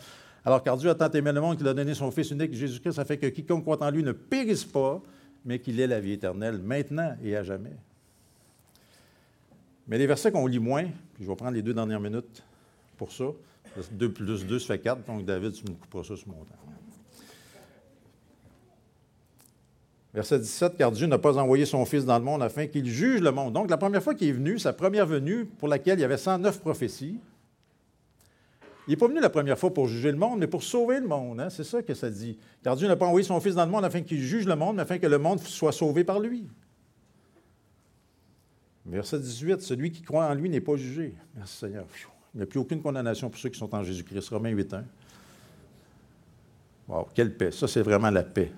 Alors, 0.44 0.62
car 0.62 0.76
Dieu 0.76 0.88
a 0.88 0.94
tant 0.94 1.10
aimé 1.10 1.32
le 1.32 1.40
monde 1.40 1.56
qu'il 1.56 1.66
a 1.66 1.74
donné 1.74 1.94
son 1.94 2.10
Fils 2.10 2.30
unique, 2.30 2.54
Jésus-Christ, 2.54 2.94
ça 2.94 3.04
fait 3.04 3.18
que 3.18 3.26
quiconque 3.26 3.62
croit 3.62 3.82
en 3.82 3.90
lui 3.90 4.02
ne 4.02 4.12
périsse 4.12 4.64
pas, 4.64 5.02
mais 5.44 5.58
qu'il 5.58 5.80
ait 5.80 5.86
la 5.86 6.00
vie 6.00 6.12
éternelle, 6.12 6.58
maintenant 6.58 7.16
et 7.22 7.36
à 7.36 7.42
jamais. 7.42 7.76
Mais 9.88 9.98
les 9.98 10.06
versets 10.06 10.30
qu'on 10.30 10.46
lit 10.46 10.58
moins, 10.58 10.84
puis 11.14 11.24
je 11.24 11.28
vais 11.28 11.36
prendre 11.36 11.52
les 11.52 11.62
deux 11.62 11.74
dernières 11.74 12.00
minutes 12.00 12.42
pour 12.96 13.12
ça. 13.12 13.24
2 13.92 14.12
plus 14.12 14.46
2, 14.46 14.58
ça 14.58 14.66
fait 14.66 14.78
4, 14.80 15.04
donc 15.04 15.24
David, 15.24 15.52
tu 15.52 15.64
me 15.64 15.76
couperas 15.76 16.04
ça 16.04 16.16
sur 16.16 16.28
mon 16.28 16.44
temps. 16.44 16.54
Verset 20.12 20.40
17, 20.40 20.76
car 20.76 20.90
Dieu 20.90 21.06
n'a 21.06 21.18
pas 21.18 21.38
envoyé 21.38 21.64
son 21.64 21.84
Fils 21.84 22.04
dans 22.04 22.18
le 22.18 22.24
monde 22.24 22.42
afin 22.42 22.66
qu'il 22.66 22.86
juge 22.86 23.20
le 23.20 23.30
monde. 23.30 23.52
Donc, 23.52 23.70
la 23.70 23.76
première 23.76 24.02
fois 24.02 24.14
qu'il 24.14 24.28
est 24.28 24.32
venu, 24.32 24.58
sa 24.58 24.72
première 24.72 25.06
venue, 25.06 25.44
pour 25.44 25.68
laquelle 25.68 26.00
il 26.00 26.02
y 26.02 26.04
avait 26.04 26.16
109 26.16 26.60
prophéties, 26.60 27.20
il 28.90 28.94
n'est 28.94 28.96
pas 28.96 29.06
venu 29.06 29.20
la 29.20 29.30
première 29.30 29.56
fois 29.56 29.72
pour 29.72 29.86
juger 29.86 30.10
le 30.10 30.18
monde, 30.18 30.40
mais 30.40 30.48
pour 30.48 30.64
sauver 30.64 30.98
le 30.98 31.06
monde. 31.06 31.38
Hein? 31.38 31.48
C'est 31.48 31.62
ça 31.62 31.80
que 31.80 31.94
ça 31.94 32.10
dit. 32.10 32.36
Car 32.64 32.74
Dieu 32.74 32.88
n'a 32.88 32.96
pas 32.96 33.06
envoyé 33.06 33.24
son 33.24 33.38
Fils 33.38 33.54
dans 33.54 33.64
le 33.64 33.70
monde 33.70 33.84
afin 33.84 34.02
qu'il 34.02 34.18
juge 34.18 34.46
le 34.46 34.56
monde, 34.56 34.74
mais 34.74 34.82
afin 34.82 34.98
que 34.98 35.06
le 35.06 35.16
monde 35.16 35.38
soit 35.38 35.70
sauvé 35.70 36.02
par 36.02 36.18
lui. 36.18 36.48
Verset 38.84 39.20
18, 39.20 39.62
celui 39.62 39.92
qui 39.92 40.02
croit 40.02 40.26
en 40.26 40.34
lui 40.34 40.50
n'est 40.50 40.60
pas 40.60 40.74
jugé. 40.74 41.14
Merci 41.36 41.58
Seigneur. 41.58 41.86
Il 42.34 42.38
n'y 42.38 42.42
a 42.42 42.46
plus 42.46 42.58
aucune 42.58 42.82
condamnation 42.82 43.30
pour 43.30 43.38
ceux 43.38 43.50
qui 43.50 43.60
sont 43.60 43.72
en 43.72 43.84
Jésus-Christ. 43.84 44.28
Romains 44.30 44.52
8.1. 44.52 44.82
Wow, 46.88 47.06
quelle 47.14 47.36
paix. 47.36 47.52
Ça, 47.52 47.68
c'est 47.68 47.82
vraiment 47.82 48.10
la 48.10 48.24
paix. 48.24 48.50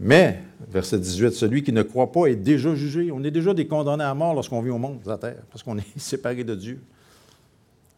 Mais, 0.00 0.40
verset 0.68 0.98
18, 0.98 1.32
celui 1.32 1.62
qui 1.62 1.72
ne 1.72 1.82
croit 1.82 2.12
pas 2.12 2.26
est 2.26 2.36
déjà 2.36 2.74
jugé. 2.74 3.10
On 3.10 3.22
est 3.24 3.30
déjà 3.30 3.52
des 3.52 3.66
condamnés 3.66 4.04
à 4.04 4.14
mort 4.14 4.34
lorsqu'on 4.34 4.62
vit 4.62 4.70
au 4.70 4.78
monde, 4.78 5.00
à 5.08 5.18
terre, 5.18 5.42
parce 5.50 5.62
qu'on 5.62 5.76
est 5.76 5.86
séparé 5.98 6.44
de 6.44 6.54
Dieu. 6.54 6.80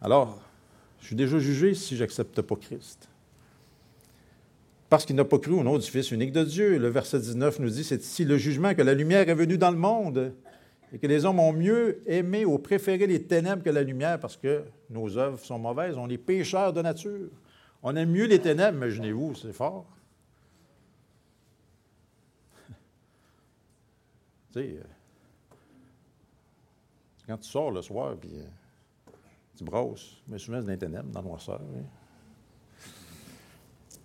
Alors, 0.01 0.39
Je 0.99 1.07
suis 1.07 1.15
déjà 1.15 1.39
jugé 1.39 1.73
si 1.73 1.95
j'accepte 1.97 2.41
pas 2.41 2.55
Christ. 2.55 3.07
Parce 4.89 5.05
qu'il 5.05 5.15
n'a 5.15 5.25
pas 5.25 5.39
cru 5.39 5.53
au 5.53 5.63
nom 5.63 5.77
du 5.77 5.89
Fils 5.89 6.11
unique 6.11 6.31
de 6.31 6.43
Dieu. 6.43 6.77
Le 6.77 6.89
verset 6.89 7.19
19 7.19 7.59
nous 7.59 7.69
dit, 7.69 7.83
c'est 7.83 8.01
ici 8.01 8.25
le 8.25 8.37
jugement 8.37 8.73
que 8.75 8.81
la 8.81 8.93
lumière 8.93 9.27
est 9.29 9.35
venue 9.35 9.57
dans 9.57 9.71
le 9.71 9.77
monde 9.77 10.33
et 10.93 10.99
que 10.99 11.07
les 11.07 11.23
hommes 11.25 11.39
ont 11.39 11.53
mieux 11.53 12.01
aimé 12.05 12.45
ou 12.45 12.57
préféré 12.59 13.07
les 13.07 13.23
ténèbres 13.23 13.63
que 13.63 13.69
la 13.69 13.83
lumière 13.83 14.19
parce 14.19 14.35
que 14.35 14.63
nos 14.89 15.17
œuvres 15.17 15.39
sont 15.39 15.57
mauvaises. 15.57 15.97
On 15.97 16.09
est 16.09 16.17
pécheurs 16.17 16.73
de 16.73 16.81
nature. 16.81 17.29
On 17.83 17.95
aime 17.95 18.11
mieux 18.11 18.25
les 18.25 18.39
ténèbres, 18.39 18.77
imaginez-vous, 18.77 19.33
c'est 19.35 19.53
fort. 19.53 19.85
Tu 24.51 24.59
sais, 24.59 24.75
euh, 24.77 24.83
quand 27.27 27.37
tu 27.37 27.49
sors 27.49 27.71
le 27.71 27.81
soir, 27.81 28.15
puis 28.19 28.31
euh, 28.33 29.13
tu 29.57 29.63
brosses, 29.63 30.17
souvent 30.37 30.59
c'est 30.59 30.65
dans 30.65 30.71
les 30.71 30.77
ténèbres, 30.77 31.09
dans 31.09 31.21
la 31.21 31.27
noirceur. 31.27 31.61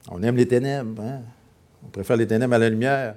On 0.08 0.22
aime 0.22 0.36
les 0.36 0.46
ténèbres, 0.46 1.02
hein? 1.02 1.22
on 1.84 1.88
préfère 1.88 2.16
les 2.16 2.26
ténèbres 2.26 2.54
à 2.54 2.58
la 2.58 2.70
lumière. 2.70 3.16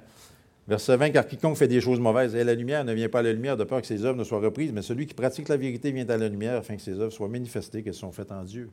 Verset 0.66 0.96
20, 0.96 1.10
car 1.10 1.26
quiconque 1.26 1.56
fait 1.56 1.66
des 1.66 1.80
choses 1.80 1.98
mauvaises 1.98 2.34
et 2.34 2.44
la 2.44 2.54
lumière 2.54 2.84
ne 2.84 2.92
vient 2.92 3.08
pas 3.08 3.20
à 3.20 3.22
la 3.22 3.32
lumière 3.32 3.56
de 3.56 3.64
peur 3.64 3.80
que 3.80 3.86
ses 3.86 4.04
œuvres 4.04 4.18
ne 4.18 4.24
soient 4.24 4.38
reprises, 4.38 4.72
mais 4.72 4.82
celui 4.82 5.06
qui 5.06 5.14
pratique 5.14 5.48
la 5.48 5.56
vérité 5.56 5.90
vient 5.90 6.08
à 6.08 6.16
la 6.16 6.28
lumière 6.28 6.58
afin 6.58 6.76
que 6.76 6.82
ses 6.82 6.92
œuvres 6.92 7.10
soient 7.10 7.28
manifestées, 7.28 7.82
qu'elles 7.82 7.94
sont 7.94 8.12
faites 8.12 8.30
en 8.30 8.44
Dieu. 8.44 8.70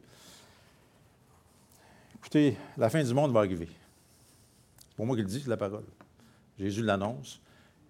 Écoutez, 2.15 2.55
la 2.77 2.89
fin 2.89 3.03
du 3.03 3.13
monde 3.13 3.31
va 3.31 3.39
arriver. 3.39 3.69
C'est 4.89 4.95
pour 4.95 5.05
moi 5.05 5.15
qu'il 5.15 5.25
dit, 5.25 5.39
c'est 5.39 5.49
la 5.49 5.57
parole. 5.57 5.85
Jésus 6.59 6.83
l'annonce. 6.83 7.41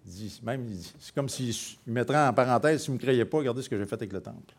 Il 0.08 0.14
dit, 0.14 0.40
même, 0.42 0.66
c'est 0.98 1.14
comme 1.14 1.28
s'il 1.28 1.54
mettrait 1.86 2.26
en 2.26 2.32
parenthèse, 2.32 2.82
si 2.82 2.90
vous 2.90 2.96
ne 2.96 3.12
me 3.12 3.24
pas, 3.24 3.38
regardez 3.38 3.60
ce 3.60 3.68
que 3.68 3.76
j'ai 3.76 3.84
fait 3.84 3.96
avec 3.96 4.10
le 4.10 4.22
temple. 4.22 4.54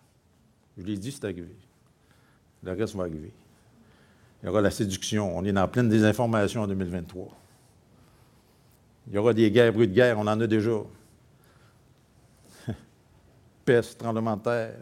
Je 0.78 0.84
l'ai 0.84 0.96
dit, 0.96 1.12
c'est 1.12 1.24
arrivé. 1.26 1.50
Le 2.62 2.74
reste 2.74 2.94
va 2.96 3.04
arriver. 3.04 3.32
Il 4.42 4.46
y 4.46 4.50
aura 4.50 4.62
la 4.62 4.70
séduction. 4.70 5.36
On 5.36 5.44
est 5.44 5.52
dans 5.52 5.68
pleine 5.68 5.90
désinformation 5.90 6.62
en 6.62 6.68
2023. 6.68 7.36
Il 9.08 9.16
y 9.16 9.18
aura 9.18 9.34
des 9.34 9.50
guerres, 9.50 9.74
bruits 9.74 9.88
de 9.88 9.94
guerre, 9.94 10.20
on 10.20 10.28
en 10.28 10.40
a 10.40 10.46
déjà. 10.46 10.84
Peste, 13.66 13.98
tremblement 13.98 14.38
de 14.38 14.44
terre, 14.44 14.76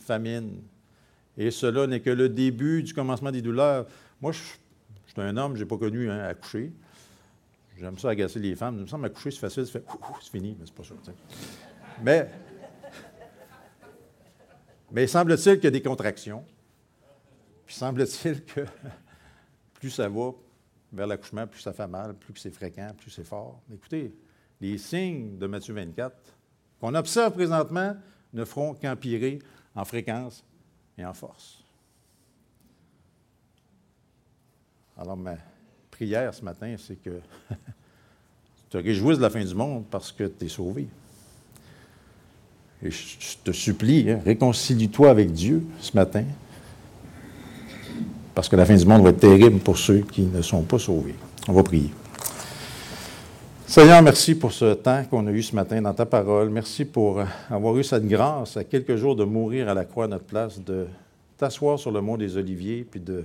famine. 0.00 0.60
Et 1.38 1.50
cela 1.50 1.86
n'est 1.86 2.00
que 2.00 2.10
le 2.10 2.28
début 2.28 2.82
du 2.82 2.92
commencement 2.92 3.30
des 3.30 3.40
douleurs. 3.40 3.86
Moi, 4.20 4.32
je, 4.32 4.38
suis 4.38 4.58
un 5.16 5.34
homme, 5.38 5.56
je 5.56 5.62
n'ai 5.62 5.66
pas 5.66 5.78
connu 5.78 6.10
hein, 6.10 6.24
accoucher. 6.24 6.72
J'aime 7.78 7.98
ça 7.98 8.10
agacer 8.10 8.38
les 8.38 8.54
femmes. 8.54 8.76
Il 8.76 8.82
me 8.82 8.86
semble 8.86 9.06
accoucher, 9.06 9.30
c'est 9.30 9.40
facile, 9.40 9.66
c'est 9.66 10.30
fini, 10.30 10.56
mais 10.58 10.66
c'est 10.66 10.74
pas 10.74 10.84
ça. 10.84 10.94
Mais, 12.02 12.30
mais 14.90 15.06
semble-t-il 15.06 15.56
qu'il 15.56 15.64
y 15.64 15.68
a 15.68 15.70
des 15.70 15.82
contractions. 15.82 16.44
Puis 17.66 17.74
semble-t-il 17.74 18.44
que 18.44 18.60
plus 19.74 19.90
ça 19.90 20.08
va, 20.08 20.30
vers 20.92 21.06
l'accouchement, 21.06 21.46
plus 21.46 21.60
ça 21.60 21.72
fait 21.72 21.86
mal, 21.86 22.14
plus 22.14 22.36
c'est 22.36 22.50
fréquent, 22.50 22.90
plus 22.96 23.10
c'est 23.10 23.24
fort. 23.24 23.60
écoutez, 23.72 24.14
les 24.60 24.78
signes 24.78 25.38
de 25.38 25.46
Matthieu 25.46 25.74
24 25.74 26.14
qu'on 26.80 26.94
observe 26.94 27.32
présentement 27.32 27.96
ne 28.32 28.44
feront 28.44 28.74
qu'empirer 28.74 29.40
en 29.74 29.84
fréquence 29.84 30.44
et 30.98 31.04
en 31.04 31.14
force. 31.14 31.64
Alors, 34.96 35.16
ma 35.16 35.36
prière 36.02 36.34
ce 36.34 36.44
matin, 36.44 36.74
c'est 36.78 37.00
que 37.00 37.10
tu 37.50 37.56
te 38.70 38.76
réjouisses 38.76 39.18
de 39.18 39.22
la 39.22 39.30
fin 39.30 39.44
du 39.44 39.54
monde 39.54 39.84
parce 39.88 40.10
que 40.10 40.24
tu 40.24 40.46
es 40.46 40.48
sauvé. 40.48 40.88
Et 42.82 42.90
je 42.90 43.36
te 43.44 43.52
supplie, 43.52 44.10
hein, 44.10 44.20
réconcilie-toi 44.24 45.10
avec 45.10 45.32
Dieu 45.32 45.64
ce 45.78 45.96
matin 45.96 46.24
parce 48.34 48.48
que 48.48 48.56
la 48.56 48.64
fin 48.64 48.74
du 48.74 48.84
monde 48.84 49.04
va 49.04 49.10
être 49.10 49.20
terrible 49.20 49.60
pour 49.60 49.78
ceux 49.78 50.00
qui 50.00 50.22
ne 50.22 50.42
sont 50.42 50.62
pas 50.62 50.80
sauvés. 50.80 51.14
On 51.46 51.52
va 51.52 51.62
prier. 51.62 51.92
Seigneur, 53.64 54.02
merci 54.02 54.34
pour 54.34 54.52
ce 54.52 54.74
temps 54.74 55.04
qu'on 55.08 55.24
a 55.28 55.30
eu 55.30 55.42
ce 55.42 55.54
matin 55.54 55.80
dans 55.80 55.94
ta 55.94 56.04
parole. 56.04 56.50
Merci 56.50 56.84
pour 56.84 57.22
avoir 57.48 57.78
eu 57.78 57.84
cette 57.84 58.08
grâce 58.08 58.56
à 58.56 58.64
quelques 58.64 58.96
jours 58.96 59.14
de 59.14 59.22
mourir 59.22 59.68
à 59.68 59.74
la 59.74 59.84
croix 59.84 60.06
à 60.06 60.08
notre 60.08 60.24
place, 60.24 60.58
de 60.58 60.86
t'asseoir 61.38 61.78
sur 61.78 61.92
le 61.92 62.00
mont 62.00 62.16
des 62.16 62.36
Oliviers, 62.36 62.84
puis 62.90 63.00
de, 63.00 63.24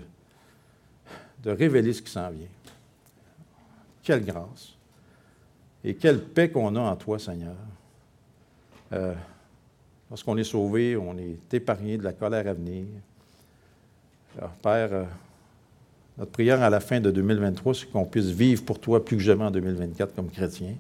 de 1.43 1.51
révéler 1.51 1.93
ce 1.93 2.03
qui 2.03 2.11
s'en 2.11 2.30
vient. 2.30 2.47
Quelle 4.08 4.24
grâce 4.24 4.78
et 5.84 5.93
quelle 5.95 6.24
paix 6.24 6.49
qu'on 6.49 6.78
a 6.78 6.80
en 6.80 6.95
toi, 6.95 7.20
Seigneur. 7.20 7.58
Euh, 8.93 9.14
lorsqu'on 10.10 10.38
est 10.38 10.45
sauvé, 10.45 10.95
on 10.95 11.18
est 11.18 11.53
épargné 11.53 11.97
de 11.97 12.05
la 12.05 12.14
colère 12.14 12.47
à 12.47 12.53
venir. 12.53 12.86
Père, 14.62 14.93
euh, 14.93 15.03
notre 16.18 16.32
prière 16.32 16.62
à 16.62 16.70
la 16.70 16.80
fin 16.80 17.01
de 17.01 17.12
2023, 17.12 17.74
c'est 17.74 17.91
qu'on 17.91 18.05
puisse 18.05 18.28
vivre 18.28 18.64
pour 18.64 18.80
toi 18.80 19.03
plus 19.03 19.18
que 19.18 19.24
jamais 19.24 19.43
en 19.43 19.51
2024 19.51 20.16
comme 20.16 20.32
chrétien. 20.32 20.76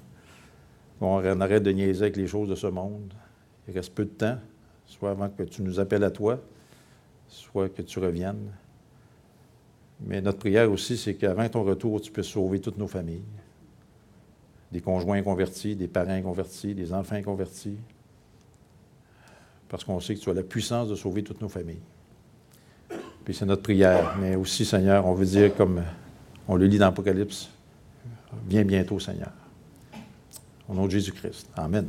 Qu'on 0.97 1.41
arrête 1.41 1.63
de 1.63 1.71
niaiser 1.71 2.03
avec 2.03 2.15
les 2.15 2.27
choses 2.27 2.47
de 2.47 2.55
ce 2.55 2.67
monde. 2.67 3.13
Il 3.67 3.73
reste 3.73 3.93
peu 3.93 4.05
de 4.05 4.09
temps, 4.09 4.37
soit 4.85 5.11
avant 5.11 5.27
que 5.27 5.43
tu 5.43 5.63
nous 5.63 5.81
appelles 5.81 6.05
à 6.05 6.11
toi, 6.11 6.39
soit 7.27 7.67
que 7.67 7.81
tu 7.81 7.99
reviennes. 7.99 8.53
Mais 10.05 10.21
notre 10.21 10.39
prière 10.39 10.71
aussi, 10.71 10.97
c'est 10.97 11.15
qu'avant 11.15 11.47
ton 11.49 11.63
retour, 11.63 12.01
tu 12.01 12.11
puisses 12.11 12.27
sauver 12.27 12.59
toutes 12.59 12.77
nos 12.77 12.87
familles. 12.87 13.23
Des 14.71 14.81
conjoints 14.81 15.21
convertis, 15.23 15.75
des 15.75 15.87
parents 15.87 16.21
convertis, 16.21 16.73
des 16.73 16.93
enfants 16.93 17.21
convertis. 17.23 17.77
Parce 19.69 19.83
qu'on 19.83 19.99
sait 19.99 20.15
que 20.15 20.19
tu 20.19 20.29
as 20.29 20.33
la 20.33 20.43
puissance 20.43 20.89
de 20.89 20.95
sauver 20.95 21.23
toutes 21.23 21.41
nos 21.41 21.49
familles. 21.49 21.81
Puis 23.25 23.33
c'est 23.33 23.45
notre 23.45 23.63
prière. 23.63 24.15
Mais 24.21 24.35
aussi, 24.35 24.65
Seigneur, 24.65 25.05
on 25.05 25.13
veut 25.13 25.25
dire, 25.25 25.55
comme 25.55 25.83
on 26.47 26.55
le 26.55 26.65
lit 26.65 26.77
dans 26.77 26.85
l'Apocalypse, 26.85 27.49
viens 28.47 28.63
bientôt, 28.63 28.99
Seigneur. 28.99 29.31
Au 30.69 30.73
nom 30.73 30.85
de 30.85 30.91
Jésus-Christ. 30.91 31.49
Amen. 31.55 31.87